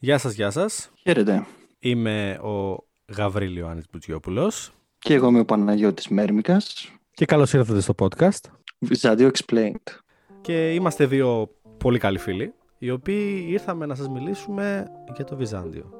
Γεια 0.00 0.18
σας, 0.18 0.34
γεια 0.34 0.50
σας. 0.50 0.90
Χαίρετε. 1.02 1.46
Είμαι 1.78 2.38
ο 2.42 2.84
Γαβρίλ 3.16 3.56
Ιωάννης 3.56 3.84
Μπουτζιόπουλος. 3.92 4.72
Και 4.98 5.14
εγώ 5.14 5.28
είμαι 5.28 5.40
ο 5.40 5.44
Παναγιώτης 5.44 6.08
Μέρμικας. 6.08 6.92
Και 7.10 7.24
καλώς 7.24 7.52
ήρθατε 7.52 7.80
στο 7.80 7.94
podcast. 7.98 8.50
Βυζάντιο 8.78 9.30
Explained. 9.32 9.92
Και 10.40 10.74
είμαστε 10.74 11.06
δύο 11.06 11.50
πολύ 11.78 11.98
καλοί 11.98 12.18
φίλοι, 12.18 12.52
οι 12.78 12.90
οποίοι 12.90 13.46
ήρθαμε 13.48 13.86
να 13.86 13.94
σας 13.94 14.08
μιλήσουμε 14.08 14.86
για 15.14 15.24
το 15.24 15.36
Βυζάντιο. 15.36 15.90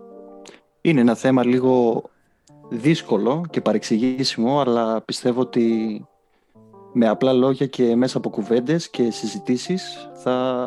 Είναι 0.80 1.00
ένα 1.00 1.14
θέμα 1.14 1.44
λίγο 1.44 2.02
δύσκολο 2.70 3.44
και 3.50 3.60
παρεξηγήσιμο, 3.60 4.60
αλλά 4.60 5.02
πιστεύω 5.02 5.40
ότι 5.40 6.06
με 6.92 7.08
απλά 7.08 7.32
λόγια 7.32 7.66
και 7.66 7.96
μέσα 7.96 8.18
από 8.18 8.30
κουβέντες 8.30 8.90
και 8.90 9.10
συζητήσεις 9.10 10.08
θα, 10.22 10.66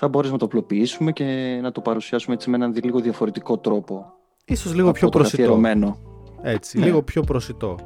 θα 0.00 0.08
μπορέσουμε 0.08 0.38
να 0.40 0.48
το 0.48 0.56
απλοποιήσουμε 0.56 1.12
και 1.12 1.58
να 1.62 1.72
το 1.72 1.80
παρουσιάσουμε 1.80 2.34
έτσι 2.34 2.50
με 2.50 2.56
έναν 2.56 2.74
λίγο 2.82 3.00
διαφορετικό 3.00 3.58
τρόπο. 3.58 4.12
Ίσως 4.44 4.74
λίγο 4.74 4.92
πιο 4.92 5.08
προσιτό. 5.08 5.60
Έτσι, 6.42 6.78
ναι. 6.78 6.84
λίγο 6.84 7.02
πιο 7.02 7.22
προσιτό. 7.22 7.76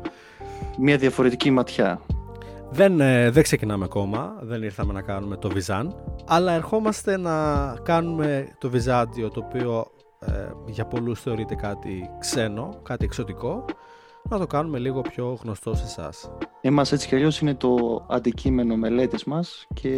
Μια 0.79 0.97
διαφορετική 0.97 1.51
ματιά. 1.51 2.01
Δεν, 2.71 3.01
ε, 3.01 3.31
δεν 3.31 3.43
ξεκινάμε 3.43 3.85
ακόμα, 3.85 4.37
δεν 4.41 4.63
ήρθαμε 4.63 4.93
να 4.93 5.03
κάνουμε 5.03 5.37
το 5.37 5.49
Βυζάν, 5.49 5.95
αλλά 6.27 6.53
ερχόμαστε 6.53 7.17
να 7.17 7.67
κάνουμε 7.83 8.49
το 8.59 8.71
Βυζάντιο 8.71 9.29
το 9.29 9.45
οποίο 9.47 9.87
ε, 10.21 10.51
για 10.67 10.85
πολλούς 10.85 11.21
θεωρείται 11.21 11.55
κάτι 11.55 12.11
ξένο, 12.19 12.81
κάτι 12.83 13.05
εξωτικό, 13.05 13.65
να 14.29 14.39
το 14.39 14.47
κάνουμε 14.47 14.79
λίγο 14.79 15.01
πιο 15.01 15.39
γνωστό 15.43 15.75
σε 15.75 15.85
εσάς. 15.85 16.31
Εμάς 16.61 16.93
έτσι 16.93 17.09
κι 17.09 17.15
αλλιώς 17.15 17.41
είναι 17.41 17.55
το 17.55 18.05
αντικείμενο 18.09 18.77
μελέτης 18.77 19.25
μας 19.25 19.67
και 19.75 19.91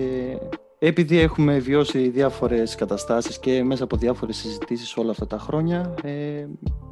επειδή 0.86 1.18
έχουμε 1.18 1.58
βιώσει 1.58 2.08
διάφορες 2.08 2.74
καταστάσεις 2.74 3.38
και 3.38 3.64
μέσα 3.64 3.84
από 3.84 3.96
διάφορες 3.96 4.36
συζητήσεις 4.36 4.96
όλα 4.96 5.10
αυτά 5.10 5.26
τα 5.26 5.38
χρόνια, 5.38 5.94
ε, 6.02 6.46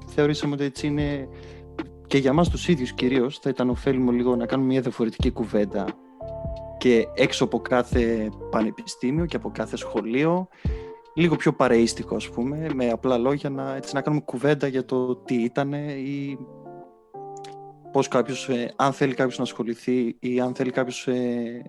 θεωρήσαμε 0.07 0.55
ότι 0.55 0.65
έτσι 0.65 0.87
είναι 0.87 1.29
και 2.07 2.19
για 2.19 2.33
μας 2.33 2.49
τους 2.49 2.69
ίδιους 2.69 2.93
κυρίως 2.93 3.39
θα 3.39 3.51
ήταν 3.51 3.71
ωφέλιμο 3.71 4.11
λίγο 4.11 4.37
να 4.37 4.47
κάνουμε 4.47 4.69
μια 4.69 4.81
διαφορετική 4.81 5.31
κουβέντα 5.31 5.85
και 6.79 7.07
έξω 7.15 7.45
από 7.45 7.61
κάθε 7.61 8.29
πανεπιστήμιο 8.51 9.27
και 9.27 9.37
από 9.37 9.51
κάθε 9.51 9.77
σχολείο 9.77 10.49
λίγο 11.15 11.37
πιο 11.37 11.53
παρεΐστικο 11.53 12.17
ας 12.17 12.29
πούμε 12.29 12.67
με 12.75 12.89
απλά 12.89 13.19
λόγια 13.19 13.51
να, 13.51 13.75
έτσι, 13.75 13.95
να 13.95 14.01
κάνουμε 14.01 14.23
κουβέντα 14.25 14.67
για 14.67 14.85
το 14.85 15.17
τι 15.17 15.35
ήταν 15.35 15.73
ή 15.73 16.39
πώς 17.93 18.09
κάποιος, 18.09 18.49
ε, 18.49 18.73
αν 18.77 18.93
θέλει 18.93 19.15
κάποιος 19.15 19.39
να 19.39 19.45
ασχοληθεί 19.45 20.17
ή 20.21 20.41
αν 20.41 20.55
θέλει 20.55 20.71
κάποιος 20.71 21.07
ε, 21.07 21.63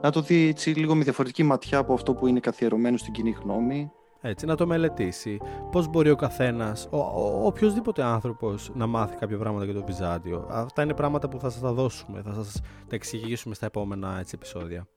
να 0.00 0.10
το 0.10 0.20
δει 0.20 0.48
έτσι, 0.48 0.70
λίγο 0.70 0.94
με 0.94 1.04
διαφορετική 1.04 1.42
ματιά 1.42 1.78
από 1.78 1.94
αυτό 1.94 2.14
που 2.14 2.26
είναι 2.26 2.40
καθιερωμένο 2.40 2.96
στην 2.96 3.12
κοινή 3.12 3.30
γνώμη. 3.30 3.92
Έτσι, 4.20 4.46
να 4.46 4.56
το 4.56 4.66
μελετήσει. 4.66 5.40
Πώς 5.70 5.88
μπορεί 5.88 6.10
ο 6.10 6.16
καθένας, 6.16 6.88
ο, 6.90 6.98
ο, 6.98 7.46
οποιοδήποτε 7.46 8.02
άνθρωπος 8.02 8.70
να 8.74 8.86
μάθει 8.86 9.16
κάποια 9.16 9.38
πράγματα 9.38 9.64
για 9.64 9.74
το 9.74 9.84
Βυζάντιο. 9.84 10.46
Αυτά 10.50 10.82
είναι 10.82 10.94
πράγματα 10.94 11.28
που 11.28 11.38
θα 11.38 11.50
σας 11.50 11.60
τα 11.60 11.72
δώσουμε, 11.72 12.22
θα 12.22 12.32
σας 12.32 12.60
τα 12.88 12.94
εξηγήσουμε 12.94 13.54
στα 13.54 13.66
επόμενα 13.66 14.18
έτσι, 14.18 14.32
επεισόδια. 14.34 14.88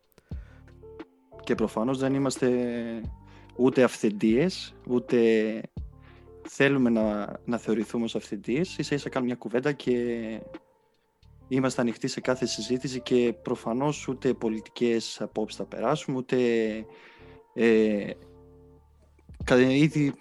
Και 1.44 1.56
προφανώς 1.56 1.98
δεν 1.98 2.14
είμαστε 2.14 2.50
ούτε 3.56 3.84
αυθεντίες, 3.84 4.74
ούτε 4.88 5.18
θέλουμε 6.42 6.90
να, 6.90 7.34
να 7.46 7.58
θεωρηθούμε 7.58 8.04
ως 8.04 8.16
αυθεντίες. 8.16 8.78
Ίσα 8.78 8.96
ίσα 8.96 9.10
κάνουμε 9.10 9.32
μια 9.32 9.40
κουβέντα 9.42 9.72
και 9.72 9.96
είμαστε 11.56 11.82
ανοιχτοί 11.82 12.08
σε 12.08 12.22
κάθε 12.22 12.46
συζήτηση 12.46 13.02
και 13.02 13.34
προφανώς 13.42 14.08
ούτε 14.08 14.34
πολιτικές 14.34 15.22
απόψεις 15.22 15.58
θα 15.58 15.66
περάσουμε, 15.66 16.18
ούτε 16.18 16.38
ε, 17.54 18.10
ήδη 19.70 20.14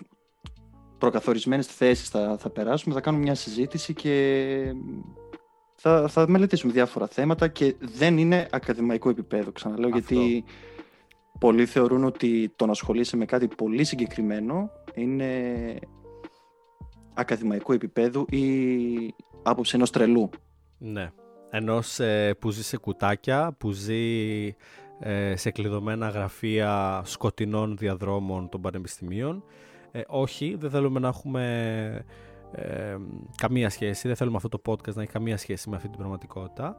προκαθορισμένες 0.98 1.67
θέσεις 1.67 2.08
θα, 2.08 2.36
θα 2.39 2.51
περάσουμε, 2.51 2.95
θα 2.95 3.01
κάνουμε 3.01 3.23
μια 3.23 3.34
συζήτηση 3.34 3.95
και 3.95 4.75
θα, 5.75 6.08
θα 6.08 6.28
μελετήσουμε 6.28 6.73
διάφορα 6.73 7.06
θέματα 7.06 7.48
και 7.48 7.74
δεν 7.79 8.19
είναι 8.19 8.48
ακαδημαϊκό 8.51 9.08
επίπεδο, 9.08 9.52
ξαναλέω, 9.52 9.89
γιατί 9.89 10.45
πολλοί 11.40 11.67
θεωρούν 11.67 12.05
ότι 12.05 12.52
το 12.57 12.64
να 12.67 12.73
ασχολείσαι 12.73 13.17
με 13.17 13.24
κάτι 13.24 13.48
πολύ 13.48 13.85
συγκεκριμένο 13.85 14.70
είναι 14.95 15.55
ακαδημαϊκού 17.14 17.73
επίπεδου 17.73 18.27
ή 18.30 19.14
άποψη 19.42 19.77
ενός 19.77 19.90
τρελού. 19.90 20.30
Ναι. 20.83 21.11
Ενό 21.51 21.83
ε, 21.98 22.33
που 22.39 22.51
ζει 22.51 22.63
σε 22.63 22.77
κουτάκια, 22.77 23.52
που 23.58 23.70
ζει 23.70 24.46
ε, 25.01 25.36
σε 25.36 25.51
κλειδωμένα 25.51 26.08
γραφεία 26.08 27.02
σκοτεινών 27.05 27.77
διαδρόμων 27.77 28.48
των 28.48 28.61
πανεπιστημίων. 28.61 29.45
Ε, 29.90 30.01
όχι, 30.07 30.57
δεν 30.58 30.70
θέλουμε 30.70 31.01
να 31.01 31.08
έχουμε 31.08 32.05
καμία 33.36 33.70
σχέση, 33.70 34.07
δεν 34.07 34.17
θέλουμε 34.17 34.36
αυτό 34.36 34.48
το 34.48 34.61
podcast 34.67 34.95
να 34.95 35.02
έχει 35.02 35.13
καμία 35.13 35.36
σχέση 35.36 35.69
με 35.69 35.77
αυτή 35.77 35.89
την 35.89 35.98
πραγματικότητα. 35.98 36.77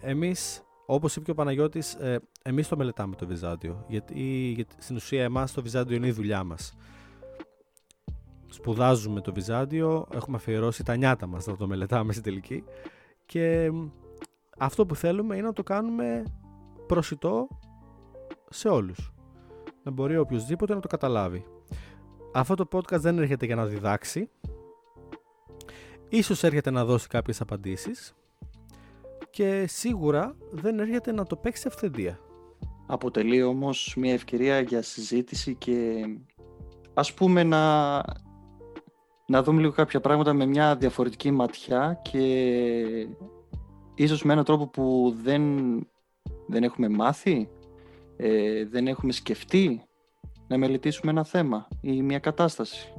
εμείς, 0.00 0.62
όπως 0.86 1.16
είπε 1.16 1.24
και 1.24 1.30
ο 1.30 1.34
Παναγιώτης, 1.34 1.96
εμείς 2.42 2.68
το 2.68 2.76
μελετάμε 2.76 3.16
το 3.16 3.26
Βυζάντιο, 3.26 3.84
γιατί, 3.88 4.22
γιατί 4.54 4.74
στην 4.78 4.96
ουσία 4.96 5.22
εμάς 5.22 5.52
το 5.52 5.62
Βυζάντιο 5.62 5.96
είναι 5.96 6.06
η 6.06 6.12
δουλειά 6.12 6.44
μας. 6.44 6.74
Σπουδάζουμε 8.48 9.20
το 9.20 9.32
Βυζάντιο, 9.32 10.06
έχουμε 10.14 10.36
αφιερώσει 10.36 10.84
τα 10.84 10.96
νιάτα 10.96 11.26
μας 11.26 11.46
να 11.46 11.56
το 11.56 11.66
μελετάμε 11.66 12.12
στην 12.12 12.24
τελική 12.24 12.64
και 13.32 13.70
αυτό 14.58 14.86
που 14.86 14.94
θέλουμε 14.94 15.36
είναι 15.36 15.46
να 15.46 15.52
το 15.52 15.62
κάνουμε 15.62 16.22
προσιτό 16.86 17.48
σε 18.48 18.68
όλους. 18.68 19.12
Να 19.82 19.90
μπορεί 19.90 20.16
οποιοδήποτε 20.18 20.74
να 20.74 20.80
το 20.80 20.88
καταλάβει. 20.88 21.44
Αυτό 22.32 22.54
το 22.54 22.68
podcast 22.72 22.98
δεν 23.00 23.18
έρχεται 23.18 23.46
για 23.46 23.54
να 23.54 23.66
διδάξει. 23.66 24.30
Ίσως 26.08 26.42
έρχεται 26.42 26.70
να 26.70 26.84
δώσει 26.84 27.08
κάποιες 27.08 27.40
απαντήσεις. 27.40 28.14
Και 29.30 29.66
σίγουρα 29.66 30.36
δεν 30.50 30.78
έρχεται 30.78 31.12
να 31.12 31.26
το 31.26 31.36
παίξει 31.36 31.68
αυθεντία. 31.68 32.18
Αποτελεί 32.86 33.42
όμως 33.42 33.94
μια 33.96 34.12
ευκαιρία 34.12 34.60
για 34.60 34.82
συζήτηση 34.82 35.54
και 35.54 36.04
ας 36.94 37.14
πούμε 37.14 37.42
να, 37.42 37.96
να 39.26 39.42
δούμε 39.42 39.60
λίγο 39.60 39.72
κάποια 39.72 40.00
πράγματα 40.00 40.32
με 40.32 40.46
μια 40.46 40.76
διαφορετική 40.76 41.30
ματιά 41.30 42.00
και 42.02 43.06
ίσως 43.94 44.22
με 44.22 44.32
έναν 44.32 44.44
τρόπο 44.44 44.66
που 44.66 45.14
δεν, 45.22 45.42
δεν 46.46 46.62
έχουμε 46.62 46.88
μάθει, 46.88 47.48
ε, 48.16 48.66
δεν 48.66 48.86
έχουμε 48.86 49.12
σκεφτεί 49.12 49.82
να 50.46 50.58
μελετήσουμε 50.58 51.10
ένα 51.10 51.24
θέμα 51.24 51.68
ή 51.80 52.02
μια 52.02 52.18
κατάσταση. 52.18 52.92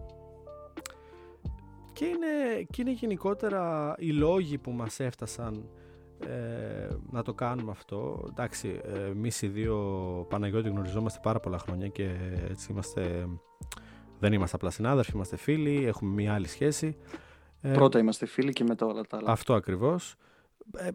Και 1.93 2.05
είναι, 2.05 2.63
και 2.69 2.81
είναι 2.81 2.91
γενικότερα 2.91 3.95
οι 3.97 4.11
λόγοι 4.11 4.57
που 4.57 4.71
μας 4.71 4.99
έφτασαν 4.99 5.69
ε, 6.27 6.87
να 7.11 7.23
το 7.23 7.33
κάνουμε 7.33 7.71
αυτό. 7.71 8.27
Εντάξει, 8.29 8.81
ε, 8.83 9.05
εμείς 9.05 9.41
οι 9.41 9.47
δύο 9.47 9.77
Παναγιώτη 10.29 10.69
γνωριζόμαστε 10.69 11.19
πάρα 11.23 11.39
πολλά 11.39 11.57
χρόνια 11.57 11.87
και 11.87 12.09
έτσι 12.49 12.71
είμαστε 12.71 13.27
δεν 14.19 14.33
είμαστε 14.33 14.55
απλά 14.55 14.69
συνάδελφοι, 14.69 15.11
είμαστε 15.13 15.37
φίλοι, 15.37 15.85
έχουμε 15.85 16.11
μια 16.11 16.33
άλλη 16.33 16.47
σχέση. 16.47 16.97
Ε, 17.61 17.71
Πρώτα 17.71 17.99
είμαστε 17.99 18.25
φίλοι 18.25 18.53
και 18.53 18.63
μετά 18.63 18.85
όλα 18.85 19.01
τα 19.01 19.17
άλλα. 19.17 19.31
Αυτό 19.31 19.53
ακριβώς. 19.53 20.15
Ε, 20.77 20.89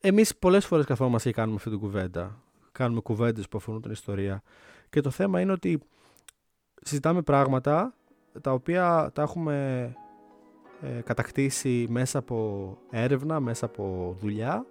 εμείς 0.00 0.36
πολλές 0.36 0.66
φορές 0.66 0.84
καθόμαστε 0.84 1.28
και 1.28 1.34
κάνουμε 1.34 1.56
αυτή 1.56 1.70
την 1.70 1.78
κουβέντα. 1.78 2.42
Κάνουμε 2.72 3.00
κουβέντες 3.00 3.48
που 3.48 3.58
αφορούν 3.58 3.82
την 3.82 3.90
ιστορία. 3.90 4.42
Και 4.90 5.00
το 5.00 5.10
θέμα 5.10 5.40
είναι 5.40 5.52
ότι 5.52 5.80
συζητάμε 6.82 7.22
πράγματα 7.22 7.94
τα 8.40 8.52
οποία 8.52 9.10
τα 9.14 9.22
έχουμε 9.22 9.86
ε, 10.82 11.00
κατακτήσει 11.00 11.86
μέσα 11.88 12.18
από 12.18 12.78
έρευνα, 12.90 13.40
μέσα 13.40 13.66
από 13.66 14.16
δουλειά 14.20 14.66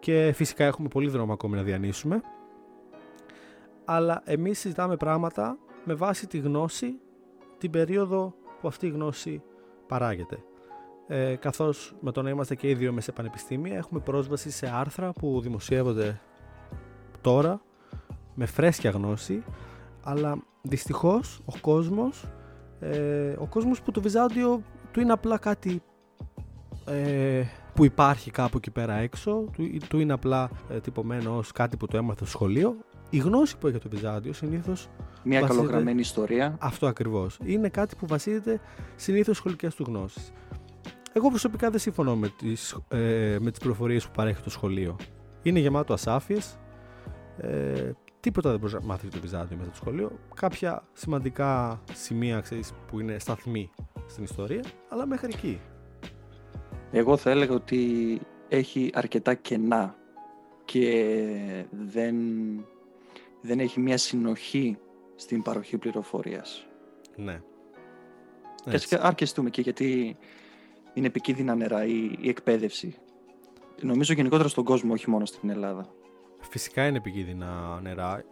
και 0.00 0.32
φυσικά 0.34 0.64
έχουμε 0.64 0.88
πολύ 0.88 1.08
δρόμο 1.08 1.32
ακόμη 1.32 1.56
να 1.56 1.62
διανύσουμε 1.62 2.22
αλλά 3.84 4.22
εμείς 4.24 4.58
συζητάμε 4.58 4.96
πράγματα 4.96 5.58
με 5.84 5.94
βάση 5.94 6.26
τη 6.26 6.38
γνώση 6.38 6.98
την 7.58 7.70
περίοδο 7.70 8.34
που 8.60 8.68
αυτή 8.68 8.86
η 8.86 8.90
γνώση 8.90 9.42
παράγεται. 9.86 10.38
Ε, 11.06 11.34
καθώς 11.34 11.94
με 12.00 12.12
το 12.12 12.22
να 12.22 12.30
είμαστε 12.30 12.54
και 12.54 12.68
οι 12.68 12.74
δύο 12.74 12.92
μέσα 12.92 13.06
σε 13.06 13.12
πανεπιστήμια 13.12 13.76
έχουμε 13.76 14.00
πρόσβαση 14.00 14.50
σε 14.50 14.70
άρθρα 14.74 15.12
που 15.12 15.40
δημοσιεύονται 15.40 16.20
τώρα 17.20 17.60
με 18.34 18.46
φρέσκια 18.46 18.90
γνώση 18.90 19.44
αλλά 20.02 20.42
δυστυχώς 20.62 21.40
ο 21.44 21.58
κόσμος 21.60 22.24
ε, 22.80 23.34
ο 23.38 23.46
κόσμος 23.46 23.82
που 23.82 23.90
το 23.90 24.00
Βυζάντιο 24.00 24.62
του 24.92 25.00
είναι 25.00 25.12
απλά 25.12 25.38
κάτι 25.38 25.82
ε, 26.86 27.42
που 27.74 27.84
υπάρχει 27.84 28.30
κάπου 28.30 28.56
εκεί 28.56 28.70
πέρα 28.70 28.94
έξω 28.94 29.44
του, 29.52 29.76
του 29.88 29.98
είναι 29.98 30.12
απλά 30.12 30.50
ε, 30.70 30.80
τυπωμένο 30.80 31.36
ως 31.36 31.52
κάτι 31.52 31.76
που 31.76 31.86
το 31.86 31.96
έμαθε 31.96 32.18
στο 32.18 32.26
σχολείο 32.26 32.76
η 33.14 33.18
γνώση 33.18 33.58
που 33.58 33.66
έχει 33.66 33.78
το 33.78 33.88
Βυζάντιο 33.88 34.32
συνήθως. 34.32 34.88
Μια 35.22 35.40
βασίζεται... 35.40 35.64
καλογραμμένη 35.64 36.00
ιστορία. 36.00 36.56
Αυτό 36.60 36.86
ακριβώς. 36.86 37.38
Είναι 37.44 37.68
κάτι 37.68 37.96
που 37.96 38.06
βασίζεται 38.06 38.60
συνήθως 38.96 39.36
σχολικές 39.36 39.74
του 39.74 39.84
γνώσεις. 39.86 40.32
Εγώ 41.12 41.28
προσωπικά 41.28 41.70
δεν 41.70 41.80
συμφωνώ 41.80 42.16
με 42.16 42.28
τις 42.28 42.76
ε, 42.88 43.36
με 43.40 43.50
τις 43.50 43.58
πληροφορίες 43.58 44.06
που 44.06 44.10
παρέχει 44.14 44.42
το 44.42 44.50
σχολείο. 44.50 44.96
Είναι 45.42 45.58
γεμάτο 45.58 45.92
ασάφειες. 45.92 46.58
Ε, 47.38 47.90
τίποτα 48.20 48.50
δεν 48.50 48.58
μπορεί 48.58 48.72
να 48.72 48.80
μάθει 48.80 49.08
το 49.08 49.18
Βυζάντιο 49.20 49.56
μέσα 49.56 49.70
το 49.70 49.76
σχολείο. 49.76 50.18
Κάποια 50.34 50.82
σημαντικά 50.92 51.80
σημεία 51.92 52.40
ξέρεις, 52.40 52.72
που 52.90 53.00
είναι 53.00 53.18
σταθμοί 53.18 53.70
στην 54.06 54.24
ιστορία, 54.24 54.64
αλλά 54.88 55.06
μέχρι 55.06 55.30
εκεί. 55.34 55.60
Εγώ 56.90 57.16
θα 57.16 57.30
έλεγα 57.30 57.54
ότι 57.54 58.20
έχει 58.48 58.90
αρκετά 58.94 59.34
κενά 59.34 59.96
και 60.64 61.04
δεν, 61.70 62.16
δεν 63.46 63.60
έχει 63.60 63.80
μια 63.80 63.96
συνοχή 63.98 64.78
στην 65.14 65.42
παροχή 65.42 65.78
πληροφορίας. 65.78 66.66
Ναι. 67.16 67.40
Και 68.64 68.98
αρκεστούμε 69.00 69.50
και 69.50 69.60
γιατί 69.60 70.16
είναι 70.94 71.06
επικίνδυνα 71.06 71.54
νερά 71.54 71.84
η, 71.84 72.16
η 72.20 72.28
εκπαίδευση. 72.28 72.94
Νομίζω 73.80 74.12
γενικότερα 74.12 74.48
στον 74.48 74.64
κόσμο, 74.64 74.92
όχι 74.92 75.10
μόνο 75.10 75.24
στην 75.24 75.50
Ελλάδα. 75.50 75.86
Φυσικά 76.40 76.86
είναι 76.86 76.96
επικίνδυνα 76.96 77.80
νερά. 77.82 78.24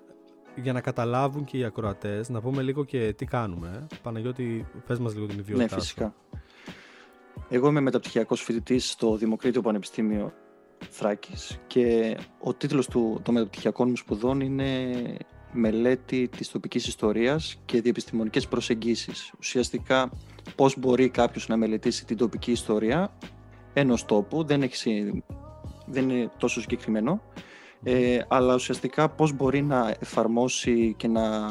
Για 0.57 0.73
να 0.73 0.81
καταλάβουν 0.81 1.45
και 1.45 1.59
οι 1.59 1.65
ακροατές, 1.65 2.29
να 2.29 2.41
πούμε 2.41 2.63
λίγο 2.63 2.85
και 2.85 3.13
τι 3.13 3.25
κάνουμε. 3.25 3.87
Παναγιώτη, 4.03 4.67
πες 4.87 4.99
μας 4.99 5.15
λίγο 5.15 5.27
την 5.27 5.39
ιδιότητά 5.39 5.75
Ναι, 5.75 5.81
φυσικά. 5.81 6.15
Εγώ 7.49 7.69
είμαι 7.69 7.81
μεταπτυχιακός 7.81 8.43
φοιτητής 8.43 8.91
στο 8.91 9.17
Δημοκρίτιο 9.17 9.61
Πανεπιστήμιο 9.61 10.33
Θράκης 10.91 11.59
και 11.67 12.17
ο 12.41 12.55
τίτλος 12.55 12.87
του, 12.87 13.21
των 13.23 13.35
μεταπτυχιακών 13.35 13.89
μου 13.89 13.97
σπουδών 13.97 14.41
είναι 14.41 14.91
μελέτη 15.53 16.29
της 16.29 16.51
τοπικής 16.51 16.87
ιστορίας 16.87 17.61
και 17.65 17.81
διεπιστημονικές 17.81 18.49
προσεγγίσεις. 18.49 19.33
Ουσιαστικά 19.39 20.11
πώς 20.57 20.79
μπορεί 20.79 21.09
κάποιος 21.09 21.49
να 21.49 21.57
μελετήσει 21.57 22.05
την 22.05 22.17
τοπική 22.17 22.51
ιστορία 22.51 23.13
ενός 23.73 24.05
τόπου, 24.05 24.45
δεν, 24.45 24.63
έχει, 24.63 25.23
δεν 25.87 26.09
είναι 26.11 26.31
τόσο 26.39 26.61
συγκεκριμένο, 26.61 27.23
ε, 27.83 28.19
αλλά 28.29 28.55
ουσιαστικά 28.55 29.09
πώς 29.09 29.33
μπορεί 29.33 29.63
να 29.63 29.97
εφαρμόσει 30.01 30.95
και 30.97 31.09
να, 31.09 31.49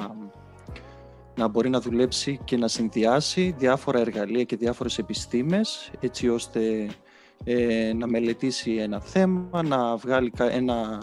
να 1.35 1.47
μπορεί 1.47 1.69
να 1.69 1.79
δουλέψει 1.79 2.39
και 2.43 2.57
να 2.57 2.67
συνδυάσει 2.67 3.55
διάφορα 3.57 3.99
εργαλεία 3.99 4.43
και 4.43 4.55
διάφορες 4.55 4.97
επιστήμες 4.97 5.91
έτσι 5.99 6.29
ώστε 6.29 6.89
ε, 7.43 7.93
να 7.95 8.07
μελετήσει 8.07 8.75
ένα 8.75 8.99
θέμα, 8.99 9.63
να 9.63 9.95
βγάλει 9.95 10.31
ένα, 10.37 11.01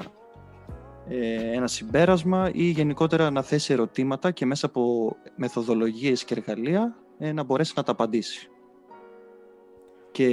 ε, 1.09 1.53
ένα 1.53 1.67
συμπέρασμα 1.67 2.51
ή 2.53 2.63
γενικότερα 2.63 3.31
να 3.31 3.43
θέσει 3.43 3.73
ερωτήματα 3.73 4.31
και 4.31 4.47
μέσα 4.47 4.67
από 4.67 5.17
μεθοδολογίες 5.37 6.25
και 6.25 6.35
εργαλεία 6.35 6.97
ε, 7.19 7.33
να 7.33 7.43
μπορέσει 7.43 7.73
να 7.77 7.83
τα 7.83 7.93
απαντήσει. 7.93 8.49
Και 10.11 10.29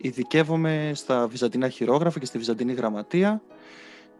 ειδικεύομαι 0.00 0.90
στα 0.94 1.26
βυζαντινά 1.26 1.68
χειρόγραφα 1.68 2.18
και 2.18 2.26
στη 2.26 2.38
βυζαντινή 2.38 2.72
γραμματεία 2.72 3.42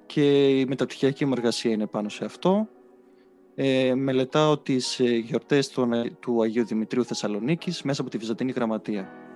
και 0.06 0.48
η 0.48 0.66
μεταπτυχιακή 0.66 1.25
μου 1.25 1.32
εργασία 1.36 1.70
είναι 1.70 1.86
πάνω 1.86 2.08
σε 2.08 2.25
αυτό. 2.25 2.69
Ε, 3.54 3.94
μελετάω 3.94 4.58
τις 4.58 5.00
ε, 5.00 5.04
γιορτές 5.04 5.69
του, 5.69 5.88
του 6.20 6.42
Αγίου 6.42 6.64
Δημητρίου 6.64 7.04
Θεσσαλονίκης 7.04 7.82
μέσα 7.82 8.00
από 8.00 8.10
τη 8.10 8.19
Βυζαντινή 8.19 8.52
Γραμματεία. 8.52 9.27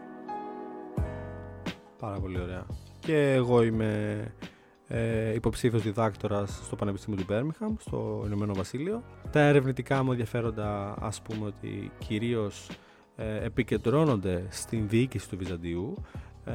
Πάρα 2.03 2.19
πολύ 2.21 2.41
ωραία. 2.41 2.67
Και 3.01 3.33
εγώ 3.33 3.63
είμαι 3.63 4.23
ε, 4.89 5.35
υποψήφιος 5.35 5.83
διδάκτορας 5.83 6.61
στο 6.65 6.77
Πανεπιστήμιο 6.77 7.19
του 7.19 7.25
Μπέρμιχαμ, 7.29 7.75
στο 7.79 8.23
Ηνωμένο 8.27 8.55
Βασίλειο. 8.55 9.03
Τα 9.31 9.41
ερευνητικά 9.41 10.03
μου 10.03 10.11
ενδιαφέροντα, 10.11 10.97
ας 11.01 11.23
πούμε, 11.23 11.47
ότι 11.47 11.91
κυρίως 11.99 12.71
ε, 13.17 13.45
επικεντρώνονται 13.45 14.47
στην 14.49 14.89
διοίκηση 14.89 15.29
του 15.29 15.37
Βυζαντίου. 15.37 15.95
Ε, 16.45 16.53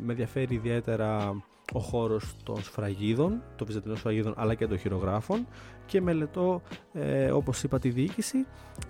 με 0.00 0.12
ενδιαφέρει 0.12 0.54
ιδιαίτερα 0.54 1.42
ο 1.72 1.78
χώρος 1.78 2.36
των 2.42 2.62
σφραγίδων, 2.62 3.42
των 3.56 3.66
βυζαντινών 3.66 3.96
σφραγίδων 3.96 4.34
αλλά 4.36 4.54
και 4.54 4.66
των 4.66 4.78
χειρογράφων 4.78 5.46
και 5.86 6.00
μελετώ 6.00 6.62
ε, 6.92 7.30
όπως 7.30 7.62
είπα 7.62 7.78
τη 7.78 7.88
διοίκηση 7.88 8.46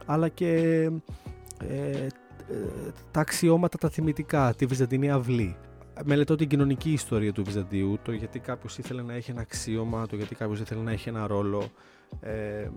αλλά 0.07 0.29
και 0.29 0.83
ε, 1.59 2.07
τα 3.11 3.21
αξιώματα 3.21 3.79
τα 3.79 3.89
θυμητικά, 3.89 4.55
τη 4.55 4.67
βυζαντινή 4.67 5.11
αυλή 5.11 5.57
μελετώ 6.05 6.35
την 6.35 6.49
κοινωνική 6.49 6.93
ιστορία 6.93 7.33
του 7.33 7.45
Βυζαντίου, 7.45 7.99
το 8.03 8.13
γιατί 8.13 8.39
κάποιος 8.39 8.79
ήθελε 8.79 9.03
να 9.03 9.15
έχει 9.15 9.31
ένα 9.31 9.41
αξίωμα, 9.41 10.07
το 10.07 10.17
γιατί 10.17 10.35
κάποιος 10.35 10.61
ήθελε 10.61 10.83
να 10.83 10.91
έχει 10.91 11.09
ένα 11.09 11.27
ρόλο. 11.27 11.71
Ε, 12.21 12.69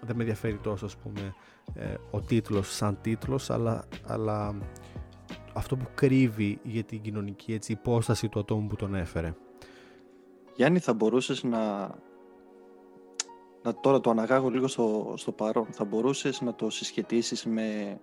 δεν 0.00 0.16
με 0.16 0.22
ενδιαφέρει 0.22 0.58
τόσο, 0.62 0.84
ας 0.84 0.96
πούμε, 0.96 1.34
ε, 1.74 1.94
ο 2.10 2.20
τίτλος 2.20 2.74
σαν 2.74 2.98
τίτλος, 3.00 3.50
αλλά, 3.50 3.84
αλλά 4.06 4.54
αυτό 5.52 5.76
που 5.76 5.86
κρύβει 5.94 6.58
για 6.62 6.82
την 6.82 7.00
κοινωνική 7.00 7.52
έτσι, 7.52 7.72
υπόσταση 7.72 8.28
του 8.28 8.38
ατόμου 8.38 8.66
που 8.66 8.76
τον 8.76 8.94
έφερε. 8.94 9.34
Γιάννη, 10.56 10.78
θα 10.78 10.92
μπορούσες 10.92 11.42
να, 11.42 11.78
να 13.62 13.74
τώρα 13.80 14.00
το 14.00 14.10
αναγάγω 14.10 14.48
λίγο 14.48 14.68
στο, 14.68 15.14
στο 15.16 15.32
παρόν, 15.32 15.66
θα 15.70 15.84
μπορούσες 15.84 16.40
να 16.40 16.54
το 16.54 16.70
συσχετίσεις 16.70 17.44
με 17.44 17.98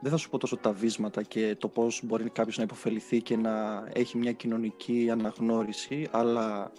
δεν 0.00 0.10
θα 0.10 0.16
σου 0.16 0.30
πω 0.30 0.38
τόσο 0.38 0.56
τα 0.56 0.72
βίσματα 0.72 1.22
και 1.22 1.56
το 1.58 1.68
πώς 1.68 2.00
μπορεί 2.04 2.30
κάποιος 2.30 2.56
να 2.56 2.62
υποφεληθεί 2.62 3.22
και 3.22 3.36
να 3.36 3.84
έχει 3.92 4.18
μια 4.18 4.32
κοινωνική 4.32 5.08
αναγνώριση, 5.10 6.08
αλλά 6.10 6.72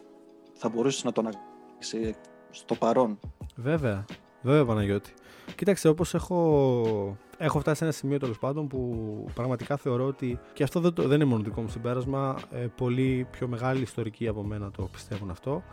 θα 0.54 0.70
μπορούσες 0.70 1.04
να 1.04 1.12
το 1.12 1.22
αναγνωρίσει 1.22 2.16
στο 2.50 2.76
παρόν. 2.76 3.20
Βέβαια, 3.56 4.06
βέβαια 4.42 4.66
Παναγιώτη. 4.66 5.14
Κοίταξε, 5.56 5.88
όπως 5.88 6.14
έχω, 6.14 7.18
έχω 7.38 7.60
φτάσει 7.60 7.78
σε 7.78 7.84
ένα 7.84 7.94
σημείο 7.94 8.18
τέλος 8.20 8.40
πάντων 8.40 8.68
που 8.68 9.26
πραγματικά 9.34 9.78
θεωρώ 9.78 10.06
ότι, 10.06 10.40
και 10.54 10.64
αυτό 10.64 10.80
δεν, 10.80 10.94
δεν 10.98 11.12
είναι 11.12 11.26
μόνο 11.26 11.44
δικό 11.44 11.62
μου 11.62 11.70
συμπέρασμα, 11.70 12.38
ε, 12.52 12.68
πολύ 12.76 13.28
πιο 13.32 13.48
μεγάλη 13.48 13.82
ιστορικοί 13.82 14.28
από 14.28 14.44
μένα 14.44 14.72
το 14.72 14.90
πιστεύουν 14.92 15.30
αυτό, 15.30 15.64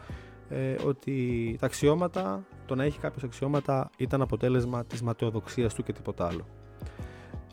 ε, 0.49 0.77
ότι 0.87 1.57
τα 1.61 1.67
αξιώματα, 1.67 2.47
το 2.67 2.75
να 2.75 2.85
έχει 2.85 2.99
κάποιος 2.99 3.25
αξιώματα 3.25 3.91
ήταν 3.97 4.23
αποτέλεσμα 4.23 4.85
της 4.85 5.03
ματαιοδοξίας 5.03 5.75
του 5.75 5.83
και 5.83 5.93
τίποτα 5.93 6.27
άλλο. 6.27 6.47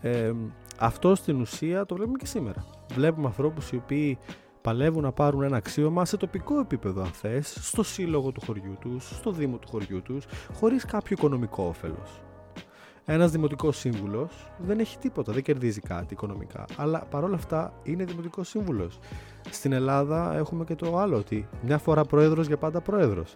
Ε, 0.01 0.33
αυτό 0.77 1.15
στην 1.15 1.41
ουσία 1.41 1.85
το 1.85 1.95
βλέπουμε 1.95 2.17
και 2.17 2.25
σήμερα. 2.25 2.65
Βλέπουμε 2.93 3.27
ανθρώπους 3.27 3.71
οι 3.71 3.75
οποίοι 3.75 4.17
παλεύουν 4.61 5.03
να 5.03 5.11
πάρουν 5.11 5.41
ένα 5.41 5.57
αξίωμα 5.57 6.05
σε 6.05 6.17
τοπικό 6.17 6.59
επίπεδο 6.59 7.01
αν 7.01 7.07
θες, 7.07 7.57
στο 7.61 7.83
σύλλογο 7.83 8.31
του 8.31 8.41
χωριού 8.45 8.77
τους, 8.79 9.09
στο 9.09 9.31
δήμο 9.31 9.57
του 9.57 9.67
χωριού 9.67 10.01
τους, 10.01 10.25
χωρίς 10.53 10.85
κάποιο 10.85 11.15
οικονομικό 11.19 11.63
όφελος. 11.63 12.21
Ένας 13.05 13.31
δημοτικός 13.31 13.77
σύμβουλος 13.77 14.51
δεν 14.57 14.79
έχει 14.79 14.97
τίποτα, 14.97 15.33
δεν 15.33 15.43
κερδίζει 15.43 15.79
κάτι 15.79 16.13
οικονομικά. 16.13 16.65
Αλλά 16.77 17.05
παρόλα 17.09 17.35
αυτά 17.35 17.73
είναι 17.83 18.03
δημοτικός 18.03 18.47
σύμβουλος. 18.47 18.99
Στην 19.49 19.71
Ελλάδα 19.71 20.35
έχουμε 20.35 20.63
και 20.63 20.75
το 20.75 20.97
άλλο, 20.97 21.17
ότι 21.17 21.47
μια 21.61 21.77
φορά 21.77 22.05
πρόεδρος 22.05 22.47
για 22.47 22.57
πάντα 22.57 22.81
πρόεδρος 22.81 23.35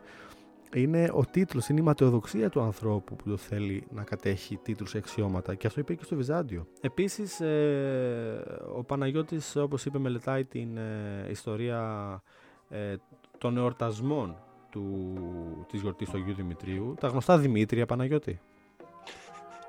είναι 0.75 1.09
ο 1.13 1.25
τίτλος, 1.31 1.69
είναι 1.69 1.79
η 1.79 1.83
ματαιοδοξία 1.83 2.49
του 2.49 2.61
ανθρώπου 2.61 3.15
που 3.15 3.29
το 3.29 3.37
θέλει 3.37 3.87
να 3.89 4.03
κατέχει 4.03 4.57
τίτλους 4.57 4.91
και 4.91 4.97
αξιώματα 4.97 5.55
και 5.55 5.67
αυτό 5.67 5.79
είπε 5.79 5.93
και 5.93 6.03
στο 6.03 6.15
Βυζάντιο. 6.15 6.67
Επίσης 6.81 7.39
ε, 7.39 8.43
ο 8.75 8.83
Παναγιώτης 8.83 9.55
όπως 9.55 9.85
είπε 9.85 9.97
μελετάει 9.97 10.45
την 10.45 10.77
ε, 10.77 11.27
ιστορία 11.29 12.21
ε, 12.69 12.95
των 13.37 13.57
εορτασμών 13.57 14.35
του, 14.69 15.13
της 15.71 15.81
γιορτής 15.81 16.09
του 16.09 16.17
Αγίου 16.17 16.33
Δημητρίου. 16.33 16.95
Τα 16.99 17.07
γνωστά 17.07 17.37
Δημήτρια 17.37 17.85
Παναγιώτη. 17.85 18.39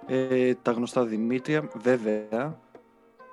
Ε, 0.06 0.54
τα 0.54 0.70
γνωστά 0.72 1.04
Δημήτρια 1.04 1.70
βέβαια 1.82 2.58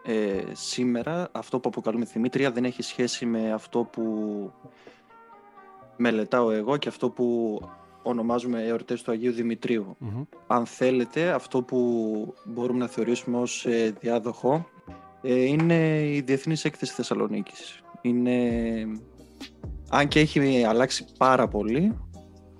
ε, 0.06 0.44
σήμερα 0.51 1.30
αυτό 1.32 1.60
που 1.60 1.70
αποκαλούμε 1.70 2.06
Δημήτρια 2.06 2.51
δεν 2.51 2.65
έχει 2.65 2.82
σχέση 2.82 3.25
με 3.25 3.51
αυτό 3.51 3.84
που 3.84 4.51
μελετάω 6.03 6.51
εγώ 6.51 6.77
και 6.77 6.89
αυτό 6.89 7.10
που 7.10 7.60
ονομάζουμε 8.03 8.63
εορτές 8.63 9.01
του 9.01 9.12
Αγίου 9.12 9.33
Αν 10.48 10.65
θέλετε, 10.65 11.31
αυτό 11.31 11.62
που 11.62 11.79
μπορούμε 12.45 12.79
να 12.79 12.88
θεωρήσουμε 12.88 13.38
ως 13.38 13.65
ε, 13.65 13.93
διάδοχο 14.00 14.65
ε, 15.22 15.43
είναι 15.43 16.01
η 16.03 16.22
Διεθνής 16.22 16.65
Έκθεση 16.65 16.93
Θεσσαλονίκης. 16.93 17.83
Είναι, 18.01 18.39
αν 19.89 20.07
και 20.07 20.19
έχει 20.19 20.63
αλλάξει 20.63 21.05
πάρα 21.17 21.48
πολύ 21.48 21.98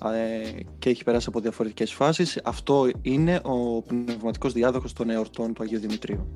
ε, 0.04 0.50
και 0.80 0.90
έχει 0.90 1.04
περάσει 1.04 1.26
από 1.30 1.40
διαφορετικές 1.40 1.94
φάσεις, 1.94 2.42
αυτό 2.44 2.90
είναι 3.02 3.40
ο 3.44 3.82
πνευματικός 3.82 4.54
διάδοχος 4.54 4.94
των 4.94 5.10
εορτών 5.10 5.54
του 5.54 5.64
Αγίου 5.64 5.80
Δημητρίου. 5.80 6.32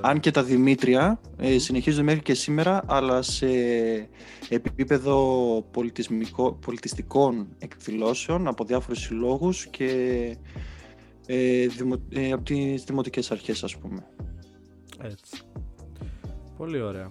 Αν 0.00 0.20
και 0.20 0.30
τα 0.30 0.42
Δημήτρια 0.42 1.20
ε, 1.36 1.58
συνεχίζονται 1.58 2.02
μέχρι 2.02 2.22
και 2.22 2.34
σήμερα, 2.34 2.82
αλλά 2.86 3.22
σε 3.22 3.48
επίπεδο 4.48 5.18
πολιτιστικών 6.60 7.48
εκδηλώσεων 7.58 8.48
από 8.48 8.64
διάφορους 8.64 8.98
συλλόγους 8.98 9.66
και 9.66 9.90
ε, 11.26 11.66
ε, 12.10 12.32
από 12.32 12.42
τις 12.42 12.84
δημοτικές 12.84 13.30
αρχές, 13.30 13.64
ας 13.64 13.76
πούμε. 13.76 14.06
Έτσι. 15.02 15.42
Πολύ 16.56 16.80
ωραία. 16.80 17.10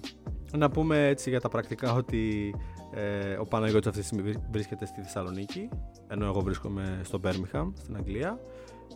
Να 0.57 0.69
πούμε 0.69 1.07
έτσι 1.07 1.29
για 1.29 1.39
τα 1.39 1.49
πρακτικά 1.49 1.93
ότι 1.93 2.53
ε, 2.93 3.33
ο 3.33 3.45
Παναγιώτης 3.45 3.87
αυτή 3.87 3.99
τη 3.99 4.05
στιγμή 4.05 4.33
βρίσκεται 4.51 4.85
στη 4.85 5.01
Θεσσαλονίκη, 5.01 5.69
ενώ 6.07 6.25
εγώ 6.25 6.39
βρίσκομαι 6.39 7.01
στο 7.03 7.19
Μπέρμιχαμ, 7.19 7.71
στην 7.77 7.95
Αγγλία. 7.95 8.39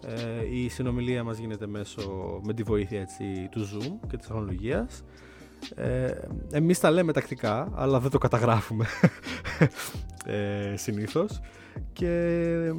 Ε, 0.05 0.55
η 0.55 0.69
συνομιλία 0.69 1.23
μας 1.23 1.37
γίνεται 1.37 1.67
μέσω, 1.67 2.39
με 2.43 2.53
τη 2.53 2.63
βοήθεια 2.63 3.01
έτσι, 3.01 3.47
του 3.51 3.61
Zoom 3.61 4.07
και 4.09 4.17
της 4.17 4.27
τεχνολογίας. 4.27 5.03
Ε, 5.75 6.11
εμείς 6.51 6.79
τα 6.79 6.91
λέμε 6.91 7.13
τακτικά, 7.13 7.71
αλλά 7.75 7.99
δεν 7.99 8.11
το 8.11 8.17
καταγράφουμε 8.17 8.85
ε, 10.25 10.75
συνήθως. 10.75 11.39
Και 11.93 12.73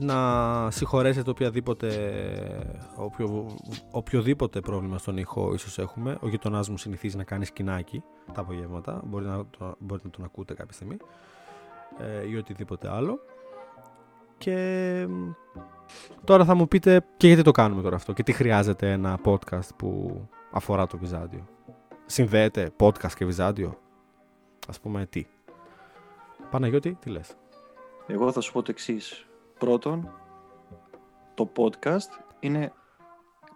να 0.00 0.70
συγχωρέσετε 0.70 1.30
οποιαδήποτε, 1.30 1.90
οποιο, 2.96 3.56
οποιοδήποτε 3.90 4.60
πρόβλημα 4.60 4.98
στον 4.98 5.16
ήχο 5.16 5.54
ίσως 5.54 5.78
έχουμε. 5.78 6.18
Ο 6.20 6.28
γειτονάς 6.28 6.68
μου 6.68 6.78
συνηθίζει 6.78 7.16
να 7.16 7.24
κάνει 7.24 7.44
σκηνάκι 7.44 8.02
τα 8.32 8.40
απογεύματα, 8.40 9.02
μπορεί 9.04 9.24
να, 9.24 9.46
το, 9.58 9.76
μπορείτε 9.78 10.06
να 10.06 10.12
τον 10.12 10.24
ακούτε 10.24 10.54
κάποια 10.54 10.72
στιγμή 10.72 10.96
ε, 11.98 12.28
ή 12.28 12.36
οτιδήποτε 12.36 12.90
άλλο. 12.90 13.18
Και 14.38 15.06
τώρα 16.24 16.44
θα 16.44 16.54
μου 16.54 16.68
πείτε 16.68 17.04
και 17.16 17.26
γιατί 17.26 17.42
το 17.42 17.50
κάνουμε 17.50 17.82
τώρα 17.82 17.96
αυτό 17.96 18.12
και 18.12 18.22
τι 18.22 18.32
χρειάζεται 18.32 18.92
ένα 18.92 19.18
podcast 19.24 19.68
που 19.76 20.20
αφορά 20.50 20.86
το 20.86 20.98
Βυζάντιο. 20.98 21.44
Συνδέεται 22.06 22.70
podcast 22.80 23.12
και 23.16 23.24
Βυζάντιο; 23.24 23.78
Ας 24.68 24.80
πούμε 24.80 25.06
τι. 25.06 25.26
Παναγιώτη, 26.50 26.96
τι 27.00 27.10
λες; 27.10 27.36
Εγώ 28.06 28.32
θα 28.32 28.40
σου 28.40 28.52
πω 28.52 28.62
το 28.62 28.70
εξής. 28.70 29.26
Πρώτον, 29.58 30.10
το 31.34 31.52
podcast 31.56 32.22
είναι 32.40 32.72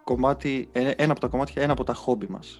κομμάτι, 0.03 0.69
ε, 0.71 0.89
ένα 0.89 1.11
από 1.11 1.21
τα 1.21 1.27
κομμάτια, 1.27 1.61
ένα 1.61 1.71
από 1.71 1.83
τα 1.83 1.93
χόμπι 1.93 2.27
μας. 2.29 2.59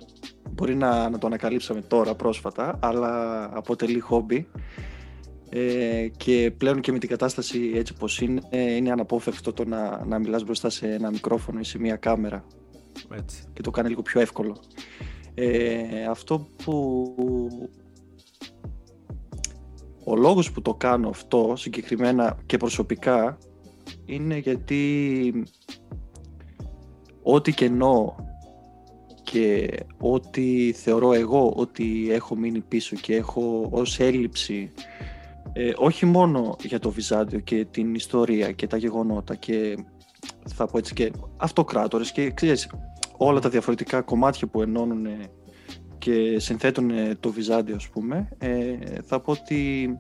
Μπορεί 0.49 0.75
να, 0.75 1.09
να 1.09 1.17
το 1.17 1.27
ανακαλύψαμε 1.27 1.81
τώρα 1.81 2.15
πρόσφατα, 2.15 2.79
αλλά 2.81 3.43
αποτελεί 3.57 3.99
χόμπι 3.99 4.49
ε, 5.55 6.07
και 6.17 6.53
πλέον 6.57 6.79
και 6.79 6.91
με 6.91 6.99
την 6.99 7.09
κατάσταση 7.09 7.71
έτσι 7.75 7.93
πως 7.93 8.21
είναι, 8.21 8.41
είναι 8.51 8.91
αναπόφευκτο 8.91 9.53
το 9.53 9.65
να, 9.65 10.05
να 10.05 10.19
μιλάς 10.19 10.43
μπροστά 10.43 10.69
σε 10.69 10.93
ένα 10.93 11.09
μικρόφωνο 11.09 11.59
ή 11.59 11.63
σε 11.63 11.79
μια 11.79 11.95
κάμερα 11.95 12.45
έτσι. 13.15 13.43
και 13.53 13.61
το 13.61 13.71
κάνει 13.71 13.89
λίγο 13.89 14.01
πιο 14.01 14.21
εύκολο. 14.21 14.57
Ε, 15.33 16.05
αυτό 16.09 16.47
που... 16.63 17.15
Ο 20.03 20.15
λόγος 20.15 20.51
που 20.51 20.61
το 20.61 20.73
κάνω 20.73 21.09
αυτό 21.09 21.53
συγκεκριμένα 21.57 22.37
και 22.45 22.57
προσωπικά 22.57 23.37
είναι 24.05 24.37
γιατί 24.37 25.43
ό,τι 27.23 27.53
κενό 27.53 28.15
και 29.23 29.69
ό,τι 29.99 30.71
θεωρώ 30.71 31.13
εγώ 31.13 31.53
ότι 31.55 32.07
έχω 32.11 32.35
μείνει 32.35 32.59
πίσω 32.59 32.95
και 32.95 33.15
έχω 33.15 33.67
ως 33.71 33.99
έλλειψη 33.99 34.71
ε, 35.53 35.73
όχι 35.75 36.05
μόνο 36.05 36.55
για 36.63 36.79
το 36.79 36.91
Βυζάντιο 36.91 37.39
και 37.39 37.65
την 37.71 37.95
ιστορία 37.95 38.51
και 38.51 38.67
τα 38.67 38.77
γεγονότα 38.77 39.35
και 39.35 39.77
θα 40.55 40.65
πω 40.65 40.77
έτσι 40.77 40.93
και 40.93 41.11
αυτοκράτορες 41.37 42.11
και 42.11 42.31
ξέρεις, 42.31 42.69
όλα 43.17 43.39
τα 43.39 43.49
διαφορετικά 43.49 44.01
κομμάτια 44.01 44.47
που 44.47 44.61
ενώνουν 44.61 45.07
και 45.97 46.39
συνθέτουν 46.39 46.91
το 47.19 47.31
Βυζάντιο 47.31 47.75
ας 47.75 47.89
πούμε 47.89 48.29
ε, 48.37 48.77
θα 49.03 49.19
πω 49.19 49.31
ότι 49.31 49.97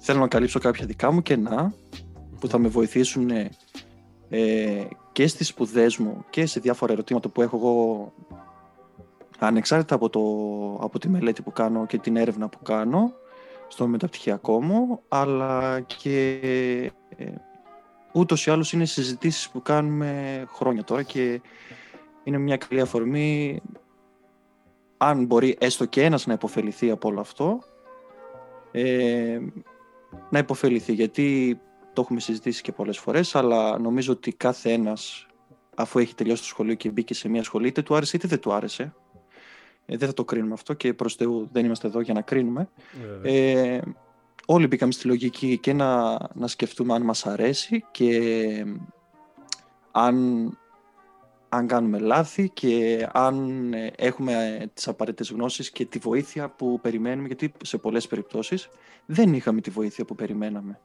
θέλω 0.00 0.18
να 0.18 0.28
καλύψω 0.28 0.58
κάποια 0.58 0.86
δικά 0.86 1.12
μου 1.12 1.22
κενά 1.22 1.74
που 2.40 2.48
θα 2.48 2.58
με 2.58 2.68
βοηθήσουν 2.68 3.30
ε, 4.28 4.88
και 5.12 5.26
στις 5.26 5.46
σπουδές 5.46 5.96
μου 5.96 6.24
και 6.30 6.46
σε 6.46 6.60
διάφορα 6.60 6.92
ερωτήματα 6.92 7.28
που 7.28 7.42
έχω 7.42 7.56
εγώ 7.56 8.12
ανεξάρτητα 9.38 9.94
από, 9.94 10.08
το, 10.08 10.20
από 10.84 10.98
τη 10.98 11.08
μελέτη 11.08 11.42
που 11.42 11.52
κάνω 11.52 11.86
και 11.86 11.98
την 11.98 12.16
έρευνα 12.16 12.48
που 12.48 12.58
κάνω 12.62 13.12
στο 13.70 13.86
μεταπτυχιακό 13.86 14.62
μου, 14.62 15.00
αλλά 15.08 15.80
και 15.80 16.40
ε, 17.16 17.24
ούτως 18.12 18.46
ή 18.46 18.50
άλλως 18.50 18.72
είναι 18.72 18.84
συζητήσεις 18.84 19.48
που 19.48 19.62
κάνουμε 19.62 20.44
χρόνια 20.48 20.84
τώρα 20.84 21.02
και 21.02 21.40
είναι 22.24 22.38
μια 22.38 22.56
καλή 22.56 22.80
αφορμή. 22.80 23.60
Αν 24.96 25.24
μπορεί 25.24 25.56
έστω 25.60 25.84
και 25.84 26.04
ένας 26.04 26.26
να 26.26 26.32
υποφεληθεί 26.32 26.90
από 26.90 27.08
όλο 27.08 27.20
αυτό 27.20 27.60
ε, 28.72 29.38
να 30.30 30.38
υποφεληθεί 30.38 30.92
γιατί 30.92 31.60
το 31.92 32.00
έχουμε 32.00 32.20
συζητήσει 32.20 32.62
και 32.62 32.72
πολλές 32.72 32.98
φορές 32.98 33.34
αλλά 33.34 33.78
νομίζω 33.78 34.12
ότι 34.12 34.32
κάθε 34.32 34.72
ένας 34.72 35.26
αφού 35.74 35.98
έχει 35.98 36.14
τελειώσει 36.14 36.42
το 36.42 36.48
σχολείο 36.48 36.74
και 36.74 36.90
μπήκε 36.90 37.14
σε 37.14 37.28
μια 37.28 37.42
σχολή 37.42 37.68
είτε 37.68 37.82
του 37.82 37.94
άρεσε 37.94 38.16
είτε 38.16 38.28
δεν 38.28 38.40
του 38.40 38.52
άρεσε 38.52 38.94
ε, 39.90 39.96
δεν 39.96 40.08
θα 40.08 40.14
το 40.14 40.24
κρίνουμε 40.24 40.52
αυτό 40.52 40.74
και 40.74 40.94
προς 40.94 41.14
Θεού 41.14 41.48
δεν 41.52 41.64
είμαστε 41.64 41.86
εδώ 41.86 42.00
για 42.00 42.14
να 42.14 42.20
κρίνουμε. 42.20 42.68
Ε, 43.22 43.80
όλοι 44.46 44.66
μπήκαμε 44.66 44.92
στη 44.92 45.06
λογική 45.06 45.58
και 45.58 45.72
να, 45.72 46.18
να 46.34 46.46
σκεφτούμε 46.46 46.94
αν 46.94 47.02
μας 47.02 47.26
αρέσει 47.26 47.84
και 47.90 48.64
αν, 49.90 50.58
αν 51.48 51.66
κάνουμε 51.66 51.98
λάθη 51.98 52.48
και 52.48 53.06
αν 53.12 53.72
ε, 53.72 53.90
έχουμε 53.96 54.66
τις 54.74 54.88
απαραίτητες 54.88 55.30
γνώσεις 55.30 55.70
και 55.70 55.84
τη 55.84 55.98
βοήθεια 55.98 56.48
που 56.48 56.80
περιμένουμε 56.82 57.26
γιατί 57.26 57.52
σε 57.62 57.78
πολλές 57.78 58.06
περιπτώσεις 58.06 58.68
δεν 59.06 59.34
είχαμε 59.34 59.60
τη 59.60 59.70
βοήθεια 59.70 60.04
που 60.04 60.14
περιμέναμε. 60.14 60.80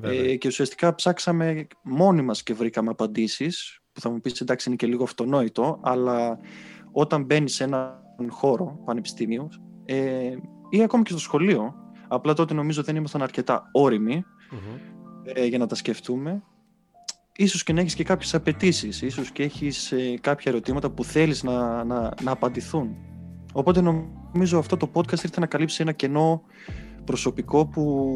Ε, 0.00 0.36
και 0.36 0.48
ουσιαστικά 0.48 0.94
ψάξαμε 0.94 1.66
μόνοι 1.82 2.22
μας 2.22 2.42
και 2.42 2.54
βρήκαμε 2.54 2.90
απαντήσεις 2.90 3.80
που 3.92 4.00
θα 4.00 4.10
μου 4.10 4.20
πεις 4.20 4.40
εντάξει 4.40 4.68
είναι 4.68 4.76
και 4.76 4.86
λίγο 4.86 5.02
αυτονόητο 5.02 5.80
αλλά 5.82 6.38
όταν 6.92 7.24
μπαίνεις 7.24 7.54
σε 7.54 7.64
ένα 7.64 8.05
χώρο 8.28 8.80
πανεπιστήμιου 8.84 9.48
ε, 9.84 10.34
ή 10.70 10.82
ακόμη 10.82 11.02
και 11.02 11.10
στο 11.10 11.20
σχολείο. 11.20 11.74
Απλά 12.08 12.32
τότε 12.32 12.54
νομίζω 12.54 12.82
δεν 12.82 12.96
ήμασταν 12.96 13.22
αρκετά 13.22 13.70
ε, 15.22 15.44
για 15.44 15.58
να 15.58 15.66
τα 15.66 15.74
σκεφτούμε. 15.74 16.42
Ίσως 17.36 17.62
και 17.62 17.72
να 17.72 17.80
έχεις 17.80 17.94
και 17.94 18.04
κάποιες 18.04 18.34
απαιτήσεις, 18.34 19.02
ίσως 19.02 19.30
και 19.30 19.42
έχεις 19.42 19.92
ε, 19.92 20.18
κάποια 20.20 20.52
ερωτήματα 20.52 20.90
που 20.90 21.04
θέλεις 21.04 21.42
να, 21.42 21.84
να, 21.84 22.14
να 22.22 22.30
απαντηθούν. 22.30 22.96
Οπότε 23.52 23.80
νομίζω 23.80 24.58
αυτό 24.58 24.76
το 24.76 24.90
podcast 24.94 25.22
ήρθε 25.22 25.40
να 25.40 25.46
καλύψει 25.46 25.82
ένα 25.82 25.92
κενό 25.92 26.42
προσωπικό 27.04 27.66
που 27.66 28.14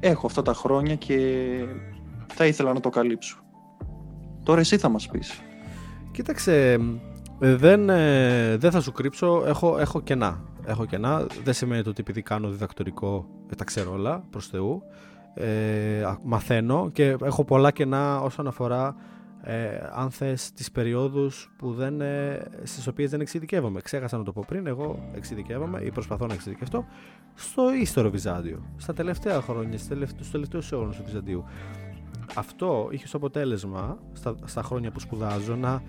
έχω 0.00 0.26
αυτά 0.26 0.42
τα 0.42 0.54
χρόνια 0.54 0.94
και 0.94 1.16
θα 2.26 2.46
ήθελα 2.46 2.72
να 2.72 2.80
το 2.80 2.88
καλύψω. 2.88 3.38
Τώρα 4.44 4.60
εσύ 4.60 4.78
θα 4.78 4.88
μας 4.88 5.08
πεις. 5.08 5.42
Κοίταξε, 6.10 6.72
ε, 6.72 6.78
δεν, 7.38 7.88
ε, 7.88 8.56
δεν 8.56 8.70
θα 8.70 8.80
σου 8.80 8.92
κρύψω, 8.92 9.42
έχω, 9.46 9.78
έχω 9.78 10.00
κενά. 10.00 10.40
Έχω 10.64 10.86
κενά. 10.86 11.26
Δεν 11.44 11.54
σημαίνει 11.54 11.88
ότι 11.88 12.00
επειδή 12.00 12.22
κάνω 12.22 12.48
διδακτορικό 12.48 13.26
ε, 13.50 13.54
τα 13.54 13.64
ξέρω 13.64 13.92
όλα, 13.92 14.24
προς 14.30 14.46
Θεού. 14.46 14.82
Ε, 15.34 16.14
μαθαίνω 16.22 16.90
και 16.92 17.16
έχω 17.22 17.44
πολλά 17.44 17.70
κενά 17.70 18.20
όσον 18.20 18.46
αφορά 18.46 18.96
ε, 19.42 19.68
αν 19.92 20.10
θες 20.10 20.52
τις 20.52 20.70
περιόδους 20.70 21.52
που 21.58 21.72
δεν, 21.72 22.00
ε, 22.00 22.46
στις 22.62 22.86
οποίες 22.86 23.10
δεν 23.10 23.20
εξειδικεύομαι. 23.20 23.80
Ξέχασα 23.80 24.16
να 24.16 24.24
το 24.24 24.32
πω 24.32 24.44
πριν, 24.46 24.66
εγώ 24.66 25.10
εξειδικεύομαι 25.14 25.80
ή 25.80 25.90
προσπαθώ 25.90 26.26
να 26.26 26.34
εξειδικευτώ 26.34 26.84
στο 27.34 27.74
ύστερο 27.74 28.10
Βυζάντιο, 28.10 28.62
στα 28.76 28.92
τελευταία 28.92 29.40
χρόνια, 29.40 29.78
στους 29.78 30.30
τελευταίους 30.30 30.72
αιώνες 30.72 30.96
του 30.96 31.02
Βυζαντίου. 31.04 31.44
Αυτό 32.34 32.88
είχε 32.90 33.04
ως 33.04 33.14
αποτέλεσμα 33.14 33.98
στα, 34.12 34.34
στα 34.44 34.62
χρόνια 34.62 34.90
που 34.90 35.00
σπουδάζω 35.00 35.56
να 35.56 35.82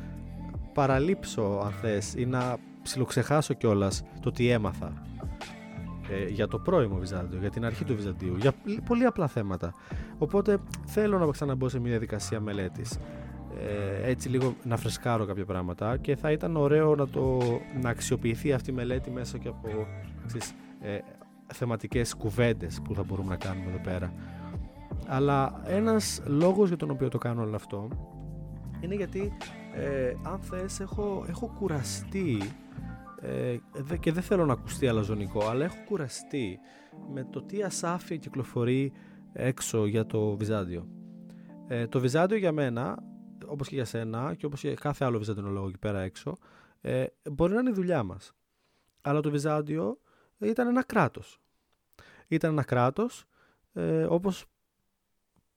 παραλείψω 0.73 1.61
αν 1.65 1.71
θες 1.71 2.13
ή 2.13 2.25
να 2.25 2.57
ψιλοξεχάσω 2.81 3.53
κιόλας 3.53 4.03
το 4.21 4.31
τι 4.31 4.49
έμαθα 4.49 4.93
ε, 6.09 6.25
για 6.25 6.47
το 6.47 6.59
πρώιμο 6.59 6.95
Βυζάντιο, 6.95 7.39
για 7.39 7.49
την 7.49 7.65
αρχή 7.65 7.83
του 7.83 7.95
Βυζαντίου, 7.95 8.35
για 8.35 8.53
πολύ 8.85 9.05
απλά 9.05 9.27
θέματα. 9.27 9.73
Οπότε 10.17 10.57
θέλω 10.85 11.17
να 11.19 11.31
ξαναμπω 11.31 11.69
σε 11.69 11.79
μια 11.79 11.89
διαδικασία 11.89 12.39
μελέτης. 12.39 12.99
Ε, 13.57 14.09
έτσι 14.09 14.29
λίγο 14.29 14.55
να 14.63 14.77
φρεσκάρω 14.77 15.25
κάποια 15.25 15.45
πράγματα 15.45 15.97
και 15.97 16.15
θα 16.15 16.31
ήταν 16.31 16.55
ωραίο 16.55 16.95
να, 16.95 17.07
το, 17.07 17.39
να 17.81 17.89
αξιοποιηθεί 17.89 18.53
αυτή 18.53 18.69
η 18.69 18.73
μελέτη 18.73 19.11
μέσα 19.11 19.37
και 19.37 19.47
από 19.47 19.67
ξέρεις, 20.25 20.53
ε, 20.81 20.97
θεματικές 21.53 22.13
κουβέντες 22.13 22.81
που 22.83 22.93
θα 22.95 23.03
μπορούμε 23.03 23.29
να 23.29 23.35
κάνουμε 23.35 23.69
εδώ 23.69 23.79
πέρα. 23.83 24.13
Αλλά 25.07 25.61
ένας 25.65 26.21
λόγος 26.25 26.67
για 26.67 26.77
τον 26.77 26.89
οποίο 26.89 27.09
το 27.09 27.17
κάνω 27.17 27.41
όλο 27.41 27.55
αυτό 27.55 27.87
είναι 28.81 28.95
γιατί 28.95 29.33
ε, 29.73 30.13
αν 30.23 30.39
θες 30.39 30.79
έχω, 30.79 31.25
έχω 31.27 31.55
κουραστεί 31.59 32.37
ε, 33.21 33.57
και 33.99 34.11
δεν 34.11 34.23
θέλω 34.23 34.45
να 34.45 34.53
ακουστεί 34.53 34.87
αλαζονικό 34.87 35.47
αλλά 35.47 35.65
έχω 35.65 35.77
κουραστεί 35.85 36.59
με 37.13 37.23
το 37.23 37.41
τι 37.41 37.63
ασάφεια 37.63 38.17
κυκλοφορεί 38.17 38.91
έξω 39.33 39.85
για 39.85 40.05
το 40.05 40.37
Βυζάντιο. 40.37 40.87
Ε, 41.67 41.87
το 41.87 41.99
Βυζάντιο 41.99 42.37
για 42.37 42.51
μένα, 42.51 43.03
όπως 43.45 43.67
και 43.67 43.75
για 43.75 43.85
σένα 43.85 44.33
και 44.37 44.45
όπως 44.45 44.61
και 44.61 44.73
κάθε 44.73 45.05
άλλο 45.05 45.17
Βυζαντινολόγο 45.17 45.67
εκεί 45.67 45.77
πέρα 45.77 45.99
έξω, 45.99 46.37
ε, 46.81 47.05
μπορεί 47.31 47.53
να 47.53 47.59
είναι 47.59 47.69
η 47.69 47.73
δουλειά 47.73 48.03
μας. 48.03 48.33
Αλλά 49.01 49.21
το 49.21 49.29
Βυζάντιο 49.29 49.99
ήταν 50.37 50.67
ένα 50.67 50.83
κράτος. 50.83 51.39
Ήταν 52.27 52.51
ένα 52.51 52.63
κράτος 52.63 53.25
ε, 53.73 54.03
όπως 54.03 54.45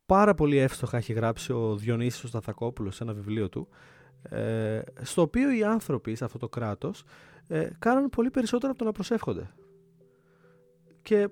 πάρα 0.07 0.35
πολύ 0.35 0.57
εύστοχα 0.57 0.97
έχει 0.97 1.13
γράψει 1.13 1.53
ο 1.53 1.77
Διονύσης 1.77 2.29
Σταθακόπουλος 2.29 2.97
σε 2.97 3.03
ένα 3.03 3.13
βιβλίο 3.13 3.49
του 3.49 3.69
ε, 4.29 4.81
στο 5.01 5.23
οποίο 5.23 5.53
οι 5.53 5.65
άνθρωποι 5.65 6.15
σε 6.15 6.25
αυτό 6.25 6.39
το 6.39 6.49
κράτος 6.49 7.05
ε, 7.47 7.69
κάνουν 7.79 8.09
πολύ 8.09 8.31
περισσότερο 8.31 8.71
από 8.71 8.79
το 8.79 8.85
να 8.85 8.93
προσεύχονται. 8.93 9.51
Και 11.03 11.29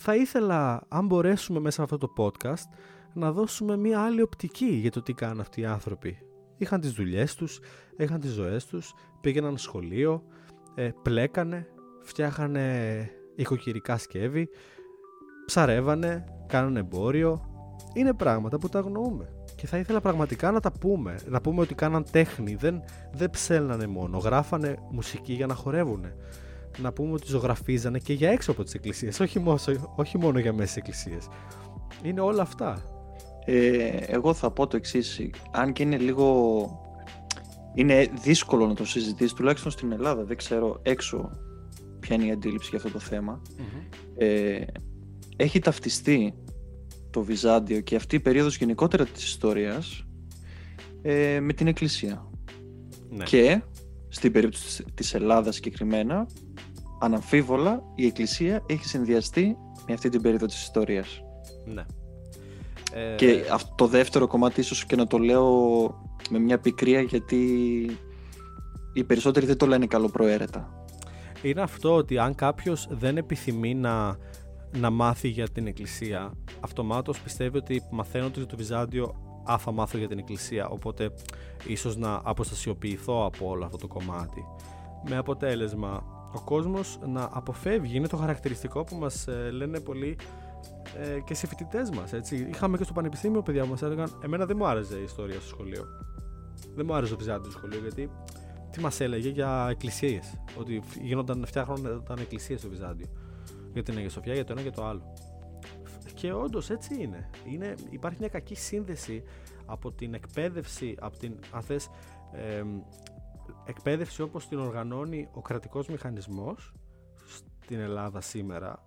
θα 0.00 0.16
ήθελα, 0.16 0.82
αν 0.88 1.06
μπορέσουμε 1.06 1.60
μέσα 1.60 1.82
από 1.82 1.94
αυτό 1.94 2.06
το 2.06 2.22
podcast, 2.24 2.78
να 3.14 3.32
δώσουμε 3.32 3.76
μία 3.76 4.00
άλλη 4.00 4.22
οπτική 4.22 4.66
για 4.66 4.90
το 4.90 5.02
τι 5.02 5.12
κάνουν 5.12 5.40
αυτοί 5.40 5.60
οι 5.60 5.64
άνθρωποι 5.64 6.18
είχαν 6.58 6.80
τις 6.80 6.92
δουλειές 6.92 7.34
τους, 7.34 7.60
είχαν 7.96 8.20
τις 8.20 8.30
ζωές 8.30 8.66
τους, 8.66 8.94
πήγαιναν 9.20 9.56
σχολείο, 9.56 10.22
ε, 10.74 10.90
πλέκανε, 11.02 11.66
φτιάχανε 12.02 13.10
οικοκυρικά 13.34 13.98
σκεύη, 13.98 14.48
ψαρεύανε, 15.46 16.24
κάνανε 16.46 16.78
εμπόριο. 16.78 17.42
Είναι 17.94 18.14
πράγματα 18.14 18.58
που 18.58 18.68
τα 18.68 18.78
αγνοούμε. 18.78 19.32
Και 19.58 19.66
θα 19.66 19.78
ήθελα 19.78 20.00
πραγματικά 20.00 20.50
να 20.50 20.60
τα 20.60 20.72
πούμε. 20.72 21.18
Να 21.26 21.40
πούμε 21.40 21.60
ότι 21.60 21.74
κάναν 21.74 22.04
τέχνη. 22.10 22.54
Δεν, 22.54 22.82
δεν 23.12 23.30
ψέλνανε 23.30 23.86
μόνο. 23.86 24.18
Γράφανε 24.18 24.76
μουσική 24.90 25.32
για 25.32 25.46
να 25.46 25.54
χορεύουν. 25.54 26.04
Να 26.78 26.92
πούμε 26.92 27.12
ότι 27.12 27.26
ζωγραφίζανε 27.26 27.98
και 27.98 28.12
για 28.12 28.30
έξω 28.30 28.50
από 28.50 28.64
τις 28.64 28.74
εκκλησίες. 28.74 29.20
Όχι, 29.24 29.42
όχι 29.96 30.18
μόνο 30.18 30.38
για 30.38 30.52
μέσα 30.52 30.70
στις 30.70 30.76
εκκλησίες. 30.76 31.28
Είναι 32.02 32.20
όλα 32.20 32.42
αυτά. 32.42 32.82
Ε, 33.44 33.86
εγώ 34.06 34.34
θα 34.34 34.50
πω 34.50 34.66
το 34.66 34.76
εξής. 34.76 35.20
Αν 35.50 35.72
και 35.72 35.82
είναι 35.82 35.96
λίγο. 35.96 36.68
Είναι 37.74 38.08
δύσκολο 38.22 38.66
να 38.66 38.74
το 38.74 38.84
συζητήσεις, 38.84 39.32
τουλάχιστον 39.32 39.70
στην 39.70 39.92
Ελλάδα. 39.92 40.24
Δεν 40.24 40.36
ξέρω 40.36 40.80
έξω 40.82 41.30
ποια 42.00 42.16
είναι 42.16 42.24
η 42.24 42.30
αντίληψη 42.30 42.68
για 42.68 42.78
αυτό 42.78 42.90
το 42.90 42.98
θεμα 42.98 43.42
Ε, 44.16 44.60
έχει 45.36 45.58
ταυτιστεί 45.58 46.34
το 47.18 47.24
Βυζάντιο 47.24 47.80
και 47.80 47.96
αυτή 47.96 48.16
η 48.16 48.20
περίοδος 48.20 48.56
γενικότερα 48.56 49.04
της 49.04 49.24
ιστορίας 49.24 50.04
ε, 51.02 51.40
με 51.40 51.52
την 51.52 51.66
Εκκλησία. 51.66 52.30
Ναι. 53.10 53.24
Και 53.24 53.62
στην 54.08 54.32
περίπτωση 54.32 54.84
της 54.94 55.14
Ελλάδας 55.14 55.54
συγκεκριμένα, 55.54 56.26
αναμφίβολα 57.00 57.82
η 57.94 58.06
Εκκλησία 58.06 58.64
έχει 58.66 58.84
συνδυαστεί 58.84 59.56
με 59.86 59.94
αυτή 59.94 60.08
την 60.08 60.22
περίοδο 60.22 60.46
της 60.46 60.62
ιστορίας. 60.62 61.22
Ναι. 61.64 61.84
Και 63.16 63.44
αυτό 63.52 63.74
το 63.74 63.86
δεύτερο 63.86 64.26
κομμάτι 64.26 64.60
ίσως 64.60 64.84
και 64.84 64.96
να 64.96 65.06
το 65.06 65.18
λέω 65.18 65.50
με 66.30 66.38
μια 66.38 66.58
πικρία 66.58 67.00
γιατί 67.00 67.36
οι 68.92 69.04
περισσότεροι 69.04 69.46
δεν 69.46 69.56
το 69.56 69.66
λένε 69.66 69.86
καλοπροαίρετα. 69.86 70.84
Είναι 71.42 71.60
αυτό 71.60 71.94
ότι 71.94 72.18
αν 72.18 72.34
κάποιος 72.34 72.88
δεν 72.90 73.16
επιθυμεί 73.16 73.74
να 73.74 74.16
να 74.76 74.90
μάθει 74.90 75.28
για 75.28 75.48
την 75.48 75.66
Εκκλησία, 75.66 76.32
αυτομάτως 76.60 77.20
πιστεύει 77.20 77.56
ότι 77.56 77.82
μαθαίνοντας 77.90 78.36
για 78.36 78.46
το 78.46 78.56
Βυζάντιο 78.56 79.14
α, 79.50 79.58
θα 79.58 79.72
μάθω 79.72 79.98
για 79.98 80.08
την 80.08 80.18
Εκκλησία, 80.18 80.68
οπότε 80.68 81.10
ίσως 81.66 81.96
να 81.96 82.20
αποστασιοποιηθώ 82.24 83.24
από 83.24 83.48
όλο 83.48 83.64
αυτό 83.64 83.76
το 83.76 83.86
κομμάτι. 83.86 84.44
Με 85.08 85.16
αποτέλεσμα 85.16 86.02
ο 86.34 86.40
κόσμος 86.40 86.98
να 87.06 87.28
αποφεύγει, 87.32 87.96
είναι 87.96 88.08
το 88.08 88.16
χαρακτηριστικό 88.16 88.84
που 88.84 88.96
μας 88.96 89.26
ε, 89.26 89.50
λένε 89.50 89.80
πολύ 89.80 90.16
ε, 90.96 91.20
και 91.20 91.34
σε 91.34 91.46
φοιτητές 91.46 91.90
μας. 91.90 92.30
Είχαμε 92.30 92.76
και 92.76 92.84
στο 92.84 92.92
πανεπιστήμιο 92.92 93.42
παιδιά 93.42 93.62
που 93.62 93.70
μας 93.70 93.82
έλεγαν: 93.82 94.18
Εμένα 94.24 94.46
δεν 94.46 94.56
μου 94.58 94.66
άρεσε 94.66 94.98
η 94.98 95.02
ιστορία 95.02 95.40
στο 95.40 95.48
σχολείο. 95.48 95.84
Δεν 96.74 96.86
μου 96.88 96.94
άρεσε 96.94 97.12
το 97.12 97.18
Βυζάντιο 97.18 97.50
στο 97.50 97.58
σχολείο 97.58 97.80
γιατί 97.80 98.10
τι 98.70 98.80
μας 98.80 99.00
έλεγε 99.00 99.28
για 99.28 99.66
εκκλησίες. 99.70 100.40
Ότι 100.58 100.82
γίνονταν, 101.02 101.44
φτιάχνονταν 101.46 102.18
εκκλησίες 102.20 102.60
στο 102.60 102.68
Βυζάντιο 102.68 103.06
για 103.72 103.82
την 103.82 103.96
Αγία 103.96 104.10
Σοφιά, 104.10 104.34
για 104.34 104.44
το 104.44 104.52
ένα 104.52 104.62
και 104.62 104.70
το 104.70 104.84
άλλο. 104.84 105.12
Και 106.14 106.32
όντως 106.32 106.70
έτσι 106.70 107.02
είναι. 107.02 107.30
είναι. 107.44 107.74
Υπάρχει 107.90 108.18
μια 108.20 108.28
κακή 108.28 108.54
σύνδεση 108.54 109.22
από 109.66 109.92
την 109.92 110.14
εκπαίδευση, 110.14 110.94
από 111.00 111.18
την, 111.18 111.38
αν 111.50 111.62
θες, 111.62 111.90
εκπαίδευση 113.64 114.22
όπως 114.22 114.48
την 114.48 114.58
οργανώνει 114.58 115.28
ο 115.32 115.40
κρατικός 115.40 115.88
μηχανισμός 115.88 116.72
στην 117.58 117.80
Ελλάδα 117.80 118.20
σήμερα 118.20 118.82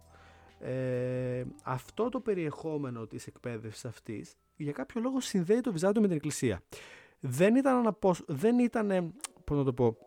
ε, 0.60 1.44
αυτό 1.64 2.10
το 2.10 2.20
περιεχόμενο 2.20 3.08
της 3.08 3.28
εκπαίδευσης 3.28 3.86
αυτής 3.86 4.36
για 4.56 4.72
κάποιο 4.72 5.02
λόγο 5.02 5.20
συνδέει 5.20 5.62
το 5.62 5.72
Βυζάντιο 5.72 6.02
με 6.02 6.08
την 6.08 6.16
Εκκλησία. 6.16 6.62
Δεν 7.20 7.56
ήταν, 7.56 7.98
δεν 8.28 8.60
ήταν 8.60 9.14
πώς 9.44 9.58
να 9.58 9.64
το 9.64 9.74
πω, 9.74 9.98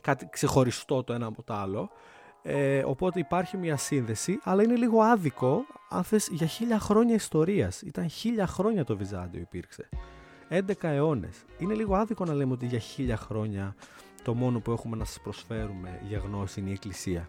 κάτι 0.00 0.28
ξεχωριστό 0.30 1.04
το 1.04 1.12
ένα 1.12 1.26
από 1.26 1.42
το 1.42 1.54
άλλο, 1.54 1.90
ε, 2.42 2.82
οπότε 2.84 3.18
υπάρχει 3.18 3.56
μια 3.56 3.76
σύνδεση, 3.76 4.38
αλλά 4.42 4.62
είναι 4.62 4.76
λίγο 4.76 5.00
άδικο 5.00 5.64
αν 5.88 6.04
θες 6.04 6.28
για 6.30 6.46
χίλια 6.46 6.78
χρόνια 6.78 7.14
ιστορίας. 7.14 7.82
Ήταν 7.82 8.08
χίλια 8.08 8.46
χρόνια 8.46 8.84
το 8.84 8.96
Βυζάντιο 8.96 9.40
υπήρξε. 9.40 9.88
11 10.48 10.60
αιώνες. 10.80 11.44
Είναι 11.58 11.74
λίγο 11.74 11.94
άδικο 11.94 12.24
να 12.24 12.34
λέμε 12.34 12.52
ότι 12.52 12.66
για 12.66 12.78
χίλια 12.78 13.16
χρόνια 13.16 13.74
το 14.22 14.34
μόνο 14.34 14.60
που 14.60 14.72
έχουμε 14.72 14.96
να 14.96 15.04
σας 15.04 15.20
προσφέρουμε 15.22 16.00
για 16.08 16.18
γνώση 16.18 16.60
είναι 16.60 16.68
η 16.68 16.72
Εκκλησία. 16.72 17.28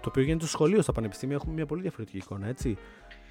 Το 0.00 0.08
οποίο 0.08 0.22
γίνεται 0.22 0.46
στο 0.46 0.56
σχολείο, 0.56 0.82
στα 0.82 0.92
πανεπιστήμια 0.92 1.36
έχουμε 1.36 1.52
μια 1.52 1.66
πολύ 1.66 1.82
διαφορετική 1.82 2.16
εικόνα, 2.16 2.46
έτσι. 2.46 2.76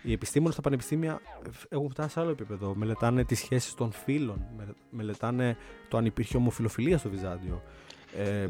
Οι 0.04 0.12
επιστήμονες 0.12 0.54
στα 0.54 0.62
πανεπιστήμια 0.62 1.22
έχουν 1.70 1.90
φτάσει 1.90 2.10
σε 2.10 2.20
άλλο 2.20 2.30
επίπεδο. 2.30 2.76
Μελετάνε 2.76 3.24
τις 3.24 3.40
σχέσεις 3.40 3.74
των 3.74 3.92
φίλων, 3.92 4.46
μελετάνε 4.90 5.58
το 5.88 5.98
αν 5.98 6.06
υπήρχε 6.06 6.38
ομοφιλοφιλία 6.38 6.98
στο 6.98 7.10
Βυζάντιο, 7.10 7.62
ε, 8.16 8.42
ε, 8.42 8.48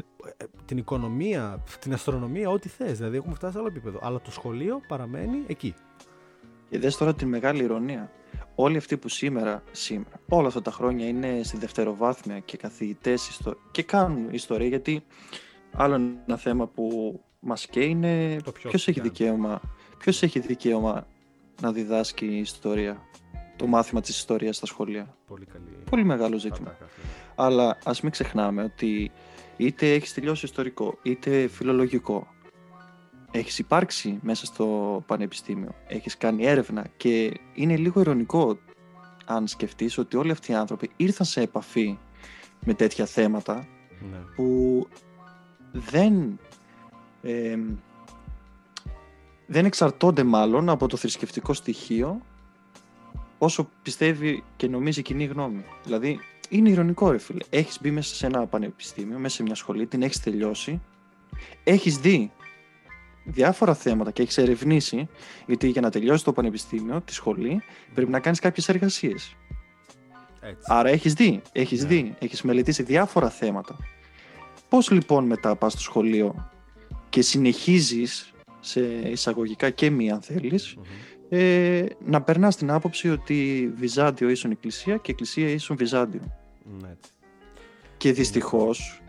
την 0.64 0.78
οικονομία, 0.78 1.62
την 1.80 1.92
αστρονομία, 1.92 2.50
ό,τι 2.50 2.68
θες. 2.68 2.96
Δηλαδή 2.98 3.16
έχουμε 3.16 3.34
φτάσει 3.34 3.52
σε 3.52 3.58
άλλο 3.58 3.68
επίπεδο. 3.68 3.98
Αλλά 4.02 4.20
το 4.20 4.30
σχολείο 4.30 4.80
παραμένει 4.88 5.44
εκεί. 5.46 5.74
Και 6.70 6.78
δες 6.78 6.96
τώρα 6.96 7.14
τη 7.14 7.26
μεγάλη 7.26 7.62
ηρωνία. 7.62 8.10
Όλοι 8.54 8.76
αυτοί 8.76 8.96
που 8.96 9.08
σήμερα, 9.08 9.62
σήμερα, 9.70 10.20
όλα 10.28 10.46
αυτά 10.46 10.62
τα 10.62 10.70
χρόνια 10.70 11.06
είναι 11.06 11.40
στη 11.42 11.56
δευτεροβάθμια 11.56 12.38
και 12.38 12.56
καθηγητές 12.56 13.40
και 13.70 13.82
κάνουν 13.82 14.28
ιστορία 14.30 14.68
γιατί 14.68 15.04
άλλο 15.72 15.94
ένα 16.26 16.36
θέμα 16.36 16.66
που 16.66 17.20
μας 17.40 17.66
καίει 17.66 17.88
είναι 17.88 18.36
ποιος, 18.52 18.88
έχει 18.88 19.00
δικαίωμα, 19.00 19.60
ποιος 19.98 20.22
έχει 20.22 20.38
δικαίωμα 20.40 21.06
να 21.60 21.72
διδάσκει 21.72 22.26
ιστορία, 22.26 23.02
το 23.56 23.66
μάθημα 23.66 24.00
της 24.00 24.16
ιστορίας 24.16 24.56
στα 24.56 24.66
σχολεία. 24.66 25.16
Πολύ, 25.26 25.46
καλή... 25.46 25.64
Πολύ 25.90 26.04
μεγάλο 26.04 26.38
ζήτημα. 26.38 26.76
Αλλά 27.34 27.78
ας 27.84 28.00
μην 28.00 28.10
ξεχνάμε 28.10 28.62
ότι 28.62 29.10
είτε 29.58 29.92
έχεις 29.92 30.14
τελειώσει 30.14 30.46
ιστορικό, 30.46 30.98
είτε 31.02 31.48
φιλολογικό, 31.48 32.26
έχεις 33.30 33.58
υπάρξει 33.58 34.18
μέσα 34.22 34.46
στο 34.46 35.02
πανεπιστήμιο, 35.06 35.74
έχεις 35.86 36.16
κάνει 36.16 36.44
έρευνα 36.44 36.86
και 36.96 37.40
είναι 37.54 37.76
λίγο 37.76 38.00
ηρωνικό 38.00 38.58
αν 39.24 39.46
σκεφτείς 39.46 39.98
ότι 39.98 40.16
όλοι 40.16 40.30
αυτοί 40.30 40.52
οι 40.52 40.54
άνθρωποι 40.54 40.90
ήρθαν 40.96 41.26
σε 41.26 41.40
επαφή 41.40 41.98
με 42.64 42.74
τέτοια 42.74 43.06
θέματα 43.06 43.66
ναι. 44.10 44.18
που 44.36 44.88
δεν 45.72 46.38
δεν 49.46 49.64
εξαρτώνται 49.64 50.22
μάλλον 50.22 50.68
από 50.68 50.86
το 50.86 50.96
θρησκευτικό 50.96 51.52
στοιχείο 51.52 52.20
όσο 53.38 53.70
πιστεύει 53.82 54.44
και 54.56 54.68
νομίζει 54.68 55.00
η 55.00 55.02
κοινή 55.02 55.24
γνώμη. 55.24 55.64
Δηλαδή, 55.84 56.18
είναι 56.48 56.70
ηρωνικό, 56.70 57.10
ρε 57.10 57.18
φίλε. 57.18 57.44
Έχεις 57.50 57.78
μπει 57.80 57.90
μέσα 57.90 58.14
σε 58.14 58.26
ένα 58.26 58.46
πανεπιστήμιο, 58.46 59.18
μέσα 59.18 59.36
σε 59.36 59.42
μια 59.42 59.54
σχολή, 59.54 59.86
την 59.86 60.02
έχεις 60.02 60.20
τελειώσει, 60.20 60.80
έχεις 61.64 61.98
δει 61.98 62.32
διάφορα 63.24 63.74
θέματα 63.74 64.10
και 64.10 64.22
έχεις 64.22 64.38
ερευνήσει, 64.38 65.08
γιατί 65.46 65.68
για 65.68 65.80
να 65.80 65.90
τελειώσει 65.90 66.24
το 66.24 66.32
πανεπιστήμιο, 66.32 67.00
τη 67.00 67.14
σχολή, 67.14 67.62
πρέπει 67.94 68.10
να 68.10 68.20
κάνεις 68.20 68.38
κάποιες 68.38 68.68
εργασίες. 68.68 69.36
Άρα 70.66 70.88
έχεις 70.88 71.14
δει, 71.14 71.42
έχεις 71.52 71.82
ναι. 71.82 71.88
δει, 71.88 72.14
έχεις 72.18 72.42
μελετήσει 72.42 72.82
διάφορα 72.82 73.30
θέματα. 73.30 73.76
Πώς 74.68 74.90
λοιπόν 74.90 75.24
μετά 75.24 75.56
πας 75.56 75.72
στο 75.72 75.80
σχολείο 75.80 76.50
και 77.08 77.22
συνεχίζεις 77.22 78.32
σε 78.60 78.80
εισαγωγικά 79.10 79.70
και 79.70 79.90
μία 79.90 80.14
αν 80.14 80.20
θελεις 80.20 80.76
ε, 81.28 81.84
να 82.04 82.22
περνάς 82.22 82.56
την 82.56 82.70
άποψη 82.70 83.10
ότι 83.10 83.70
Βυζάντιο 83.76 84.28
ίσον 84.28 84.50
Εκκλησία 84.50 84.96
και 84.96 85.10
Εκκλησία 85.10 85.48
ίσον 85.48 85.76
Βυζάντιο. 85.76 86.20
Ναι. 86.80 86.96
Και 87.96 88.12
δυστυχώς 88.12 89.02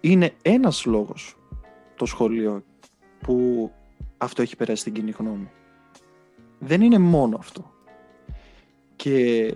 είναι 0.00 0.32
ένας 0.42 0.84
λόγος 0.84 1.36
το 1.96 2.06
σχολείο 2.06 2.62
που 3.18 3.70
αυτό 4.18 4.42
έχει 4.42 4.56
περάσει 4.56 4.80
στην 4.80 4.92
κοινή 4.92 5.10
γνώμη. 5.10 5.50
Δεν 6.58 6.80
είναι 6.80 6.98
μόνο 6.98 7.36
αυτό. 7.36 7.72
Και 8.96 9.52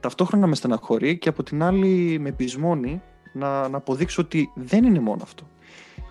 ταυτόχρονα 0.00 0.46
με 0.46 0.54
στεναχωρεί 0.54 1.18
και 1.18 1.28
από 1.28 1.42
την 1.42 1.62
άλλη 1.62 2.18
με 2.18 2.32
πεισμώνει 2.32 3.02
να, 3.32 3.68
να 3.68 3.76
αποδείξω 3.76 4.22
ότι 4.22 4.50
δεν 4.54 4.84
είναι 4.84 5.00
μόνο 5.00 5.22
αυτό. 5.22 5.46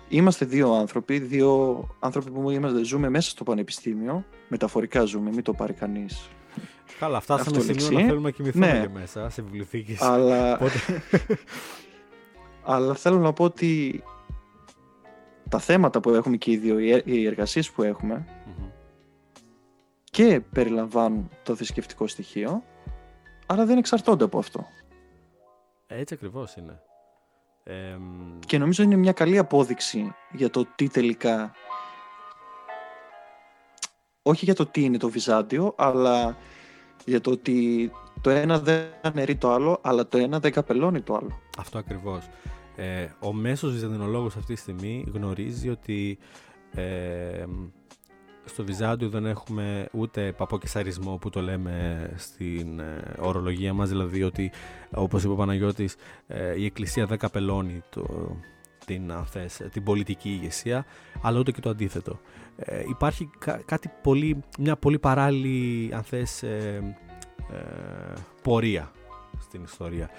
Είμαστε 0.08 0.44
δύο 0.44 0.72
άνθρωποι, 0.72 1.18
δύο 1.18 1.84
άνθρωποι 1.98 2.30
που 2.30 2.50
είμαστε, 2.50 2.84
ζούμε 2.84 3.08
μέσα 3.08 3.30
στο 3.30 3.44
πανεπιστήμιο. 3.44 4.24
Μεταφορικά 4.48 5.04
ζούμε, 5.04 5.30
μην 5.30 5.42
το 5.42 5.52
πάρει 5.52 5.72
κανείς. 5.72 6.28
Καλά, 6.98 7.20
φτάσαμε 7.20 7.60
σε 7.60 7.72
σημείο 7.78 7.98
να 7.98 8.06
θέλουμε 8.06 8.28
να 8.28 8.30
κοιμηθούμε 8.30 8.72
ναι. 8.72 8.80
και 8.80 8.88
μέσα 8.88 9.30
σε 9.30 9.42
βιβλιοθήκες. 9.42 10.00
Αλλά... 10.00 10.58
Αλλά 12.70 12.94
θέλω 12.94 13.18
να 13.18 13.32
πω 13.32 13.44
ότι 13.44 14.02
τα 15.48 15.58
θέματα 15.58 16.00
που 16.00 16.10
έχουμε 16.10 16.36
και 16.36 16.50
οι 16.50 16.56
δύο, 16.56 16.78
οι 17.04 17.26
εργασίες 17.26 17.70
που 17.70 17.82
εχουμε 17.82 18.26
και 20.04 20.40
περιλαμβάνουν 20.52 21.30
το 21.42 21.54
θρησκευτικό 21.54 22.06
στοιχείο, 22.06 22.62
αλλά 23.46 23.64
δεν 23.66 23.78
εξαρτώνται 23.78 24.24
από 24.24 24.38
αυτό. 24.38 24.66
Έτσι 25.86 26.14
ακριβώς 26.14 26.56
είναι. 26.56 26.82
Και 28.46 28.58
νομίζω 28.58 28.82
είναι 28.82 28.96
μια 28.96 29.12
καλή 29.12 29.38
απόδειξη 29.38 30.14
για 30.32 30.50
το 30.50 30.66
τι 30.74 30.88
τελικά... 30.88 31.52
Όχι 34.22 34.44
για 34.44 34.54
το 34.54 34.66
τι 34.66 34.84
είναι 34.84 34.96
το 34.96 35.08
Βυζάντιο, 35.08 35.74
αλλά 35.76 36.36
για 37.04 37.20
το 37.20 37.30
ότι 37.30 37.90
το 38.20 38.30
ένα 38.30 38.58
δεν 38.58 38.84
αναιρεί 39.02 39.36
το 39.36 39.52
άλλο, 39.52 39.78
αλλά 39.82 40.08
το 40.08 40.18
ένα 40.18 40.38
δεν 40.38 40.52
καπελώνει 40.52 41.00
το 41.00 41.14
άλλο. 41.14 41.40
Αυτό 41.58 41.78
ακριβώς. 41.78 42.28
Ε, 42.76 43.08
ο 43.20 43.32
μέσος 43.32 43.72
βυζαντινολόγος 43.72 44.36
αυτή 44.36 44.54
τη 44.54 44.60
στιγμή 44.60 45.06
γνωρίζει 45.12 45.68
ότι 45.68 46.18
ε, 46.74 47.44
στο 48.48 48.64
Βυζάντιο 48.64 49.08
δεν 49.08 49.26
έχουμε 49.26 49.88
ούτε 49.92 50.32
παποκεσαρισμό 50.32 51.16
που 51.16 51.30
το 51.30 51.40
λέμε 51.40 52.10
στην 52.16 52.78
ε, 52.78 53.14
ορολογία 53.18 53.72
μας, 53.72 53.88
δηλαδή 53.88 54.22
ότι 54.22 54.50
όπως 54.90 55.22
είπε 55.22 55.32
ο 55.32 55.36
Παναγιώτης 55.36 55.96
ε, 56.26 56.60
η 56.60 56.64
Εκκλησία 56.64 57.06
δεν 57.06 57.18
καπελώνει 57.18 57.82
το, 57.90 58.36
την, 58.86 59.12
θες, 59.24 59.60
την 59.72 59.82
πολιτική 59.82 60.28
ηγεσία, 60.28 60.86
αλλά 61.22 61.38
ούτε 61.38 61.50
και 61.50 61.60
το 61.60 61.70
αντίθετο. 61.70 62.20
Ε, 62.56 62.82
υπάρχει 62.88 63.30
κάτι 63.64 63.90
πολύ, 64.02 64.40
μια 64.58 64.76
πολύ 64.76 64.98
παράλληλη 64.98 65.94
αν 65.94 66.02
θες, 66.02 66.44
πορεία 68.42 68.92
στην 69.38 69.62
ιστορία. 69.62 70.10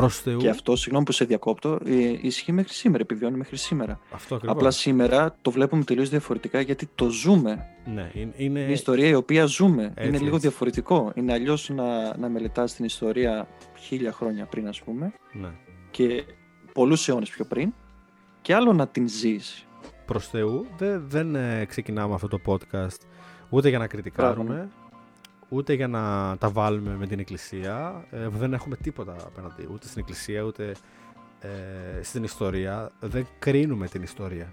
Προς 0.00 0.20
Θεού. 0.20 0.38
Και 0.38 0.48
αυτό, 0.48 0.76
συγγνώμη 0.76 1.04
που 1.04 1.12
σε 1.12 1.24
διακόπτω, 1.24 1.78
ε, 1.84 2.18
ισχύει 2.20 2.52
μέχρι 2.52 2.72
σήμερα, 2.72 3.02
επιβιώνει 3.02 3.36
μέχρι 3.36 3.56
σήμερα. 3.56 4.00
Αυτό 4.10 4.34
ακριβώς. 4.34 4.56
Απλά 4.56 4.70
σήμερα 4.70 5.36
το 5.42 5.50
βλέπουμε 5.50 5.84
τελείως 5.84 6.08
διαφορετικά 6.08 6.60
γιατί 6.60 6.88
το 6.94 7.08
ζούμε. 7.08 7.66
Ναι, 7.94 8.10
είναι... 8.36 8.60
η 8.60 8.72
ιστορία 8.72 9.08
η 9.08 9.14
οποία 9.14 9.44
ζούμε. 9.44 9.94
είναι 10.04 10.18
λίγο 10.18 10.38
διαφορετικό. 10.38 11.12
Είναι 11.14 11.32
αλλιώς 11.32 11.68
να, 11.68 12.16
να 12.16 12.28
μελετάς 12.28 12.74
την 12.74 12.84
ιστορία 12.84 13.48
χίλια 13.78 14.12
χρόνια 14.12 14.44
πριν, 14.44 14.68
ας 14.68 14.82
πούμε. 14.82 15.12
Ναι. 15.32 15.48
Και 15.90 16.24
πολλούς 16.72 17.08
αιώνες 17.08 17.30
πιο 17.30 17.44
πριν. 17.44 17.72
Και 18.42 18.54
άλλο 18.54 18.72
να 18.72 18.88
την 18.88 19.08
ζεις. 19.08 19.66
Προς 20.06 20.28
Θεού, 20.28 20.66
δεν, 20.76 21.04
δεν 21.08 21.34
ε, 21.34 21.64
ξεκινάμε 21.64 22.14
αυτό 22.14 22.28
το 22.28 22.40
podcast 22.46 22.98
ούτε 23.48 23.68
για 23.68 23.78
να 23.78 23.86
κριτικάρουμε, 23.86 24.68
ούτε 25.48 25.72
για 25.72 25.88
να 25.88 26.36
τα 26.38 26.50
βάλουμε 26.50 26.96
με 26.96 27.06
την 27.06 27.18
εκκλησία. 27.18 28.04
Ε, 28.10 28.28
δεν 28.28 28.52
έχουμε 28.52 28.76
τίποτα 28.76 29.16
απέναντι 29.24 29.68
ούτε 29.72 29.86
στην 29.86 30.00
εκκλησία 30.00 30.42
ούτε 30.42 30.74
ε, 31.40 32.02
στην 32.02 32.24
ιστορία. 32.24 32.90
Δεν 33.00 33.26
κρίνουμε 33.38 33.86
την 33.86 34.02
ιστορία. 34.02 34.52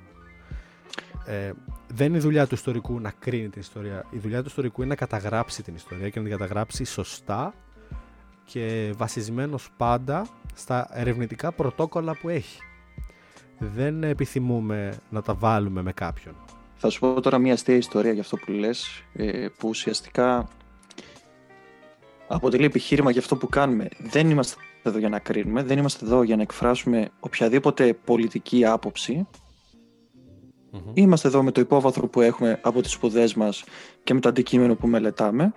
Ε, 1.26 1.52
δεν 1.88 2.08
είναι 2.08 2.18
η 2.18 2.20
δουλειά 2.20 2.48
του 2.48 2.56
ιστορικού 2.56 3.00
να 3.00 3.12
κρίνει 3.20 3.50
την 3.50 3.62
ιστορία. 3.62 4.06
Η 4.10 4.18
δουλειά 4.18 4.42
του 4.42 4.48
ιστορικού 4.48 4.82
είναι 4.82 4.90
να 4.90 4.96
καταγράψει 4.96 5.64
την 5.64 5.76
ιστορία 5.76 6.10
και 6.10 6.20
να 6.20 6.26
την 6.26 6.38
καταγράψει 6.38 6.84
σωστά 6.84 7.54
και 8.44 8.94
βασισμένος 8.98 9.70
πάντα 9.78 10.28
στα 10.54 10.88
ερευνητικά 10.92 11.52
πρωτόκολλα 11.52 12.18
που 12.22 12.30
έχει. 12.30 12.60
Δεν 13.58 14.04
επιθυμούμε 14.04 14.98
να 15.10 15.22
τα 15.22 15.34
βάλουμε 15.34 15.82
με 15.82 15.92
κάποιον. 15.92 16.36
Θα 16.76 16.90
σου 16.90 17.00
πω 17.00 17.22
τώρα 17.22 17.38
μια 17.38 17.54
αστεία 17.54 17.76
ιστορία 17.76 18.12
για 18.12 18.22
αυτό 18.22 18.38
που 18.38 18.52
λες, 18.52 19.04
ε, 19.14 19.48
που 19.58 19.70
ουσιαστικά 19.70 20.48
αποτελεί 22.28 22.66
επιχείρημα 22.66 23.12
για 23.12 23.22
αυτό 23.22 23.36
που 23.36 23.48
κάνουμε. 23.50 23.88
Δεν 23.98 24.30
είμαστε 24.30 24.56
εδώ 24.84 24.98
για 24.98 25.10
να 25.10 25.20
κρίνουμε, 25.20 25.64
δεν 25.64 25.78
είμαστε 25.78 26.06
εδώ 26.06 26.24
για 26.24 26.36
να 26.36 26.42
εκφράσουμε 26.42 27.10
οποιαδήποτε 27.20 27.94
πολιτική 27.94 28.66
Είμαστε 30.94 31.28
εδώ 31.28 31.44
με 31.44 31.52
το 31.52 31.62
υπόβαθρο 31.62 32.08
που 32.08 32.22
έχουμε 32.22 32.60
από 32.62 32.82
τις 32.82 32.92
σπουδές 32.92 33.34
μας 33.34 33.64
και 34.04 34.14
με 34.14 34.20
το 34.20 34.30
αντικείμενο 34.30 34.76
που 34.76 34.88
μελετάμε. 34.88 35.54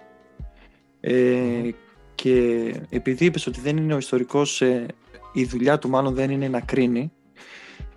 Ε, 1.01 1.71
και 2.15 2.75
επειδή 2.89 3.25
είπες 3.25 3.47
ότι 3.47 3.61
δεν 3.61 3.77
είναι 3.77 3.95
ο 3.95 3.99
ιστορικός, 3.99 4.63
ε, 4.63 4.87
η 5.33 5.45
δουλειά 5.45 5.79
του 5.79 5.89
μάλλον 5.89 6.15
δεν 6.15 6.31
είναι 6.31 6.49
να 6.49 6.61
κρίνει, 6.61 7.13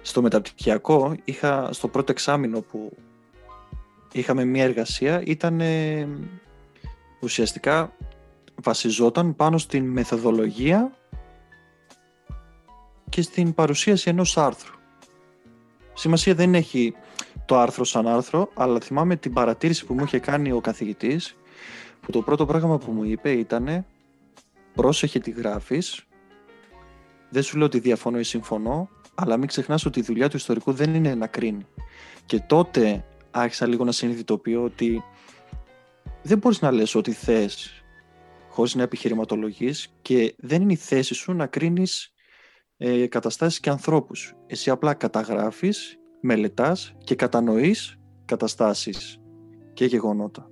στο 0.02 0.22
μεταπτυχιακό 0.22 1.16
είχα 1.24 1.70
στο 1.72 1.88
πρώτο 1.88 2.12
εξάμεινο 2.12 2.62
που 2.62 2.98
είχαμε 4.12 4.46
μια 4.46 4.64
εργασία 4.64 5.24
ήταν 5.26 5.62
ουσιαστικά 7.20 7.94
βασιζόταν 8.64 9.36
πάνω 9.36 9.58
στην 9.58 9.86
μεθοδολογία 9.86 10.92
και 13.10 13.22
στην 13.22 13.54
παρουσίαση 13.54 14.10
ενός 14.10 14.38
άρθρου. 14.38 14.76
Σημασία 15.94 16.36
δεν 16.36 16.56
έχει 16.56 16.94
το 17.46 17.60
άρθρο 17.60 17.84
σαν 17.84 18.08
άρθρο, 18.08 18.50
αλλά 18.54 18.80
θυμάμαι 18.80 19.16
την 19.16 19.34
παρατήρηση 19.34 19.86
που 19.86 19.94
μου 19.94 20.04
είχε 20.04 20.20
κάνει 20.20 20.52
ο 20.52 20.62
καθηγητής, 20.62 21.36
που 22.02 22.12
το 22.12 22.22
πρώτο 22.22 22.46
πράγμα 22.46 22.78
που 22.78 22.92
μου 22.92 23.04
είπε 23.04 23.32
ήταν 23.32 23.86
πρόσεχε 24.74 25.20
τι 25.20 25.32
γράφεις, 25.32 26.06
δεν 27.30 27.44
σου 27.44 27.58
λέω 27.58 27.66
ότι 27.66 27.80
διαφωνώ 27.80 28.20
ή 28.20 28.24
συμφωνώ, 28.24 28.90
αλλά 29.16 29.38
μην 29.38 29.48
ξεχνάς 29.48 29.86
ότι 29.86 30.00
η 30.00 30.04
δουλειά 30.04 30.30
του 30.30 30.38
ιστορικού 30.38 30.72
δεν 30.72 30.96
είναι 30.96 31.16
να 31.16 31.28
κρίνει. 31.28 31.66
Και 32.26 32.40
τότε 32.40 33.06
άρχισα 33.32 33.68
λίγο 33.68 33.84
να 33.84 33.92
συνειδητοποιώ 33.92 34.64
ότι 34.64 35.04
δεν 36.22 36.38
μπορείς 36.38 36.62
να 36.62 36.72
λες 36.72 36.96
ό,τι 36.96 37.12
θες 37.12 37.81
χωρίς 38.52 38.76
να 38.76 38.84
επιχειρηματολογείς 38.84 39.94
και 40.02 40.36
δεν 40.38 40.62
είναι 40.62 40.74
η 40.74 40.76
θέση 40.76 41.14
σου 41.14 41.34
να 41.34 41.48
κρίνεις 41.48 42.14
ε, 42.78 43.08
καταστάσεις 43.08 43.60
και 43.60 43.70
ανθρώπους. 43.70 44.34
Εσύ 44.48 44.70
απλά 44.70 44.94
καταγράφεις, 44.94 46.00
μελετάς 46.22 46.96
και 47.04 47.16
κατανοείς 47.16 48.00
καταστάσεις 48.26 49.20
και 49.74 49.86
γεγονότα. 49.86 50.50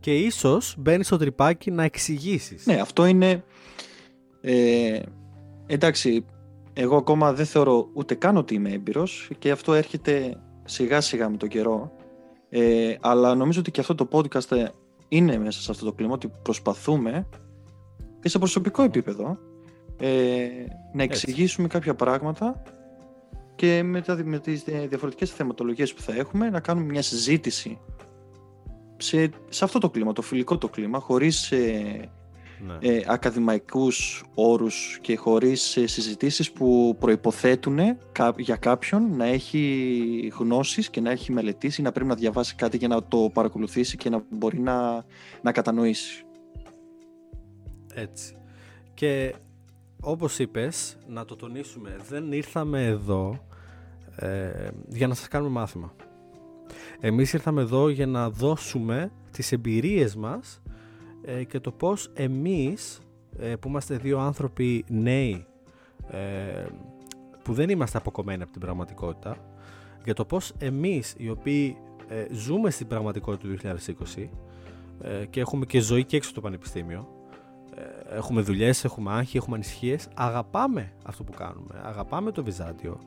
Και 0.00 0.14
ίσως 0.14 0.74
μπαίνεις 0.78 1.06
στο 1.06 1.16
τρυπάκι 1.16 1.70
να 1.70 1.82
εξηγήσεις. 1.82 2.66
Ναι, 2.66 2.74
αυτό 2.80 3.06
είναι... 3.06 3.44
Ε, 4.40 5.00
εντάξει, 5.66 6.24
εγώ 6.72 6.96
ακόμα 6.96 7.32
δεν 7.32 7.46
θεωρώ 7.46 7.90
ούτε 7.94 8.14
καν 8.14 8.36
ότι 8.36 8.54
είμαι 8.54 8.70
έμπειρος 8.70 9.30
και 9.38 9.50
αυτό 9.50 9.74
έρχεται 9.74 10.40
σιγά 10.64 11.00
σιγά 11.00 11.28
με 11.28 11.36
τον 11.36 11.48
καιρό. 11.48 11.92
Ε, 12.48 12.94
αλλά 13.00 13.34
νομίζω 13.34 13.60
ότι 13.60 13.70
και 13.70 13.80
αυτό 13.80 13.94
το 13.94 14.08
podcast 14.12 14.68
είναι 15.08 15.38
μέσα 15.38 15.60
σε 15.60 15.70
αυτό 15.70 15.84
το 15.84 15.92
κλίμα 15.92 16.12
ότι 16.12 16.32
προσπαθούμε 16.42 17.28
και 18.20 18.28
σε 18.28 18.38
προσωπικό 18.38 18.82
επίπεδο 18.82 19.38
ε, 19.96 20.48
να 20.92 21.02
εξηγήσουμε 21.02 21.68
κάποια 21.68 21.94
πράγματα 21.94 22.62
και 23.54 23.82
με, 23.82 24.00
τα, 24.00 24.20
με 24.24 24.38
τις 24.38 24.64
διαφορετικές 24.64 25.30
θεματολογίες 25.30 25.94
που 25.94 26.02
θα 26.02 26.14
έχουμε 26.14 26.50
να 26.50 26.60
κάνουμε 26.60 26.86
μια 26.86 27.02
συζήτηση 27.02 27.78
σε, 28.96 29.30
σε 29.48 29.64
αυτό 29.64 29.78
το 29.78 29.90
κλίμα, 29.90 30.12
το 30.12 30.22
φιλικό 30.22 30.58
το 30.58 30.68
κλίμα, 30.68 30.98
χωρίς 30.98 31.52
ε, 31.52 32.10
ναι. 32.66 32.88
ε, 32.88 33.04
ακαδημαϊκούς 33.06 34.24
όρους 34.34 34.98
και 35.00 35.16
χωρίς 35.16 35.76
ε, 35.76 35.86
συζητήσεις 35.86 36.52
που 36.52 36.96
προϋποθέτουν 36.98 37.78
για 38.36 38.56
κάποιον 38.56 39.16
να 39.16 39.24
έχει 39.24 40.32
γνώσεις 40.38 40.90
και 40.90 41.00
να 41.00 41.10
έχει 41.10 41.32
μελετήσει, 41.32 41.82
να 41.82 41.92
πρέπει 41.92 42.08
να 42.08 42.14
διαβάσει 42.14 42.54
κάτι 42.54 42.76
για 42.76 42.88
να 42.88 43.04
το 43.04 43.30
παρακολουθήσει 43.32 43.96
και 43.96 44.10
να 44.10 44.24
μπορεί 44.30 44.58
να, 44.58 45.04
να 45.42 45.52
κατανοήσει. 45.52 46.24
Έτσι. 47.94 48.36
Και 48.94 49.34
όπως 50.00 50.38
είπες, 50.38 50.96
να 51.06 51.24
το 51.24 51.36
τονίσουμε, 51.36 51.96
δεν 52.08 52.32
ήρθαμε 52.32 52.84
εδώ 52.84 53.46
ε, 54.16 54.68
για 54.88 55.06
να 55.06 55.14
σας 55.14 55.28
κάνουμε 55.28 55.50
μάθημα. 55.50 55.94
Εμείς 57.00 57.32
ήρθαμε 57.32 57.60
εδώ 57.60 57.88
για 57.88 58.06
να 58.06 58.30
δώσουμε 58.30 59.12
τις 59.30 59.52
εμπειρίες 59.52 60.16
μας 60.16 60.62
ε, 61.26 61.44
και 61.44 61.60
το 61.60 61.72
πώς 61.72 62.10
εμείς 62.14 63.00
ε, 63.38 63.56
που 63.56 63.68
είμαστε 63.68 63.96
δύο 63.96 64.18
άνθρωποι 64.18 64.84
νέοι 64.88 65.46
ε, 66.10 66.64
που 67.42 67.52
δεν 67.52 67.68
είμαστε 67.68 67.98
αποκομμένοι 67.98 68.42
από 68.42 68.52
την 68.52 68.60
πραγματικότητα 68.60 69.36
για 70.04 70.14
το 70.14 70.24
πώς 70.24 70.52
εμείς 70.58 71.14
οι 71.18 71.30
οποίοι 71.30 71.76
ζούμε 72.30 72.70
στην 72.70 72.86
πραγματικότητα 72.86 73.48
του 73.48 73.56
2020 74.16 74.28
και 75.30 75.40
έχουμε 75.40 75.66
και 75.66 75.80
ζωή 75.80 76.04
και 76.04 76.16
έξω 76.16 76.30
από 76.30 76.40
το 76.40 76.46
πανεπιστήμιο 76.46 77.08
έχουμε 78.08 78.40
δουλειές, 78.40 78.84
έχουμε 78.84 79.12
άγχη, 79.12 79.36
έχουμε 79.36 79.54
ανησυχίες 79.54 80.08
αγαπάμε 80.14 80.92
αυτό 81.04 81.24
που 81.24 81.32
κάνουμε, 81.32 81.80
αγαπάμε 81.82 82.30
το 82.30 82.44
Βυζάντιο 82.44 82.98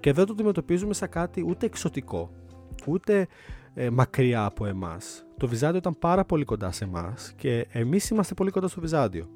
και 0.00 0.12
δεν 0.12 0.26
το 0.26 0.32
αντιμετωπίζουμε 0.32 0.94
σαν 0.94 1.08
κάτι 1.08 1.44
ούτε 1.48 1.66
εξωτικό 1.66 2.30
ούτε 2.86 3.26
ε, 3.74 3.90
μακριά 3.90 4.44
από 4.44 4.66
εμάς. 4.66 5.24
Το 5.36 5.48
Βυζάντιο 5.48 5.78
ήταν 5.78 5.98
πάρα 5.98 6.24
πολύ 6.24 6.44
κοντά 6.44 6.72
σε 6.72 6.84
εμάς 6.84 7.32
και 7.36 7.66
εμείς 7.70 8.08
είμαστε 8.08 8.34
πολύ 8.34 8.50
κοντά 8.50 8.68
στο 8.68 8.80
Βυζάντιο. 8.80 9.28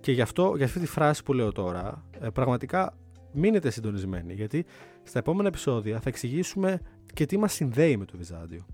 Και 0.00 0.12
γι' 0.12 0.20
αυτό, 0.20 0.52
για 0.56 0.64
αυτή 0.64 0.80
τη 0.80 0.86
φράση 0.86 1.22
που 1.22 1.32
λέω 1.32 1.52
τώρα, 1.52 2.04
ε, 2.20 2.28
πραγματικά 2.28 2.96
μείνετε 3.32 3.70
συντονισμένοι, 3.70 4.34
γιατί 4.34 4.64
στα 5.02 5.18
επόμενα 5.18 5.48
επεισόδια 5.48 6.00
θα 6.00 6.08
εξηγήσουμε 6.08 6.80
και 7.14 7.26
τι 7.26 7.38
μας 7.38 7.52
συνδέει 7.52 7.96
με 7.96 8.04
το 8.04 8.16
Βυζάντιο. 8.16 8.66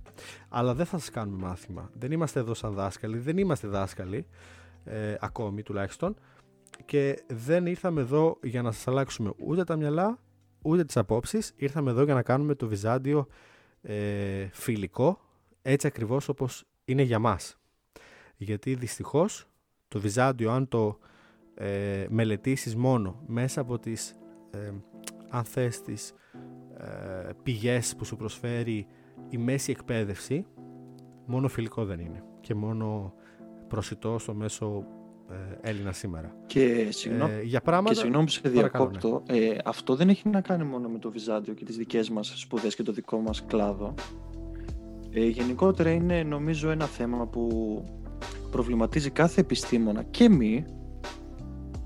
Αλλά 0.49 0.75
δεν 0.75 0.87
θα 0.87 0.99
σας 0.99 1.11
κάνουμε 1.11 1.47
μάθημα. 1.47 1.91
Δεν 1.95 2.13
είμαστε 2.13 2.41
εδώ 2.41 2.55
σαν 2.55 2.73
δάσκαλοι, 2.73 3.19
δεν 3.19 3.39
είμαστε 3.39 3.69
δάσκαλοι, 3.69 4.27
ε, 4.85 5.15
ακόμη 5.21 5.63
τουλάχιστον, 5.63 6.17
και 6.85 7.23
δεν 7.27 7.67
ήρθαμε 7.67 8.01
εδώ 8.01 8.39
για 8.43 8.63
να 8.63 8.73
σας 8.73 8.89
αλλάξουμε 8.89 9.33
ούτε 9.37 9.65
τα 9.65 9.77
μυαλά, 9.77 10.19
ούτε 10.63 10.85
τις 10.85 10.97
απόψεις. 10.97 11.53
Ήρθαμε 11.57 11.91
εδώ 11.91 12.03
για 12.03 12.15
να 12.15 12.23
κάνουμε 12.23 12.55
το 12.55 12.69
Βυζάντιο 12.69 13.27
ε, 13.87 14.49
φιλικό, 14.53 15.21
έτσι 15.63 15.87
ακριβώς 15.87 16.29
όπως 16.29 16.65
είναι 16.85 17.03
για 17.03 17.19
μας. 17.19 17.59
Γιατί 18.37 18.75
δυστυχώς 18.75 19.47
το 19.89 20.01
Βυζάντιο 20.01 20.51
αν 20.51 20.69
το 20.69 20.99
ε, 21.55 22.07
μελετήσεις 22.09 22.77
μόνο 22.77 23.23
μέσα 23.27 23.61
από 23.61 23.79
τις 23.79 24.17
ε, 24.51 24.73
αν 25.29 25.45
θες 25.45 25.83
τις 25.83 26.15
ε, 26.79 27.31
πηγές 27.43 27.97
που 27.97 28.05
σου 28.05 28.17
προσφέρει 28.17 28.87
η 29.29 29.39
μέση 29.39 29.71
εκπαίδευση 29.71 30.47
μόνο 31.27 31.49
φιλικό 31.49 31.85
δεν 31.85 32.01
είναι 32.01 32.23
και 32.41 32.55
μόνο 32.55 33.15
προσιτό 33.69 34.19
στο 34.19 34.35
μέσο 34.35 34.87
ε, 35.31 35.69
Έλληνα 35.71 35.93
σήμερα. 35.93 36.37
Και, 36.47 36.87
συγγνώ... 36.91 37.27
ε, 37.27 37.43
για 37.43 37.61
πράγματα... 37.61 37.95
και 37.95 38.01
συγγνώμη 38.01 38.25
που 38.25 38.31
σε 38.31 38.49
διακόπτω, 38.49 39.23
ναι. 39.31 39.37
ε, 39.39 39.59
αυτό 39.65 39.95
δεν 39.95 40.09
έχει 40.09 40.29
να 40.29 40.41
κάνει 40.41 40.65
μόνο 40.65 40.89
με 40.89 40.99
το 40.99 41.11
Βυζάντιο 41.11 41.55
και 41.55 41.65
τις 41.65 41.77
δικές 41.77 42.11
μας 42.11 42.33
σπουδές 42.37 42.75
και 42.75 42.83
το 42.83 42.93
δικό 42.93 43.19
μας 43.19 43.45
κλάδο. 43.45 43.95
Ε, 45.11 45.27
γενικότερα 45.27 45.91
είναι 45.91 46.23
νομίζω 46.23 46.71
ένα 46.71 46.85
θέμα 46.85 47.27
που 47.27 47.83
προβληματίζει 48.51 49.11
κάθε 49.11 49.41
επιστήμονα 49.41 50.03
και 50.03 50.29
μη 50.29 50.65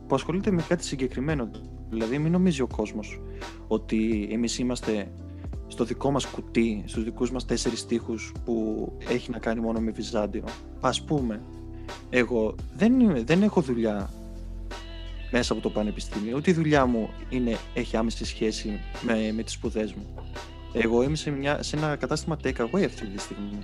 που 0.07 0.15
ασχολείται 0.15 0.51
με 0.51 0.63
κάτι 0.69 0.85
συγκεκριμένο. 0.85 1.51
Δηλαδή 1.89 2.19
μην 2.19 2.33
νομίζει 2.33 2.63
ο 2.63 2.67
κόσμος 2.67 3.21
ότι 3.67 4.29
εμείς 4.33 4.59
είμαστε 4.59 5.13
στο 5.67 5.85
δικό 5.85 6.11
μας 6.11 6.27
κουτί, 6.27 6.83
στους 6.87 7.05
δικούς 7.05 7.31
μας 7.31 7.45
τέσσερις 7.45 7.81
στίχους 7.81 8.33
που 8.45 8.87
έχει 9.09 9.31
να 9.31 9.39
κάνει 9.39 9.61
μόνο 9.61 9.81
με 9.81 9.91
Βυζάντιο. 9.91 10.45
Ας 10.81 11.05
πούμε, 11.05 11.43
εγώ 12.11 12.55
δεν, 12.77 13.25
δεν 13.27 13.43
έχω 13.43 13.61
δουλειά 13.61 14.11
μέσα 15.31 15.53
από 15.53 15.63
το 15.63 15.71
πανεπιστήμιο, 15.71 16.37
ούτε 16.37 16.51
η 16.51 16.55
δουλειά 16.55 16.87
μου 16.87 17.11
είναι, 17.29 17.57
έχει 17.75 17.97
άμεση 17.97 18.25
σχέση 18.25 18.81
με, 19.03 19.33
με 19.33 19.43
τις 19.43 19.53
σπουδές 19.53 19.93
μου. 19.93 20.07
Εγώ 20.73 21.03
είμαι 21.03 21.17
σε, 21.17 21.31
μια, 21.31 21.63
σε 21.63 21.77
ένα 21.77 21.97
κατάστημα 21.97 22.37
take 22.45 22.57
away 22.57 22.85
αυτή 22.85 23.07
τη 23.07 23.21
στιγμή, 23.21 23.59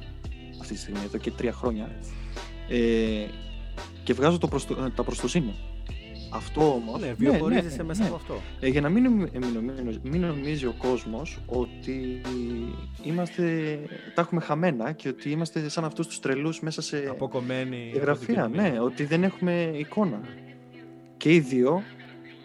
αυτή 0.60 0.72
τη 0.74 0.78
στιγμή 0.80 1.00
εδώ 1.04 1.18
και 1.18 1.30
τρία 1.30 1.52
χρόνια 1.52 1.90
ε, 2.68 3.26
και 4.04 4.12
βγάζω 4.12 4.38
το 4.38 4.48
προστο, 4.48 4.74
τα 4.74 5.04
προστοσύνη 5.04 5.54
αυτό 6.30 6.72
όμως. 6.72 7.00
Ναι, 7.00 7.12
βιοπορίζεσαι 7.12 7.68
ναι, 7.68 7.82
ναι, 7.82 7.88
μέσα 7.88 8.02
ναι. 8.02 8.08
από 8.08 8.16
αυτό. 8.16 8.40
Ε, 8.60 8.68
για 8.68 8.80
να 8.80 8.88
μην, 8.88 9.28
μην, 10.02 10.20
νομίζεις 10.20 10.64
ο 10.64 10.74
κόσμος 10.78 11.38
ότι 11.46 12.20
είμαστε, 13.02 13.78
τα 14.14 14.20
έχουμε 14.20 14.40
χαμένα 14.40 14.92
και 14.92 15.08
ότι 15.08 15.30
είμαστε 15.30 15.68
σαν 15.68 15.84
αυτούς 15.84 16.06
τους 16.06 16.20
τρελούς 16.20 16.60
μέσα 16.60 16.82
σε. 16.82 17.06
Αποκομμένοι. 17.10 17.92
γραφεία. 17.94 18.48
Ναι, 18.48 18.78
ότι 18.80 19.04
δεν 19.04 19.22
έχουμε 19.24 19.72
εικόνα. 19.76 20.20
Και 21.16 21.34
οι 21.34 21.40
δύο 21.40 21.82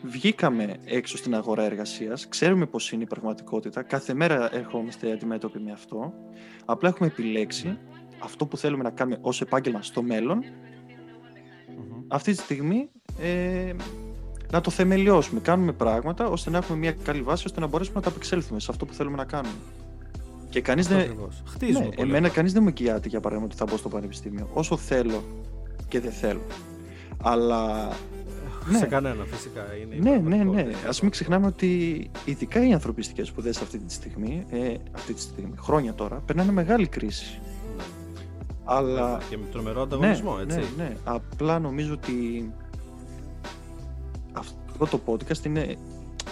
βγήκαμε 0.04 0.76
έξω 0.86 1.18
στην 1.18 1.36
αγορά 1.36 1.64
εργασίας, 1.64 2.28
ξέρουμε 2.28 2.66
πώς 2.66 2.92
είναι 2.92 3.04
η 3.04 3.08
πραγματικότητα, 3.08 3.82
κάθε 3.82 4.14
μέρα 4.14 4.56
ερχόμαστε 4.56 5.12
αντιμέτωποι 5.12 5.60
με 5.60 5.72
αυτό. 5.72 6.14
Απλά 6.66 6.90
έχουμε 6.90 7.08
επιλέξει 7.08 7.78
αυτό 8.20 8.46
που 8.46 8.58
θέλουμε 8.58 8.84
να 8.84 8.90
κάνουμε 8.90 9.18
ως 9.22 9.42
επάγγελμα 9.42 9.82
στο 9.82 10.02
μέλλον. 10.02 10.44
Αυτή 12.08 12.32
τη 12.32 12.38
στιγμή 12.38 12.90
ε, 13.20 13.74
να 14.52 14.62
το 14.62 14.72
θεμελιώσουμε. 14.72 15.40
Κάνουμε 15.40 15.72
πράγματα 15.72 16.28
ώστε 16.28 16.50
να 16.50 16.58
έχουμε 16.58 16.78
μια 16.78 16.92
καλή 16.92 17.22
βάση 17.22 17.44
ώστε 17.46 17.60
να 17.60 17.68
μπορέσουμε 17.68 17.96
να 17.96 18.02
τα 18.02 18.10
απεξέλθουμε 18.10 18.60
σε 18.60 18.68
αυτό 18.70 18.86
που 18.86 18.94
θέλουμε 18.94 19.18
να 19.18 19.26
κάνουμε. 19.26 19.56
Και 20.50 20.62
κανείς 20.62 20.88
δεν. 20.88 21.16
Χτίζουμε. 21.46 21.86
Ναι, 21.86 22.02
εμένα 22.02 22.30
κανείς 22.30 22.54
δεν 22.54 22.64
μου 22.64 22.74
εγγυάται 22.78 23.08
για 23.08 23.20
παράδειγμα 23.20 23.50
ότι 23.52 23.60
θα 23.60 23.66
μπω 23.70 23.78
στο 23.78 23.90
πανεπιστήμιο. 23.90 24.50
Όσο 24.54 24.78
θέλω 24.78 25.24
και 25.88 26.00
δεν 26.00 26.12
θέλω. 26.12 26.42
Αλλά. 27.22 27.90
Ναι. 28.66 28.78
Σε 28.78 28.86
κανένα 28.86 29.24
φυσικά 29.24 29.62
είναι. 29.82 30.10
Ναι, 30.10 30.36
ναι, 30.36 30.44
ναι. 30.44 30.62
Α 30.62 30.94
μην 31.02 31.12
ξεχνάμε 31.12 31.48
ότι 31.48 32.10
ειδικά 32.26 32.68
οι 32.68 32.74
ανθρωπιστικές 32.74 33.28
σπουδές 33.28 33.62
αυτή 33.62 33.78
τη 33.78 33.94
στιγμή, 33.94 34.46
ε, 34.50 34.74
αυτή 34.92 35.14
τη 35.14 35.22
στιγμή, 35.22 35.54
χρόνια 35.58 35.94
τώρα, 35.94 36.16
περνάνε 36.26 36.52
μεγάλη 36.52 36.88
κρίση. 36.88 37.40
Ναι. 37.78 37.84
Αλλά... 38.64 39.22
Και 39.30 39.38
με 39.38 39.46
τρομερό 39.52 39.82
ανταγωνισμό, 39.82 40.36
ναι, 40.36 40.42
έτσι. 40.42 40.60
Ναι, 40.78 40.84
ναι. 40.84 40.96
Απλά 41.04 41.60
νομίζω 41.60 41.94
ότι 41.94 42.52
αυτό 44.84 44.98
το 44.98 45.14
podcast 45.14 45.46
είναι 45.46 45.78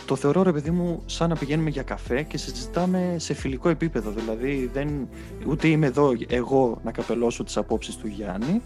το 0.06 0.16
θεωρώ 0.16 0.42
ρε 0.42 0.52
παιδί 0.52 0.72
μου 0.72 1.02
σαν 1.06 1.30
να 1.30 1.36
πηγαίνουμε 1.36 1.70
για 1.70 1.84
καφέ 1.84 2.24
και 2.24 2.38
συζητάμε 2.38 3.16
σε 3.18 3.34
φιλικό 3.34 3.70
επίπεδο. 3.70 4.12
Δηλαδή 4.12 4.70
δεν, 4.74 5.10
ούτε 5.48 5.68
είμαι 5.68 5.86
εδώ 5.86 6.12
εγώ 6.28 6.80
να 6.84 6.92
καπελώσω 6.92 7.44
τις 7.44 7.58
απόψεις 7.58 7.96
του 7.96 8.08
Γιάννη, 8.08 8.62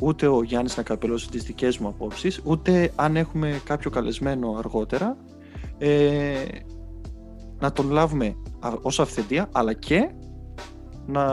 ούτε 0.00 0.26
ο 0.26 0.42
Γιάννης 0.42 0.76
να 0.76 0.82
καπελώσει 0.82 1.28
τις 1.28 1.42
δικές 1.42 1.78
μου 1.78 1.88
απόψεις, 1.88 2.40
ούτε 2.44 2.92
αν 2.94 3.16
έχουμε 3.16 3.60
κάποιο 3.64 3.90
καλεσμένο 3.90 4.54
αργότερα 4.58 5.16
ε, 5.78 6.34
να 7.58 7.72
τον 7.72 7.90
λάβουμε 7.90 8.36
ως 8.82 9.00
αυθεντία, 9.00 9.48
αλλά 9.52 9.72
και 9.72 10.10
να, 11.06 11.24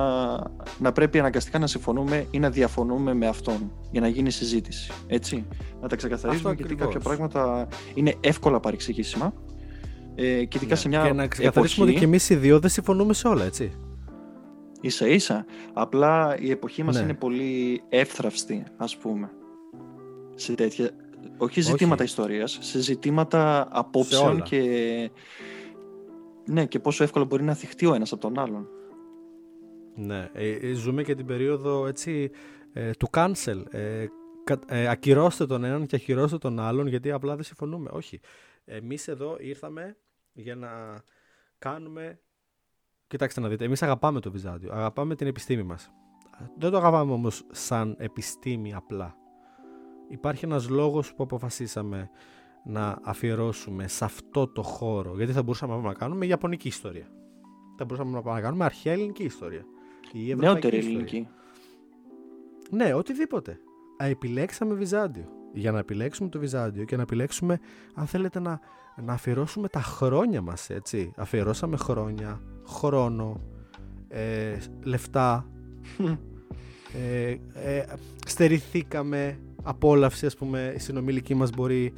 να 0.79 0.91
πρέπει 0.91 1.19
αναγκαστικά 1.19 1.59
να 1.59 1.67
συμφωνούμε 1.67 2.27
ή 2.31 2.39
να 2.39 2.49
διαφωνούμε 2.49 3.13
με 3.13 3.27
αυτόν 3.27 3.71
για 3.91 4.01
να 4.01 4.07
γίνει 4.07 4.31
συζήτηση. 4.31 4.91
Έτσι. 5.07 5.45
Να 5.81 5.87
τα 5.87 5.95
ξεκαθαρίζουμε 5.95 6.53
γιατί 6.53 6.75
κάποια 6.75 6.99
πράγματα 6.99 7.67
είναι 7.93 8.15
εύκολα 8.19 8.59
παρεξηγήσιμα. 8.59 9.33
Ε, 10.15 10.43
και 10.45 10.57
ειδικά 10.57 10.73
ναι. 10.73 10.75
σε 10.75 10.87
μια 10.87 11.03
και 11.05 11.13
να 11.13 11.27
ξεκαθαρίσουμε 11.27 11.89
ότι 11.89 11.99
και 11.99 12.05
εμείς 12.05 12.29
οι 12.29 12.35
δύο 12.35 12.59
δεν 12.59 12.69
συμφωνούμε 12.69 13.13
σε 13.13 13.27
όλα, 13.27 13.43
έτσι. 13.43 13.71
Ίσα 14.81 15.07
ίσα. 15.07 15.45
Απλά 15.73 16.37
η 16.39 16.51
εποχή 16.51 16.83
μας 16.83 16.95
ναι. 16.95 17.01
είναι 17.01 17.13
πολύ 17.13 17.83
εύθραυστη, 17.89 18.63
ας 18.77 18.97
πούμε. 18.97 19.29
Σε 20.35 20.53
τέτοια... 20.53 20.89
Όχι 21.37 21.61
ζητήματα 21.61 22.03
Όχι. 22.03 22.11
ιστορίας, 22.11 22.57
σε 22.61 22.81
ζητήματα 22.81 23.67
απόψεων 23.71 24.41
και... 24.41 24.61
Ναι, 26.45 26.65
και 26.65 26.79
πόσο 26.79 27.03
εύκολο 27.03 27.25
μπορεί 27.25 27.43
να 27.43 27.53
θυχτεί 27.53 27.85
ο 27.85 27.93
ένας 27.93 28.11
από 28.11 28.21
τον 28.21 28.39
άλλον. 28.39 28.67
Ναι, 29.95 30.29
ε, 30.33 30.51
ε, 30.51 30.73
ζούμε 30.73 31.03
και 31.03 31.15
την 31.15 31.25
περίοδο 31.25 31.87
έτσι 31.87 32.31
ε, 32.73 32.91
του 32.91 33.07
cancel. 33.11 33.63
Ε, 33.69 34.05
ε, 34.67 34.87
ακυρώστε 34.87 35.45
τον 35.45 35.63
έναν 35.63 35.85
και 35.85 35.95
ακυρώστε 35.95 36.37
τον 36.37 36.59
άλλον 36.59 36.87
γιατί 36.87 37.11
απλά 37.11 37.35
δεν 37.35 37.43
συμφωνούμε. 37.43 37.89
Όχι. 37.93 38.19
Εμείς 38.65 39.07
εδώ 39.07 39.37
ήρθαμε 39.39 39.97
για 40.33 40.55
να 40.55 40.69
κάνουμε... 41.57 42.19
Κοιτάξτε 43.07 43.41
να 43.41 43.47
δείτε, 43.47 43.65
εμείς 43.65 43.83
αγαπάμε 43.83 44.19
το 44.19 44.31
Βυζάντιο, 44.31 44.71
αγαπάμε 44.73 45.15
την 45.15 45.27
επιστήμη 45.27 45.63
μας. 45.63 45.91
Δεν 46.57 46.71
το 46.71 46.77
αγαπάμε 46.77 47.11
όμως 47.11 47.45
σαν 47.51 47.95
επιστήμη 47.99 48.73
απλά. 48.73 49.15
Υπάρχει 50.09 50.45
ένας 50.45 50.69
λόγος 50.69 51.13
που 51.13 51.23
αποφασίσαμε 51.23 52.09
να 52.65 52.99
αφιερώσουμε 53.03 53.87
σε 53.87 54.05
αυτό 54.05 54.47
το 54.47 54.61
χώρο. 54.61 55.15
Γιατί 55.15 55.31
θα 55.31 55.43
μπορούσαμε 55.43 55.77
να 55.77 55.93
κάνουμε 55.93 56.25
Ιαπωνική 56.25 56.67
ιστορία. 56.67 57.07
Θα 57.77 57.85
μπορούσαμε 57.85 58.21
να 58.21 58.41
κάνουμε 58.41 58.65
αρχαία 58.65 58.93
ελληνική 58.93 59.23
ιστορία. 59.23 59.65
Η 60.13 60.35
Νεότερη 60.35 60.77
ελληνική. 60.77 61.27
Ναι, 62.69 62.93
οτιδήποτε. 62.93 63.59
Α, 64.03 64.05
επιλέξαμε 64.05 64.73
Βυζάντιο. 64.73 65.25
Για 65.53 65.71
να 65.71 65.79
επιλέξουμε 65.79 66.29
το 66.29 66.39
Βυζάντιο 66.39 66.83
και 66.83 66.95
να 66.95 67.01
επιλέξουμε, 67.01 67.59
αν 67.93 68.05
θέλετε, 68.07 68.39
να, 68.39 68.59
να 69.03 69.13
αφιερώσουμε 69.13 69.67
τα 69.67 69.81
χρόνια 69.81 70.41
μας, 70.41 70.69
έτσι. 70.69 71.11
Αφιερώσαμε 71.15 71.77
χρόνια, 71.77 72.41
χρόνο, 72.67 73.41
ε, 74.07 74.57
λεφτά, 74.83 75.49
ε, 76.93 77.37
ε, 77.53 77.85
στερηθήκαμε 78.25 79.39
απόλαυση, 79.63 80.25
ας 80.25 80.35
πούμε, 80.35 80.73
οι 80.75 80.79
συνομιλικοί 80.79 81.35
μας 81.35 81.49
μπορεί, 81.49 81.93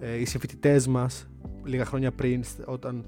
ε, 0.00 0.16
οι 0.16 0.24
συμφοιτητές 0.24 0.86
μας, 0.86 1.28
λίγα 1.64 1.84
χρόνια 1.84 2.12
πριν, 2.12 2.44
όταν 2.64 3.04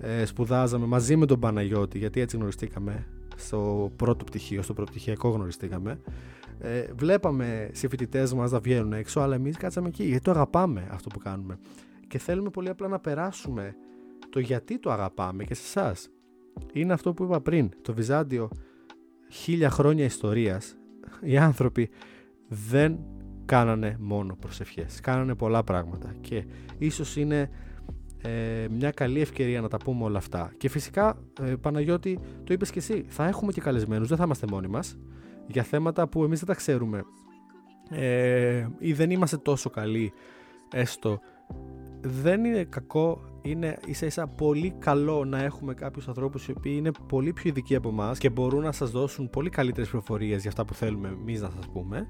ε, 0.00 0.24
σπουδάζαμε 0.24 0.86
μαζί 0.86 1.16
με 1.16 1.26
τον 1.26 1.40
Παναγιώτη, 1.40 1.98
γιατί 1.98 2.20
έτσι 2.20 2.36
γνωριστήκαμε, 2.36 3.06
στο 3.42 3.92
πρώτο 3.96 4.24
πτυχίο, 4.24 4.62
στο 4.62 4.72
πρωτοπτυχιακό 4.72 5.28
γνωριστήκαμε. 5.28 6.00
Ε, 6.58 6.84
βλέπαμε 6.94 7.70
συμφοιτητέ 7.72 8.28
μας 8.34 8.50
να 8.50 8.58
βγαίνουν 8.58 8.92
έξω, 8.92 9.20
αλλά 9.20 9.34
εμείς 9.34 9.56
κάτσαμε 9.56 9.88
εκεί 9.88 10.04
γιατί 10.04 10.22
το 10.22 10.30
αγαπάμε 10.30 10.88
αυτό 10.90 11.08
που 11.08 11.18
κάνουμε. 11.18 11.58
Και 12.08 12.18
θέλουμε 12.18 12.50
πολύ 12.50 12.68
απλά 12.68 12.88
να 12.88 12.98
περάσουμε 12.98 13.74
το 14.30 14.40
γιατί 14.40 14.78
το 14.78 14.90
αγαπάμε 14.92 15.44
και 15.44 15.54
σε 15.54 15.62
εσάς. 15.78 16.08
Είναι 16.72 16.92
αυτό 16.92 17.14
που 17.14 17.24
είπα 17.24 17.40
πριν. 17.40 17.68
Το 17.82 17.94
Βυζάντιο, 17.94 18.48
χίλια 19.30 19.70
χρόνια 19.70 20.04
ιστορίας, 20.04 20.76
οι 21.20 21.38
άνθρωποι 21.38 21.90
δεν 22.48 22.98
κάνανε 23.44 23.96
μόνο 24.00 24.36
προσευχές. 24.40 25.00
Κάνανε 25.00 25.34
πολλά 25.34 25.62
πράγματα 25.62 26.14
και 26.20 26.44
ίσως 26.78 27.16
είναι 27.16 27.50
ε, 28.22 28.66
μια 28.70 28.90
καλή 28.90 29.20
ευκαιρία 29.20 29.60
να 29.60 29.68
τα 29.68 29.76
πούμε 29.76 30.04
όλα 30.04 30.18
αυτά. 30.18 30.52
Και 30.56 30.68
φυσικά, 30.68 31.18
ε, 31.42 31.54
Παναγιώτη, 31.60 32.18
το 32.44 32.52
είπες 32.52 32.70
και 32.70 32.78
εσύ, 32.78 33.04
θα 33.08 33.26
έχουμε 33.26 33.52
και 33.52 33.60
καλεσμένους, 33.60 34.08
δεν 34.08 34.16
θα 34.16 34.24
είμαστε 34.24 34.46
μόνοι 34.50 34.68
μας, 34.68 34.96
για 35.46 35.62
θέματα 35.62 36.08
που 36.08 36.24
εμείς 36.24 36.38
δεν 36.38 36.48
τα 36.48 36.54
ξέρουμε 36.54 37.02
ε, 37.90 38.66
ή 38.78 38.92
δεν 38.92 39.10
είμαστε 39.10 39.36
τόσο 39.36 39.70
καλοί 39.70 40.12
έστω. 40.72 41.20
Δεν 42.00 42.44
είναι 42.44 42.64
κακό, 42.64 43.20
είναι 43.42 43.78
ίσα 43.86 44.06
ίσα 44.06 44.26
πολύ 44.26 44.74
καλό 44.78 45.24
να 45.24 45.42
έχουμε 45.42 45.74
κάποιους 45.74 46.08
ανθρώπους 46.08 46.48
οι 46.48 46.54
οποίοι 46.56 46.74
είναι 46.76 46.90
πολύ 47.08 47.32
πιο 47.32 47.50
ειδικοί 47.50 47.74
από 47.74 47.88
εμάς 47.88 48.18
και 48.18 48.30
μπορούν 48.30 48.62
να 48.62 48.72
σας 48.72 48.90
δώσουν 48.90 49.30
πολύ 49.30 49.50
καλύτερες 49.50 49.88
πληροφορίες 49.88 50.40
για 50.40 50.50
αυτά 50.50 50.64
που 50.64 50.74
θέλουμε 50.74 51.08
εμείς 51.08 51.40
να 51.40 51.50
σας 51.50 51.66
πούμε 51.72 52.06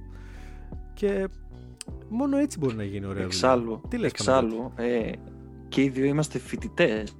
και 0.95 1.29
μόνο 2.09 2.37
έτσι 2.37 2.59
μπορεί 2.59 2.75
να 2.75 2.85
γίνει 2.85 3.07
ωραίο. 3.07 3.25
Εξάλλου, 3.25 3.81
Τι 3.89 3.97
λες, 3.97 4.11
εξάλλου 4.11 4.73
ε, 4.77 5.13
και 5.73 5.83
οι 5.83 5.89
δύο 5.89 6.05
είμαστε 6.05 6.39
φοιτητές. 6.39 7.17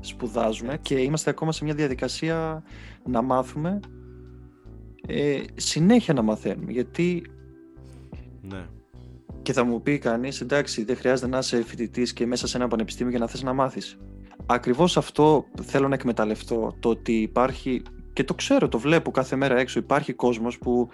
Σπουδάζουμε 0.00 0.78
και 0.82 0.94
είμαστε 0.94 1.30
ακόμα 1.30 1.52
σε 1.52 1.64
μια 1.64 1.74
διαδικασία 1.74 2.62
να 3.04 3.22
μάθουμε 3.22 3.80
ε, 5.06 5.40
συνέχεια 5.54 6.14
να 6.14 6.22
μαθαίνουμε 6.22 6.72
γιατί 6.72 7.22
ναι. 8.40 8.66
και 9.42 9.52
θα 9.52 9.64
μου 9.64 9.82
πει 9.82 9.98
κανείς, 9.98 10.40
εντάξει 10.40 10.84
δεν 10.84 10.96
χρειάζεται 10.96 11.28
να 11.28 11.38
είσαι 11.38 11.62
φοιτητής 11.62 12.12
και 12.12 12.26
μέσα 12.26 12.46
σε 12.46 12.56
ένα 12.56 12.68
πανεπιστήμιο 12.68 13.10
για 13.10 13.20
να 13.20 13.26
θες 13.26 13.42
να 13.42 13.52
μάθεις 13.52 13.98
ακριβώς 14.46 14.96
αυτό 14.96 15.44
θέλω 15.62 15.88
να 15.88 15.94
εκμεταλλευτώ 15.94 16.76
το 16.80 16.88
ότι 16.88 17.12
υπάρχει 17.12 17.82
και 18.12 18.24
το 18.24 18.34
ξέρω, 18.34 18.68
το 18.68 18.78
βλέπω 18.78 19.10
κάθε 19.10 19.36
μέρα 19.36 19.58
έξω 19.58 19.78
υπάρχει 19.78 20.12
κόσμος 20.12 20.58
που 20.58 20.88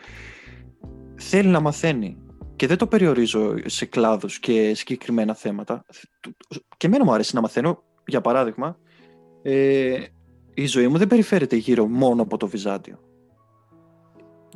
θέλει 1.15 1.49
να 1.49 1.61
μαθαίνει 1.61 2.17
και 2.57 2.67
δεν 2.67 2.77
το 2.77 2.87
περιορίζω 2.87 3.55
σε 3.67 3.85
κλάδους 3.85 4.39
και 4.39 4.75
συγκεκριμένα 4.75 5.35
θέματα. 5.35 5.85
Και 6.77 6.87
εμένα 6.87 7.05
μου 7.05 7.13
αρέσει 7.13 7.35
να 7.35 7.41
μαθαίνω, 7.41 7.83
για 8.07 8.21
παράδειγμα, 8.21 8.79
ε, 9.43 9.97
η 10.55 10.67
ζωή 10.67 10.89
μου 10.89 10.99
δεν 10.99 11.09
περιφέρεται 11.09 11.57
γύρω 11.57 11.87
μόνο 11.87 12.23
από 12.23 12.37
το 12.37 12.49
Βυζάντιο. 12.49 12.99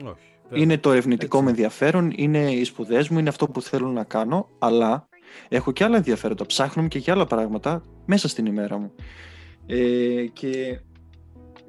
Όχι. 0.05 0.61
Είναι 0.61 0.79
το 0.79 0.91
ερευνητικό 0.91 1.43
με 1.43 1.51
ενδιαφέρον, 1.51 2.13
είναι 2.17 2.53
οι 2.53 2.65
σπουδές 2.65 3.09
μου, 3.09 3.19
είναι 3.19 3.29
αυτό 3.29 3.49
που 3.49 3.63
θέλω 3.63 3.89
να 3.89 4.05
κάνω, 4.05 4.49
αλλά 4.59 5.09
έχω 5.49 5.73
και 5.73 5.85
άλλα 5.85 5.97
ενδιαφέροντα. 5.97 6.47
Ψάχνω 6.47 6.89
και 6.89 6.99
για 6.99 7.13
άλλα 7.13 7.27
πράγματα 7.27 7.83
μέσα 8.05 8.29
στην 8.29 8.47
ημέρα 8.47 8.79
μου. 8.79 8.93
Ε, 9.67 10.27
και 10.33 10.81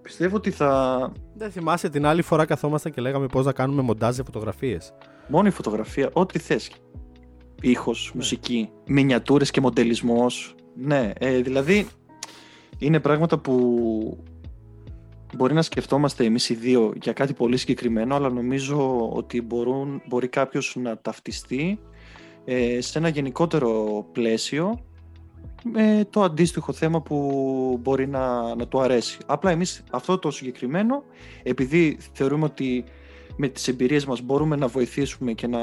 πιστεύω 0.01 0.35
ότι 0.35 0.51
θα. 0.51 1.11
Δεν 1.35 1.51
θυμάσαι 1.51 1.89
την 1.89 2.05
άλλη 2.05 2.21
φορά 2.21 2.45
καθόμασταν 2.45 2.91
και 2.91 3.01
λέγαμε 3.01 3.27
πώς 3.27 3.45
να 3.45 3.51
κάνουμε 3.51 3.81
μοντάζ 3.81 4.15
για 4.15 4.23
φωτογραφίες. 4.23 4.93
Μόνο 5.27 5.47
η 5.47 5.51
φωτογραφία, 5.51 6.09
ό,τι 6.13 6.39
θες. 6.39 6.71
Ήχος, 7.61 8.09
ναι. 8.13 8.19
μουσική, 8.19 8.69
μινιατούρες 8.85 9.51
και 9.51 9.61
μοντελισμός. 9.61 10.55
Ναι, 10.75 11.11
ε, 11.17 11.41
δηλαδή 11.41 11.87
είναι 12.77 12.99
πράγματα 12.99 13.37
που 13.37 13.57
μπορεί 15.35 15.53
να 15.53 15.61
σκεφτόμαστε 15.61 16.25
εμείς 16.25 16.49
οι 16.49 16.53
δύο 16.53 16.93
για 17.01 17.13
κάτι 17.13 17.33
πολύ 17.33 17.57
συγκεκριμένο, 17.57 18.15
αλλά 18.15 18.29
νομίζω 18.29 19.09
ότι 19.09 19.41
μπορούν, 19.41 20.01
μπορεί 20.07 20.27
κάποιος 20.27 20.75
να 20.79 20.97
ταυτιστεί 20.97 21.79
ε, 22.45 22.81
σε 22.81 22.97
ένα 22.97 23.07
γενικότερο 23.07 24.05
πλαίσιο 24.11 24.79
με 25.63 26.07
το 26.09 26.21
αντίστοιχο 26.21 26.73
θέμα 26.73 27.01
που 27.01 27.79
μπορεί 27.81 28.07
να, 28.07 28.55
να 28.55 28.67
του 28.67 28.81
αρέσει. 28.81 29.17
Απλά 29.25 29.51
εμείς 29.51 29.83
αυτό 29.91 30.17
το 30.17 30.31
συγκεκριμένο, 30.31 31.03
επειδή 31.43 31.97
θεωρούμε 32.13 32.45
ότι 32.45 32.83
με 33.37 33.47
τις 33.47 33.67
εμπειρίες 33.67 34.05
μας 34.05 34.21
μπορούμε 34.21 34.55
να 34.55 34.67
βοηθήσουμε 34.67 35.31
και 35.31 35.47
να, 35.47 35.59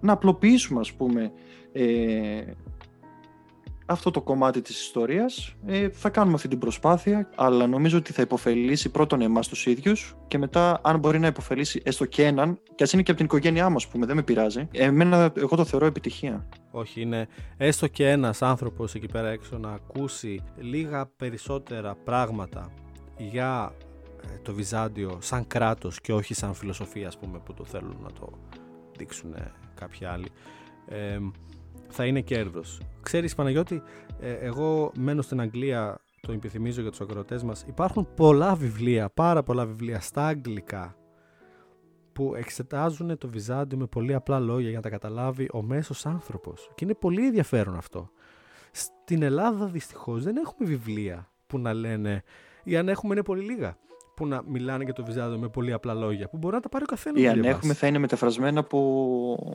να 0.00 0.12
απλοποιήσουμε 0.12 0.80
ας 0.80 0.92
πούμε 0.92 1.32
ε, 1.72 2.42
αυτό 3.90 4.10
το 4.10 4.20
κομμάτι 4.20 4.62
της 4.62 4.80
ιστορίας. 4.80 5.54
Ε, 5.66 5.88
θα 5.90 6.10
κάνουμε 6.10 6.34
αυτή 6.34 6.48
την 6.48 6.58
προσπάθεια 6.58 7.30
αλλά 7.34 7.66
νομίζω 7.66 7.98
ότι 7.98 8.12
θα 8.12 8.22
υποφελήσει 8.22 8.88
πρώτον 8.90 9.20
εμάς 9.20 9.48
τους 9.48 9.66
ίδιους 9.66 10.16
και 10.28 10.38
μετά 10.38 10.80
αν 10.82 10.98
μπορεί 10.98 11.18
να 11.18 11.26
υποφελήσει 11.26 11.80
έστω 11.84 12.04
και 12.04 12.24
έναν 12.24 12.58
και 12.74 12.82
ας 12.82 12.92
είναι 12.92 13.02
και 13.02 13.10
από 13.10 13.20
την 13.20 13.28
οικογένειά 13.28 13.68
μας 13.68 13.88
πούμε 13.88 14.06
δεν 14.06 14.16
με 14.16 14.22
πειράζει. 14.22 14.68
Εμένα 14.72 15.32
εγώ 15.36 15.56
το 15.56 15.64
θεωρώ 15.64 15.86
επιτυχία. 15.86 16.48
Όχι 16.70 17.00
είναι 17.00 17.28
έστω 17.56 17.86
και 17.86 18.08
ένας 18.08 18.42
άνθρωπος 18.42 18.94
εκεί 18.94 19.06
πέρα 19.06 19.28
έξω 19.28 19.58
να 19.58 19.70
ακούσει 19.70 20.42
λίγα 20.56 21.06
περισσότερα 21.06 21.94
πράγματα 22.04 22.72
για 23.18 23.72
ε, 23.80 23.87
το 24.42 24.54
Βυζάντιο 24.54 25.18
σαν 25.20 25.46
κράτος 25.46 26.00
και 26.00 26.12
όχι 26.12 26.34
σαν 26.34 26.54
φιλοσοφία 26.54 27.08
ας 27.08 27.18
πούμε 27.18 27.38
που 27.38 27.54
το 27.54 27.64
θέλουν 27.64 27.96
να 28.02 28.12
το 28.12 28.32
δείξουν 28.96 29.34
κάποιοι 29.74 30.06
άλλοι 30.06 30.28
ε, 30.88 31.18
θα 31.88 32.06
είναι 32.06 32.20
κέρδος. 32.20 32.80
Ξέρεις 33.02 33.34
Παναγιώτη, 33.34 33.82
ε, 34.20 34.32
εγώ 34.32 34.92
μένω 34.96 35.22
στην 35.22 35.40
Αγγλία, 35.40 36.00
το 36.20 36.32
επιθυμίζω 36.32 36.80
για 36.80 36.90
τους 36.90 37.00
ακροατές 37.00 37.42
μας, 37.42 37.64
υπάρχουν 37.68 38.08
πολλά 38.16 38.54
βιβλία, 38.54 39.10
πάρα 39.10 39.42
πολλά 39.42 39.66
βιβλία 39.66 40.00
στα 40.00 40.26
αγγλικά 40.26 40.96
που 42.12 42.34
εξετάζουν 42.34 43.18
το 43.18 43.28
Βυζάντιο 43.28 43.78
με 43.78 43.86
πολύ 43.86 44.14
απλά 44.14 44.38
λόγια 44.38 44.68
για 44.68 44.76
να 44.76 44.82
τα 44.82 44.88
καταλάβει 44.88 45.48
ο 45.52 45.62
μέσος 45.62 46.06
άνθρωπος. 46.06 46.70
Και 46.74 46.84
είναι 46.84 46.94
πολύ 46.94 47.26
ενδιαφέρον 47.26 47.76
αυτό. 47.76 48.10
Στην 48.70 49.22
Ελλάδα 49.22 49.66
δυστυχώς 49.66 50.24
δεν 50.24 50.36
έχουμε 50.36 50.68
βιβλία 50.68 51.28
που 51.46 51.58
να 51.58 51.72
λένε, 51.72 52.22
ή 52.64 52.76
αν 52.76 52.88
έχουμε 52.88 53.12
είναι 53.14 53.22
πολύ 53.22 53.42
λίγα, 53.42 53.76
που 54.18 54.26
να 54.26 54.42
μιλάνε 54.46 54.84
για 54.84 54.92
το 54.92 55.04
Βυζάντιο 55.04 55.38
με 55.38 55.48
πολύ 55.48 55.72
απλά 55.72 55.94
λόγια, 55.94 56.28
που 56.28 56.36
μπορεί 56.36 56.54
να 56.54 56.60
τα 56.60 56.68
πάρει 56.68 56.84
ο 56.84 56.86
καθένας. 56.86 57.22
Ή 57.22 57.28
αν 57.28 57.44
έχουμε 57.44 57.74
θα 57.74 57.86
είναι 57.86 57.98
μεταφρασμένα 57.98 58.60
από 58.60 59.54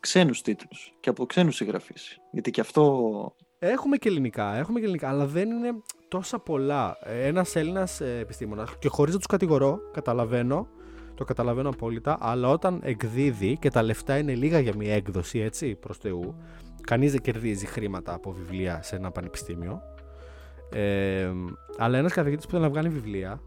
ξένους 0.00 0.42
τίτλους 0.42 0.94
και 1.00 1.08
από 1.08 1.26
ξένους 1.26 1.56
συγγραφείς. 1.56 2.20
Γιατί 2.30 2.50
και 2.50 2.60
αυτό... 2.60 3.34
Έχουμε 3.58 3.96
και 3.96 4.08
ελληνικά, 4.08 4.56
έχουμε 4.56 4.78
και 4.78 4.84
ελληνικά, 4.84 5.08
αλλά 5.08 5.26
δεν 5.26 5.50
είναι 5.50 5.72
τόσα 6.08 6.38
πολλά. 6.38 6.96
Ένας 7.02 7.56
Έλληνας 7.56 8.00
ε, 8.00 8.18
επιστήμονας, 8.18 8.78
και 8.78 8.88
χωρίς 8.88 9.12
να 9.12 9.18
τους 9.18 9.28
κατηγορώ, 9.28 9.78
καταλαβαίνω, 9.92 10.68
το 11.14 11.24
καταλαβαίνω 11.24 11.68
απόλυτα, 11.68 12.16
αλλά 12.20 12.48
όταν 12.48 12.80
εκδίδει 12.82 13.56
και 13.60 13.70
τα 13.70 13.82
λεφτά 13.82 14.18
είναι 14.18 14.34
λίγα 14.34 14.58
για 14.58 14.72
μια 14.76 14.94
έκδοση, 14.94 15.38
έτσι, 15.38 15.74
προς 15.74 15.98
Θεού, 15.98 16.36
κανείς 16.80 17.12
δεν 17.12 17.20
κερδίζει 17.20 17.66
χρήματα 17.66 18.14
από 18.14 18.32
βιβλία 18.32 18.82
σε 18.82 18.96
ένα 18.96 19.10
πανεπιστήμιο, 19.10 19.82
ε, 20.72 21.30
αλλά 21.78 21.98
ένας 21.98 22.12
καθηγητής 22.12 22.44
που 22.44 22.50
θέλει 22.50 22.62
να 22.62 22.70
βγάλει 22.70 22.88
βιβλία, 22.88 23.40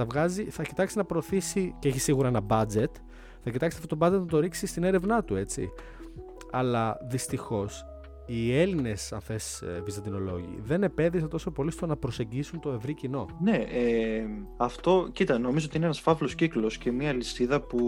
τα 0.00 0.06
βγάζει, 0.06 0.44
θα 0.44 0.62
κοιτάξει 0.62 0.98
να 0.98 1.04
προωθήσει 1.04 1.74
και 1.78 1.88
έχει 1.88 2.00
σίγουρα 2.00 2.28
ένα 2.28 2.40
budget, 2.48 2.92
θα 3.42 3.50
κοιτάξει 3.50 3.78
αυτό 3.82 3.96
το 3.96 4.06
budget 4.06 4.20
να 4.20 4.26
το 4.26 4.38
ρίξει 4.38 4.66
στην 4.66 4.84
έρευνά 4.84 5.24
του, 5.24 5.36
έτσι 5.36 5.70
αλλά 6.50 6.98
δυστυχώς 7.02 7.84
οι 8.26 8.58
Έλληνες, 8.58 9.12
αν 9.12 9.20
θες, 9.20 9.64
βυζαντινολόγοι, 9.84 10.58
δεν 10.62 10.82
επέδυσαν 10.82 11.28
τόσο 11.28 11.50
πολύ 11.50 11.70
στο 11.70 11.86
να 11.86 11.96
προσεγγίσουν 11.96 12.60
το 12.60 12.70
ευρύ 12.70 12.94
κοινό. 12.94 13.26
Ναι, 13.40 13.56
ε, 13.56 14.24
αυτό, 14.56 15.08
κοίτα, 15.12 15.38
νομίζω 15.38 15.66
ότι 15.66 15.76
είναι 15.76 15.84
ένας 15.84 16.00
φαύλος 16.00 16.34
κύκλος 16.34 16.78
και 16.78 16.92
μια 16.92 17.12
λυσίδα 17.12 17.60
που 17.60 17.80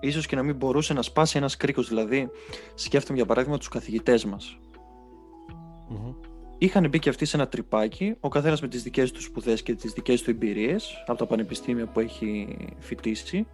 ίσως 0.00 0.26
και 0.26 0.36
να 0.36 0.42
μην 0.42 0.56
μπορούσε 0.56 0.92
να 0.92 1.02
σπάσει 1.02 1.38
ένας 1.38 1.56
κρίκος. 1.56 1.88
Δηλαδή, 1.88 2.30
σκέφτομαι 2.74 3.18
για 3.18 3.26
παράδειγμα 3.26 3.58
τους 3.58 3.68
καθηγητές 3.68 4.24
μας. 4.24 4.58
Mm-hmm. 5.90 6.29
Είχαν 6.62 6.88
μπει 6.88 6.98
και 6.98 7.08
αυτοί 7.08 7.24
σε 7.24 7.36
ένα 7.36 7.48
τρυπάκι, 7.48 8.16
ο 8.20 8.28
καθένας 8.28 8.60
με 8.60 8.68
τις 8.68 8.82
δικές 8.82 9.12
του 9.12 9.22
σπουδές 9.22 9.62
και 9.62 9.74
τις 9.74 9.92
δικές 9.92 10.22
του 10.22 10.30
εμπειρίες 10.30 11.04
από 11.06 11.18
τα 11.18 11.26
πανεπιστήμια 11.26 11.86
που 11.86 12.00
έχει 12.00 12.56
φοιτήσει 12.78 13.46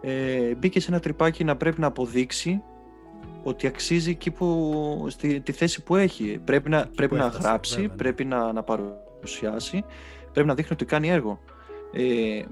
ε, 0.00 0.54
μπήκε 0.54 0.80
σε 0.80 0.90
ένα 0.90 1.00
τρυπάκι 1.00 1.44
να 1.44 1.56
πρέπει 1.56 1.80
να 1.80 1.86
αποδείξει 1.86 2.62
ότι 3.42 3.66
αξίζει 3.66 4.10
εκεί 4.10 4.30
που, 4.30 5.06
στη 5.08 5.40
τη 5.40 5.52
θέση 5.52 5.82
που 5.82 5.96
έχει. 5.96 6.40
Πρέπει 6.44 6.68
να, 6.68 6.86
πρέπει 6.94 7.14
να 7.14 7.26
γράψει, 7.26 7.80
ναι. 7.80 7.88
πρέπει 7.88 8.24
να, 8.24 8.52
να 8.52 8.62
παρουσιάσει, 8.62 9.84
πρέπει 10.32 10.48
να 10.48 10.54
δείχνει 10.54 10.72
ότι 10.72 10.84
κάνει 10.84 11.10
έργο. 11.10 11.40
Ε, 11.92 12.42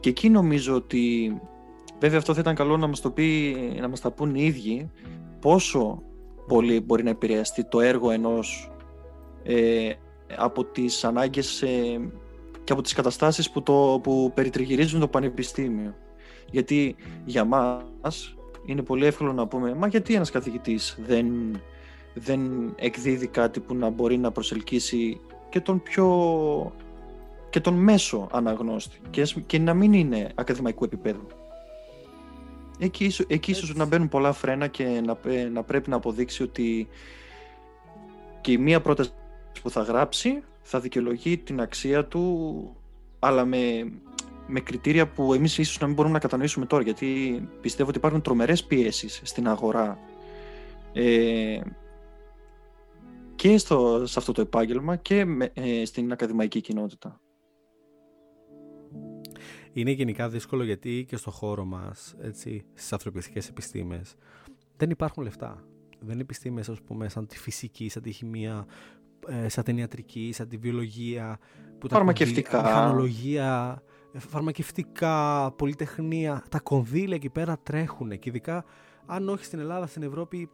και 0.00 0.08
εκεί 0.08 0.28
νομίζω 0.30 0.74
ότι, 0.74 1.36
βέβαια 2.00 2.18
αυτό 2.18 2.34
θα 2.34 2.40
ήταν 2.40 2.54
καλό 2.54 2.76
να 2.76 2.86
μας 2.86 3.00
το 3.00 3.10
πει, 3.10 3.56
να 3.80 3.88
μας 3.88 4.00
τα 4.00 4.10
πούν 4.10 4.34
οι 4.34 4.44
ίδιοι, 4.44 4.90
πόσο 5.40 6.02
πολύ 6.46 6.80
μπορεί 6.80 7.02
να 7.02 7.10
επηρεαστεί 7.10 7.64
το 7.64 7.80
έργο 7.80 8.10
ενός 8.10 8.70
ε, 9.46 9.92
από 10.36 10.64
τις 10.64 11.04
ανάγκες 11.04 11.62
ε, 11.62 12.00
και 12.64 12.72
από 12.72 12.82
τις 12.82 12.92
καταστάσεις 12.92 13.50
που, 13.50 13.62
το, 13.62 14.00
που 14.02 14.32
περιτριγυρίζουν 14.34 15.00
το 15.00 15.08
πανεπιστήμιο. 15.08 15.94
Γιατί 16.50 16.96
για 17.24 17.44
μας 17.44 18.36
είναι 18.66 18.82
πολύ 18.82 19.06
εύκολο 19.06 19.32
να 19.32 19.46
πούμε 19.46 19.74
«Μα 19.74 19.86
γιατί 19.86 20.14
ένας 20.14 20.30
καθηγητής 20.30 20.98
δεν, 21.06 21.26
δεν 22.14 22.40
εκδίδει 22.76 23.26
κάτι 23.26 23.60
που 23.60 23.74
να 23.74 23.90
μπορεί 23.90 24.18
να 24.18 24.30
προσελκύσει 24.30 25.20
και 25.48 25.60
τον 25.60 25.82
πιο 25.82 26.72
και 27.50 27.60
τον 27.60 27.74
μέσο 27.74 28.28
αναγνώστη 28.32 28.98
και, 29.10 29.22
και 29.46 29.58
να 29.58 29.74
μην 29.74 29.92
είναι 29.92 30.30
ακαδημαϊκού 30.34 30.84
επίπεδου». 30.84 31.26
Εκεί, 32.78 33.12
εκεί 33.26 33.50
ίσως 33.50 33.74
να 33.74 33.84
μπαίνουν 33.84 34.08
πολλά 34.08 34.32
φρένα 34.32 34.66
και 34.66 34.84
να, 34.84 35.18
να 35.52 35.62
πρέπει 35.62 35.90
να 35.90 35.96
αποδείξει 35.96 36.42
ότι 36.42 36.88
και 38.40 38.52
η 38.52 38.58
μία 38.58 38.80
πρόταση 38.80 39.10
που 39.60 39.70
θα 39.70 39.82
γράψει 39.82 40.42
θα 40.62 40.80
δικαιολογεί 40.80 41.38
την 41.38 41.60
αξία 41.60 42.04
του 42.04 42.76
αλλά 43.18 43.44
με 43.44 43.92
με 44.46 44.60
κριτήρια 44.60 45.08
που 45.08 45.34
εμείς 45.34 45.58
ίσως 45.58 45.80
να 45.80 45.86
μην 45.86 45.94
μπορούμε 45.94 46.14
να 46.14 46.20
κατανοήσουμε 46.20 46.66
τώρα 46.66 46.82
γιατί 46.82 47.40
πιστεύω 47.60 47.88
ότι 47.88 47.98
υπάρχουν 47.98 48.22
τρομερές 48.22 48.64
πιέσεις 48.64 49.20
στην 49.24 49.48
αγορά 49.48 49.98
ε, 50.92 51.60
και 53.34 53.58
στο, 53.58 54.06
σε 54.06 54.18
αυτό 54.18 54.32
το 54.32 54.40
επάγγελμα 54.40 54.96
και 54.96 55.26
ε, 55.52 55.84
στην 55.84 56.12
ακαδημαϊκή 56.12 56.60
κοινότητα. 56.60 57.20
Είναι 59.72 59.90
γενικά 59.90 60.28
δύσκολο 60.28 60.64
γιατί 60.64 61.04
και 61.08 61.16
στο 61.16 61.30
χώρο 61.30 61.64
μας, 61.64 62.14
έτσι, 62.20 62.64
στις 62.74 62.92
ανθρωπιστικές 62.92 63.48
επιστήμες, 63.48 64.14
δεν 64.76 64.90
υπάρχουν 64.90 65.22
λεφτά. 65.22 65.64
Δεν 66.00 66.12
είναι 66.12 66.22
επιστήμες, 66.22 66.68
ας 66.68 66.80
πούμε, 66.82 67.08
σαν 67.08 67.26
τη 67.26 67.38
φυσική, 67.38 67.88
σαν 67.88 68.02
τη 68.02 68.10
χημεία, 68.12 68.66
ε, 68.68 68.95
σαν 69.46 69.64
την 69.64 69.78
ιατρική, 69.78 70.30
σαν 70.32 70.48
τη 70.48 70.56
βιολογία, 70.56 71.38
που 71.78 71.88
Φαρμακευτικά. 71.88 72.50
τα 72.50 72.62
μηχανολογία, 72.62 73.82
φαρμακευτικά, 74.12 75.50
πολυτεχνία, 75.56 76.44
τα 76.50 76.60
κονδύλια 76.60 77.14
εκεί 77.14 77.30
πέρα 77.30 77.58
τρέχουν 77.62 78.18
και 78.18 78.28
ειδικά 78.28 78.64
αν 79.06 79.28
όχι 79.28 79.44
στην 79.44 79.58
Ελλάδα, 79.58 79.86
στην 79.86 80.02
Ευρώπη, 80.02 80.50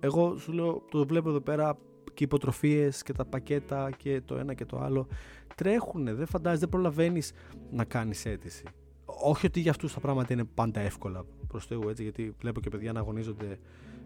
εγώ 0.00 0.36
σου 0.38 0.52
λέω, 0.52 0.82
το 0.90 1.06
βλέπω 1.06 1.28
εδώ 1.28 1.40
πέρα 1.40 1.76
και 2.04 2.22
οι 2.22 2.26
υποτροφίες 2.26 3.02
και 3.02 3.12
τα 3.12 3.24
πακέτα 3.24 3.90
και 3.96 4.20
το 4.24 4.36
ένα 4.36 4.54
και 4.54 4.64
το 4.64 4.78
άλλο 4.78 5.06
τρέχουν, 5.54 6.04
δεν 6.04 6.26
φαντάζεσαι, 6.26 6.60
δεν 6.60 6.68
προλαβαίνεις 6.68 7.32
να 7.70 7.84
κάνεις 7.84 8.26
αίτηση. 8.26 8.64
Όχι 9.04 9.46
ότι 9.46 9.60
για 9.60 9.70
αυτούς 9.70 9.94
τα 9.94 10.00
πράγματα 10.00 10.32
είναι 10.32 10.44
πάντα 10.44 10.80
εύκολα 10.80 11.24
προς 11.46 11.66
Θεού, 11.66 11.88
έτσι, 11.88 12.02
γιατί 12.02 12.34
βλέπω 12.38 12.60
και 12.60 12.68
παιδιά 12.68 12.92
να 12.92 13.00
αγωνίζονται 13.00 13.58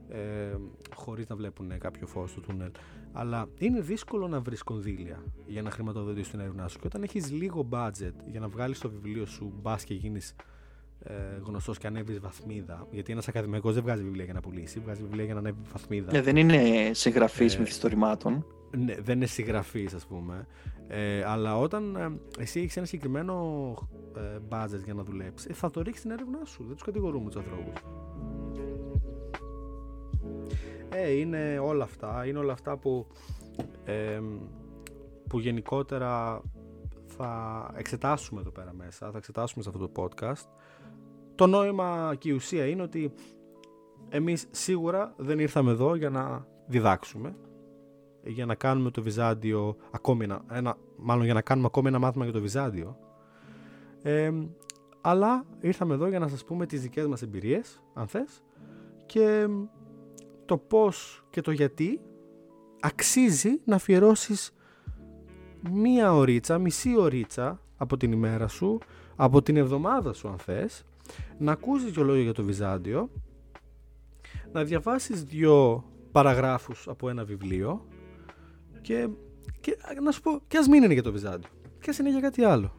ε, 0.08 0.56
χωρίς 0.94 1.28
να 1.28 1.36
βλέπουν 1.36 1.78
κάποιο 1.78 2.06
φως 2.06 2.30
στο 2.30 2.40
τούνελ. 2.40 2.70
Αλλά 3.12 3.48
είναι 3.58 3.80
δύσκολο 3.80 4.28
να 4.28 4.40
βρεις 4.40 4.62
κονδύλια 4.62 5.22
για 5.46 5.62
να 5.62 5.70
χρηματοδοτήσει 5.70 6.30
την 6.30 6.40
έρευνά 6.40 6.68
σου. 6.68 6.78
Και 6.78 6.86
όταν 6.86 7.02
έχεις 7.02 7.30
λίγο 7.30 7.68
budget 7.70 8.14
για 8.30 8.40
να 8.40 8.48
βγάλεις 8.48 8.78
το 8.78 8.90
βιβλίο 8.90 9.26
σου, 9.26 9.52
μπας 9.62 9.84
και 9.84 9.94
γίνεις 9.94 10.34
ε, 11.02 11.12
γνωστός 11.42 11.78
και 11.78 11.86
ανέβεις 11.86 12.20
βαθμίδα. 12.20 12.86
Γιατί 12.90 13.12
ένας 13.12 13.28
ακαδημαϊκός 13.28 13.74
δεν 13.74 13.82
βγάζει 13.82 14.02
βιβλία 14.02 14.24
για 14.24 14.32
να 14.32 14.40
πουλήσει, 14.40 14.80
βγάζει 14.80 15.02
βιβλία 15.02 15.24
για 15.24 15.34
να 15.34 15.40
ανέβει 15.40 15.58
βαθμίδα. 15.72 16.12
Ναι, 16.12 16.22
δεν 16.22 16.36
είναι 16.36 16.90
συγγραφή 16.92 17.44
ε, 17.44 17.58
μυθιστορημάτων. 17.58 18.46
Ναι, 18.76 18.94
δεν 19.00 19.16
είναι 19.16 19.26
συγγραφή, 19.26 19.88
ας 19.94 20.06
πούμε. 20.06 20.46
Ε, 20.88 21.24
αλλά 21.24 21.58
όταν 21.58 21.96
ε, 21.96 22.20
εσύ 22.38 22.60
έχεις 22.60 22.76
ένα 22.76 22.86
συγκεκριμένο 22.86 23.74
ε, 24.16 24.38
budget 24.48 24.84
για 24.84 24.94
να 24.94 25.02
δουλέψεις, 25.02 25.50
ε, 25.50 25.52
θα 25.52 25.70
το 25.70 25.82
ρίξεις 25.82 26.02
την 26.02 26.10
έρευνά 26.10 26.44
σου. 26.44 26.64
Δεν 26.64 26.72
τους 26.74 26.84
κατηγορούμε 26.84 27.30
τους 27.30 27.36
ανθρώπους. 27.36 27.82
Ε, 30.90 31.10
είναι 31.10 31.58
όλα 31.58 31.84
αυτά. 31.84 32.26
Είναι 32.26 32.38
όλα 32.38 32.52
αυτά 32.52 32.76
που, 32.76 33.06
ε, 33.84 34.20
που 35.28 35.38
γενικότερα 35.38 36.42
θα 37.06 37.70
εξετάσουμε 37.76 38.40
εδώ 38.40 38.50
πέρα 38.50 38.72
μέσα. 38.72 39.10
Θα 39.10 39.18
εξετάσουμε 39.18 39.62
σε 39.62 39.68
αυτό 39.68 39.88
το 39.88 40.02
podcast. 40.02 40.48
Το 41.34 41.46
νόημα 41.46 42.14
και 42.18 42.28
η 42.28 42.32
ουσία 42.32 42.66
είναι 42.66 42.82
ότι 42.82 43.12
εμείς 44.08 44.46
σίγουρα 44.50 45.14
δεν 45.16 45.38
ήρθαμε 45.38 45.70
εδώ 45.70 45.94
για 45.94 46.10
να 46.10 46.46
διδάξουμε 46.66 47.36
για 48.22 48.46
να 48.46 48.54
κάνουμε 48.54 48.90
το 48.90 49.02
Βυζάντιο 49.02 49.76
ακόμη 49.90 50.24
ένα, 50.24 50.42
ένα 50.50 50.76
μάλλον 50.96 51.24
για 51.24 51.34
να 51.34 51.42
κάνουμε 51.42 51.66
ακόμη 51.66 51.88
ένα 51.88 51.98
μάθημα 51.98 52.24
για 52.24 52.32
το 52.32 52.40
Βυζάντιο 52.40 52.98
ε, 54.02 54.32
αλλά 55.00 55.44
ήρθαμε 55.60 55.94
εδώ 55.94 56.08
για 56.08 56.18
να 56.18 56.28
σας 56.28 56.44
πούμε 56.44 56.66
τις 56.66 56.82
δικές 56.82 57.06
μας 57.06 57.22
εμπειρίες 57.22 57.82
αν 57.94 58.06
θες 58.06 58.42
και 59.06 59.48
το 60.48 60.58
πώς 60.58 61.24
και 61.30 61.40
το 61.40 61.50
γιατί 61.50 62.00
αξίζει 62.80 63.60
να 63.64 63.74
αφιερώσεις 63.74 64.52
μία 65.70 66.14
ωρίτσα, 66.14 66.58
μισή 66.58 66.96
ωρίτσα 66.96 67.60
από 67.76 67.96
την 67.96 68.12
ημέρα 68.12 68.48
σου, 68.48 68.78
από 69.16 69.42
την 69.42 69.56
εβδομάδα 69.56 70.12
σου 70.12 70.28
αν 70.28 70.38
θες, 70.38 70.84
να 71.38 71.52
ακούσεις 71.52 71.90
δυο 71.90 72.02
λόγια 72.02 72.22
για 72.22 72.32
το 72.32 72.44
Βυζάντιο, 72.44 73.10
να 74.52 74.64
διαβάσεις 74.64 75.24
δυο 75.24 75.84
παραγράφους 76.12 76.88
από 76.88 77.08
ένα 77.08 77.24
βιβλίο 77.24 77.86
και, 78.80 79.08
και 79.60 79.76
να 80.02 80.10
σου 80.10 80.20
πω, 80.20 80.40
και 80.46 80.58
ας 80.58 80.68
μην 80.68 80.82
είναι 80.82 80.92
για 80.92 81.02
το 81.02 81.12
Βυζάντιο, 81.12 81.50
και 81.80 81.90
ας 81.90 81.98
είναι 81.98 82.10
για 82.10 82.20
κάτι 82.20 82.44
άλλο. 82.44 82.72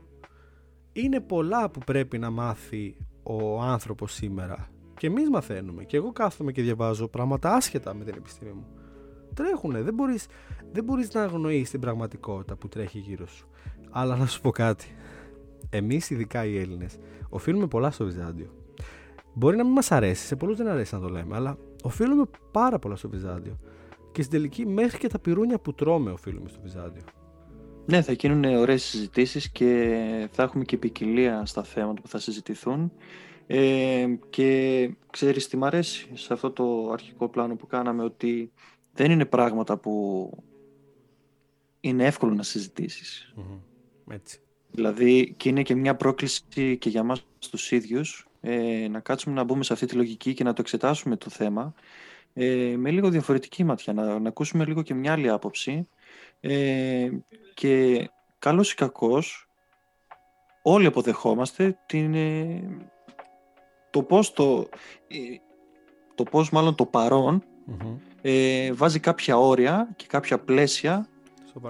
Είναι 0.93 1.20
πολλά 1.20 1.70
που 1.70 1.80
πρέπει 1.80 2.17
να 2.17 2.30
μάθει 2.30 2.95
ο 3.24 3.61
άνθρωπος 3.61 4.13
σήμερα 4.13 4.70
και 4.99 5.07
εμείς 5.07 5.29
μαθαίνουμε 5.29 5.83
και 5.83 5.97
εγώ 5.97 6.11
κάθομαι 6.11 6.51
και 6.51 6.61
διαβάζω 6.61 7.07
πράγματα 7.07 7.53
άσχετα 7.53 7.93
με 7.93 8.03
την 8.03 8.13
επιστήμη 8.17 8.51
μου. 8.51 8.67
Τρέχουνε, 9.33 9.81
δεν 9.81 9.93
μπορείς, 9.93 10.25
δεν 10.71 10.83
μπορείς 10.83 11.13
να 11.13 11.21
αγνοείς 11.21 11.69
την 11.69 11.79
πραγματικότητα 11.79 12.55
που 12.55 12.67
τρέχει 12.67 12.99
γύρω 12.99 13.27
σου. 13.27 13.47
Αλλά 13.89 14.15
να 14.15 14.25
σου 14.25 14.41
πω 14.41 14.51
κάτι, 14.51 14.95
εμείς 15.69 16.09
ειδικά 16.09 16.45
οι 16.45 16.59
Έλληνες 16.59 16.97
οφείλουμε 17.29 17.67
πολλά 17.67 17.91
στο 17.91 18.05
Βυζάντιο. 18.05 18.53
Μπορεί 19.33 19.57
να 19.57 19.63
μην 19.63 19.73
μας 19.73 19.91
αρέσει, 19.91 20.25
σε 20.25 20.35
πολλούς 20.35 20.57
δεν 20.57 20.67
αρέσει 20.67 20.95
να 20.95 21.01
το 21.01 21.09
λέμε, 21.09 21.35
αλλά 21.35 21.57
οφείλουμε 21.83 22.23
πάρα 22.51 22.79
πολλά 22.79 22.95
στο 22.95 23.09
Βυζάντιο. 23.09 23.59
Και 24.11 24.21
στην 24.21 24.37
τελική 24.37 24.65
μέχρι 24.65 24.97
και 24.97 25.07
τα 25.07 25.19
πυρούνια 25.19 25.59
που 25.59 25.73
τρώμε 25.73 26.11
οφείλουμε 26.11 26.49
στο 26.49 26.59
Βυζάντιο. 26.61 27.03
Ναι, 27.85 28.01
θα 28.01 28.11
γίνουν 28.11 28.43
ωραίες 28.43 28.83
συζητήσεις 28.83 29.49
και 29.49 30.29
θα 30.31 30.43
έχουμε 30.43 30.63
και 30.63 30.77
ποικιλία 30.77 31.45
στα 31.45 31.63
θέματα 31.63 32.01
που 32.01 32.07
θα 32.07 32.19
συζητηθούν. 32.19 32.91
Ε, 33.51 34.07
και 34.29 34.89
ξέρεις 35.09 35.47
τι 35.47 35.57
μ' 35.57 35.63
αρέσει 35.63 36.09
σε 36.13 36.33
αυτό 36.33 36.51
το 36.51 36.89
αρχικό 36.91 37.29
πλάνο 37.29 37.55
που 37.55 37.67
κάναμε 37.67 38.03
ότι 38.03 38.51
δεν 38.93 39.11
είναι 39.11 39.25
πράγματα 39.25 39.77
που 39.77 40.31
είναι 41.79 42.05
εύκολο 42.05 42.33
να 42.33 42.43
συζητησεις 42.43 43.33
Έτσι. 44.09 44.39
Δηλαδή 44.71 45.33
και 45.37 45.49
είναι 45.49 45.61
και 45.61 45.75
μια 45.75 45.95
πρόκληση 45.95 46.77
και 46.79 46.89
για 46.89 47.03
μας 47.03 47.25
τους 47.51 47.71
ίδιους 47.71 48.27
ε, 48.41 48.87
να 48.87 48.99
κάτσουμε 48.99 49.35
να 49.35 49.43
μπούμε 49.43 49.63
σε 49.63 49.73
αυτή 49.73 49.85
τη 49.85 49.95
λογική 49.95 50.33
και 50.33 50.43
να 50.43 50.53
το 50.53 50.61
εξετάσουμε 50.61 51.15
το 51.15 51.29
θέμα 51.29 51.73
ε, 52.33 52.75
με 52.77 52.91
λίγο 52.91 53.09
διαφορετική 53.09 53.63
ματιά, 53.63 53.93
να, 53.93 54.19
να 54.19 54.29
ακούσουμε 54.29 54.65
λίγο 54.65 54.81
και 54.81 54.93
μια 54.93 55.11
άλλη 55.11 55.29
άποψη. 55.29 55.87
Ε, 56.39 57.09
και 57.53 58.09
καλός 58.39 58.71
ή 58.71 58.75
κακός 58.75 59.49
όλοι 60.61 60.85
αποδεχόμαστε 60.85 61.79
την, 61.85 62.13
ε, 62.13 62.63
το 63.89 64.03
πώς 64.03 64.33
το, 64.33 64.69
ε, 65.07 65.17
το 66.15 66.23
πώς 66.23 66.49
μάλλον 66.49 66.75
το 66.75 66.85
παρον 66.85 67.43
ε, 68.21 68.73
βάζει 68.73 68.99
κάποια 68.99 69.37
όρια 69.37 69.89
και 69.95 70.05
κάποια 70.07 70.39
πλαίσια 70.39 71.07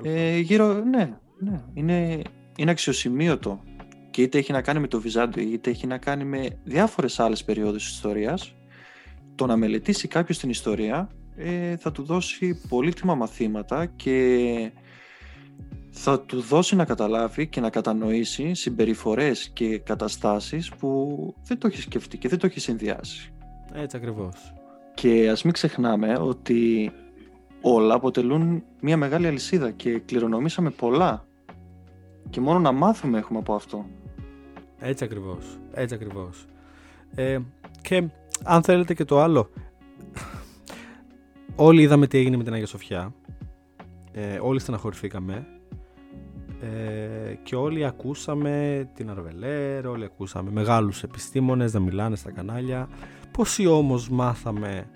ε, 0.04 0.38
γύρω, 0.38 0.74
ναι, 0.74 1.18
ναι, 1.38 1.62
είναι, 1.74 2.22
είναι 2.58 2.72
αξιοσημείωτο. 2.72 3.64
Και 4.10 4.22
είτε 4.22 4.38
έχει 4.38 4.52
να 4.52 4.62
κάνει 4.62 4.80
με 4.80 4.88
το 4.88 5.00
Βυζάντιο 5.02 5.44
είτε 5.44 5.70
έχει 5.70 5.88
να 5.88 5.98
κάνει 5.98 6.24
με 6.24 6.60
διάφορες 6.64 7.20
άλλες 7.20 7.44
περιόδους 7.44 7.84
της 7.84 7.94
ιστορίας 7.94 8.56
το 9.36 9.46
να 9.46 9.56
μελετήσει 9.56 10.08
κάποιος 10.08 10.38
την 10.38 10.50
ιστορία 10.50 11.10
ε, 11.36 11.78
θα 11.78 11.92
του 11.92 12.04
δώσει 12.04 12.62
πολύτιμα 12.70 13.16
μαθήματα 13.16 13.86
και 13.86 14.72
θα 15.90 16.20
του 16.20 16.42
δώσει 16.42 16.76
να 16.76 16.86
καταλάβει 16.86 17.48
και 17.48 17.62
να 17.62 17.70
κατανοήσει 17.70 18.54
συμπεριφορές 18.54 19.50
και 19.50 19.78
καταστάσεις 19.78 20.70
που 20.70 21.34
δεν 21.44 21.58
το 21.58 21.68
έχει 21.68 21.82
σκεφτεί 21.82 22.18
και 22.18 22.28
δεν 22.28 22.40
το 22.40 22.46
έχει 22.46 22.60
συνδυάσει. 22.60 23.32
Έτσι 23.74 23.98
ακριβώς. 23.98 24.54
Και 24.94 25.30
ας 25.30 25.44
μην 25.44 25.54
ξεχνάμε 25.54 26.18
ότι 26.20 26.92
όλα 27.62 27.96
αποτελούν 27.96 28.64
μια 28.82 28.98
μεγάλη 28.98 29.28
αλυσίδα 29.28 29.72
και 29.72 30.00
κληρονομήσαμε 30.00 30.70
πολλά 30.70 31.26
και 32.30 32.42
μόνο 32.42 32.60
να 32.60 32.72
μάθουμε 32.72 33.18
έχουμε 33.18 33.40
από 33.40 33.54
αυτό. 33.54 33.86
Έτσι 34.80 35.04
ακριβώς, 35.04 35.60
έτσι 35.74 35.96
ακριβώς. 35.96 36.46
Ε, 37.16 37.40
και 37.82 38.08
αν 38.44 38.64
θέλετε 38.64 38.94
και 38.94 39.06
το 39.06 39.20
άλλο, 39.20 39.50
όλοι 41.56 41.82
είδαμε 41.82 42.08
τι 42.08 42.18
έγινε 42.18 42.38
με 42.38 42.44
την 42.44 42.54
Αγία 42.54 42.68
Σοφιά, 42.68 43.14
ε, 44.12 44.40
όλοι 44.42 44.60
στεναχωρηθήκαμε 44.60 45.48
ε, 46.62 47.34
και 47.44 47.56
όλοι 47.56 47.86
ακούσαμε 47.86 48.86
την 48.94 49.10
Αρβελέρ, 49.10 49.88
όλοι 49.88 50.04
ακούσαμε 50.04 50.52
μεγάλους 50.52 51.04
επιστήμονες 51.04 51.74
να 51.74 51.80
μιλάνε 51.80 52.16
στα 52.16 52.32
κανάλια. 52.32 52.88
Πόσοι 53.32 53.68
όμως 53.68 54.10
μάθαμε 54.10 54.90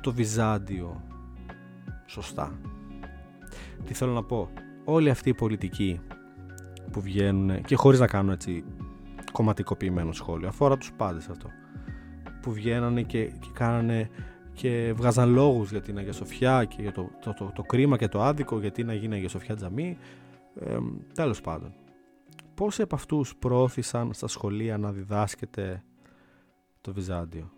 το 0.00 0.12
Βυζάντιο 0.12 1.02
σωστά; 2.06 2.58
Τι 3.86 3.94
θέλω 3.94 4.12
να 4.12 4.22
πω, 4.22 4.48
όλοι 4.84 5.10
αυτοί 5.10 5.28
οι 5.28 5.34
πολιτικοί 5.34 6.00
που 6.92 7.00
βγαίνουν 7.00 7.62
και 7.62 7.76
χωρίς 7.76 8.00
να 8.00 8.06
κάνουν 8.06 8.32
έτσι 8.32 8.64
κομματικοποιημένο 9.32 10.12
σχόλιο, 10.12 10.48
αφορά 10.48 10.76
τους 10.76 10.92
πάντες 10.92 11.28
αυτό, 11.28 11.48
που 12.40 12.52
βγαίνανε 12.52 13.02
και, 13.02 13.24
και 13.24 13.48
κάνανε 13.52 14.10
και 14.52 14.92
βγάζαν 14.96 15.32
λόγους 15.32 15.70
για 15.70 15.80
την 15.80 15.98
Αγία 15.98 16.12
Σοφιά 16.12 16.64
και 16.64 16.82
για 16.82 16.92
το, 16.92 17.10
το, 17.20 17.34
το, 17.38 17.52
το, 17.54 17.62
κρίμα 17.62 17.96
και 17.96 18.08
το 18.08 18.22
άδικο 18.22 18.60
γιατί 18.60 18.84
να 18.84 18.94
γίνει 18.94 19.14
Αγία 19.14 19.28
Σοφιά 19.28 19.56
τζαμί 19.56 19.96
ε, 20.60 20.78
τέλος 21.14 21.40
πάντων. 21.40 21.74
Πόσοι 22.54 22.82
από 22.82 22.94
αυτούς 22.94 23.36
προώθησαν 23.36 24.12
στα 24.12 24.26
σχολεία 24.26 24.78
να 24.78 24.92
διδάσκεται 24.92 25.84
το 26.80 26.92
Βυζάντιο; 26.92 27.52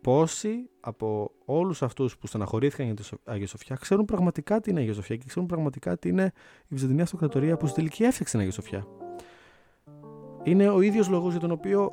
Πόσοι 0.00 0.70
από 0.80 1.30
όλους 1.44 1.82
αυτούς 1.82 2.18
που 2.18 2.26
στεναχωρήθηκαν 2.26 2.86
για 2.86 2.94
την 2.94 3.18
Αγία 3.24 3.46
Σοφιά 3.46 3.76
ξέρουν 3.76 4.04
πραγματικά 4.04 4.60
τι 4.60 4.70
είναι 4.70 4.78
η 4.78 4.82
Αγία 4.82 4.94
Σοφιά 4.94 5.16
και 5.16 5.24
ξέρουν 5.26 5.48
πραγματικά 5.48 5.98
τι 5.98 6.08
είναι 6.08 6.32
η 6.62 6.74
Βυζαντινή 6.74 7.02
Αυτοκρατορία 7.02 7.56
που 7.56 7.66
στην 7.66 7.76
τελική 7.76 8.02
έφτιαξε 8.02 8.32
την 8.32 8.40
Αγία 8.40 8.52
Σοφιά; 8.52 8.86
Είναι 10.42 10.68
ο 10.68 10.80
ίδιος 10.80 11.08
λόγος 11.08 11.30
για 11.30 11.40
τον 11.40 11.50
οποίο 11.50 11.90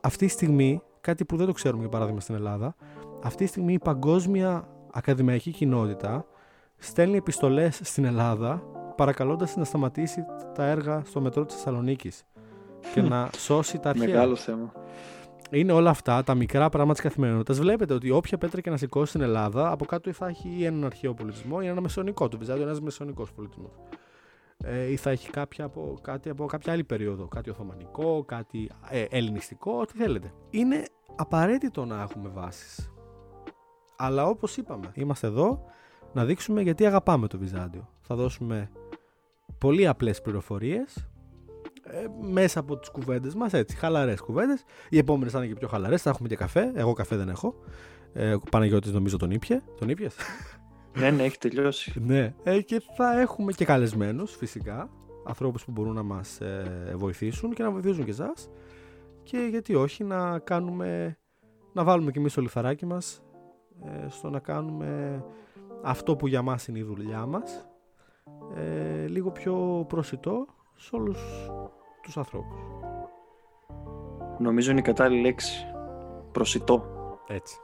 αυτή 0.00 0.26
τη 0.26 0.32
στιγμή, 0.32 0.82
κάτι 1.00 1.24
που 1.24 1.36
δεν 1.36 1.46
το 1.46 1.52
ξέρουμε 1.52 1.80
για 1.80 1.90
παράδειγμα 1.90 2.20
στην 2.20 2.34
Ελλάδα, 2.34 2.76
αυτή 3.22 3.44
τη 3.44 3.50
στιγμή 3.50 3.72
η 3.72 3.78
παγκόσμια 3.78 4.68
ακαδημαϊκή 4.92 5.50
κοινότητα 5.50 6.26
στέλνει 6.84 7.16
επιστολές 7.16 7.80
στην 7.82 8.04
Ελλάδα 8.04 8.62
παρακαλώντας 8.96 9.56
να 9.56 9.64
σταματήσει 9.64 10.24
τα 10.54 10.64
έργα 10.64 11.02
στο 11.04 11.20
μετρό 11.20 11.44
της 11.44 11.54
Θεσσαλονίκης 11.54 12.24
και 12.94 13.02
να 13.02 13.30
σώσει 13.36 13.78
τα 13.78 13.88
αρχαία. 13.88 14.06
Μεγάλο 14.06 14.36
θέμα. 14.36 14.72
Είναι 15.50 15.72
όλα 15.72 15.90
αυτά 15.90 16.22
τα 16.22 16.34
μικρά 16.34 16.68
πράγματα 16.68 16.92
της 16.92 17.02
καθημερινότητας. 17.02 17.58
Βλέπετε 17.58 17.94
ότι 17.94 18.10
όποια 18.10 18.38
πέτρα 18.38 18.60
και 18.60 18.70
να 18.70 18.76
σηκώσει 18.76 19.08
στην 19.08 19.20
Ελλάδα, 19.20 19.70
από 19.70 19.84
κάτω 19.84 20.12
θα 20.12 20.26
έχει 20.26 20.48
ή 20.58 20.64
έναν 20.64 20.84
αρχαίο 20.84 21.14
πολιτισμό 21.14 21.58
ή 21.62 21.66
ένα 21.66 21.80
μεσονικό. 21.80 22.28
Το 22.28 22.38
Βυζάντιο 22.38 22.62
ένας 22.62 22.80
μεσονικός 22.80 23.32
πολιτισμός. 23.32 23.72
Ε, 24.64 24.90
ή 24.90 24.96
θα 24.96 25.10
έχει 25.10 25.30
κάποια 25.30 25.64
από, 25.64 25.98
κάτι 26.02 26.30
από 26.30 26.46
κάποια 26.46 26.72
άλλη 26.72 26.84
περίοδο. 26.84 27.26
Κάτι 27.28 27.50
Οθωμανικό, 27.50 28.24
κάτι 28.26 28.70
ε, 28.90 29.04
ελληνιστικό, 29.10 29.72
ό,τι 29.80 29.96
θέλετε. 29.96 30.32
Είναι 30.50 30.84
απαραίτητο 31.16 31.84
να 31.84 32.00
έχουμε 32.00 32.28
βάσεις. 32.28 32.92
Αλλά 33.96 34.26
όπως 34.26 34.56
είπαμε, 34.56 34.90
είμαστε 34.94 35.26
εδώ 35.26 35.64
να 36.14 36.24
δείξουμε 36.24 36.62
γιατί 36.62 36.86
αγαπάμε 36.86 37.26
το 37.26 37.38
Βυζάντιο. 37.38 37.88
Θα 38.00 38.14
δώσουμε 38.14 38.70
πολύ 39.58 39.86
απλές 39.86 40.20
πληροφορίες 40.20 41.08
ε, 41.84 42.06
μέσα 42.20 42.60
από 42.60 42.76
τις 42.78 42.88
κουβέντες 42.90 43.34
μας, 43.34 43.52
έτσι, 43.52 43.76
χαλαρές 43.76 44.20
κουβέντες. 44.20 44.64
Οι 44.88 44.98
επόμενες 44.98 45.32
θα 45.32 45.38
είναι 45.38 45.46
και 45.46 45.54
πιο 45.54 45.68
χαλαρές, 45.68 46.02
θα 46.02 46.10
έχουμε 46.10 46.28
και 46.28 46.36
καφέ. 46.36 46.72
Εγώ 46.74 46.92
καφέ 46.92 47.16
δεν 47.16 47.28
έχω. 47.28 47.54
Ε, 48.12 48.32
ο 48.34 48.40
Παναγιώτης 48.50 48.92
νομίζω 48.92 49.16
τον 49.16 49.30
ήπια. 49.30 49.62
Τον 49.78 49.88
ήπιες; 49.88 50.16
Ναι, 50.98 51.10
ναι, 51.10 51.22
έχει 51.22 51.38
τελειώσει. 51.38 51.92
ναι, 52.00 52.34
ε, 52.42 52.60
και 52.60 52.82
θα 52.96 53.20
έχουμε 53.20 53.52
και 53.52 53.64
καλεσμένους 53.64 54.36
φυσικά. 54.36 54.90
ανθρώπους 55.26 55.64
που 55.64 55.70
μπορούν 55.70 55.94
να 55.94 56.02
μας 56.02 56.40
ε, 56.40 56.92
βοηθήσουν 56.96 57.54
και 57.54 57.62
να 57.62 57.70
βοηθήσουν 57.70 58.04
και 58.04 58.10
εσάς 58.10 58.48
και 59.22 59.46
γιατί 59.50 59.74
όχι 59.74 60.04
να 60.04 60.38
κάνουμε, 60.38 61.18
να 61.72 61.84
βάλουμε 61.84 62.10
και 62.10 62.18
εμείς 62.18 62.34
το 62.34 62.40
λιθαράκι 62.40 62.86
μας 62.86 63.22
ε, 63.84 64.08
στο 64.08 64.30
να 64.30 64.38
κάνουμε 64.38 65.22
αυτό 65.84 66.16
που 66.16 66.26
για 66.26 66.42
μας 66.42 66.68
είναι 66.68 66.78
η 66.78 66.82
δουλειά 66.82 67.26
μας 67.26 67.66
ε, 68.54 69.06
λίγο 69.06 69.30
πιο 69.30 69.84
προσιτό 69.88 70.46
σε 70.76 70.96
όλους 70.96 71.50
τους 72.02 72.16
ανθρώπους. 72.16 72.60
Νομίζω 74.38 74.70
είναι 74.70 74.80
η 74.80 74.82
κατάλληλη 74.82 75.22
λέξη. 75.22 75.66
Προσιτό. 76.32 76.84
Έτσι. 77.26 77.58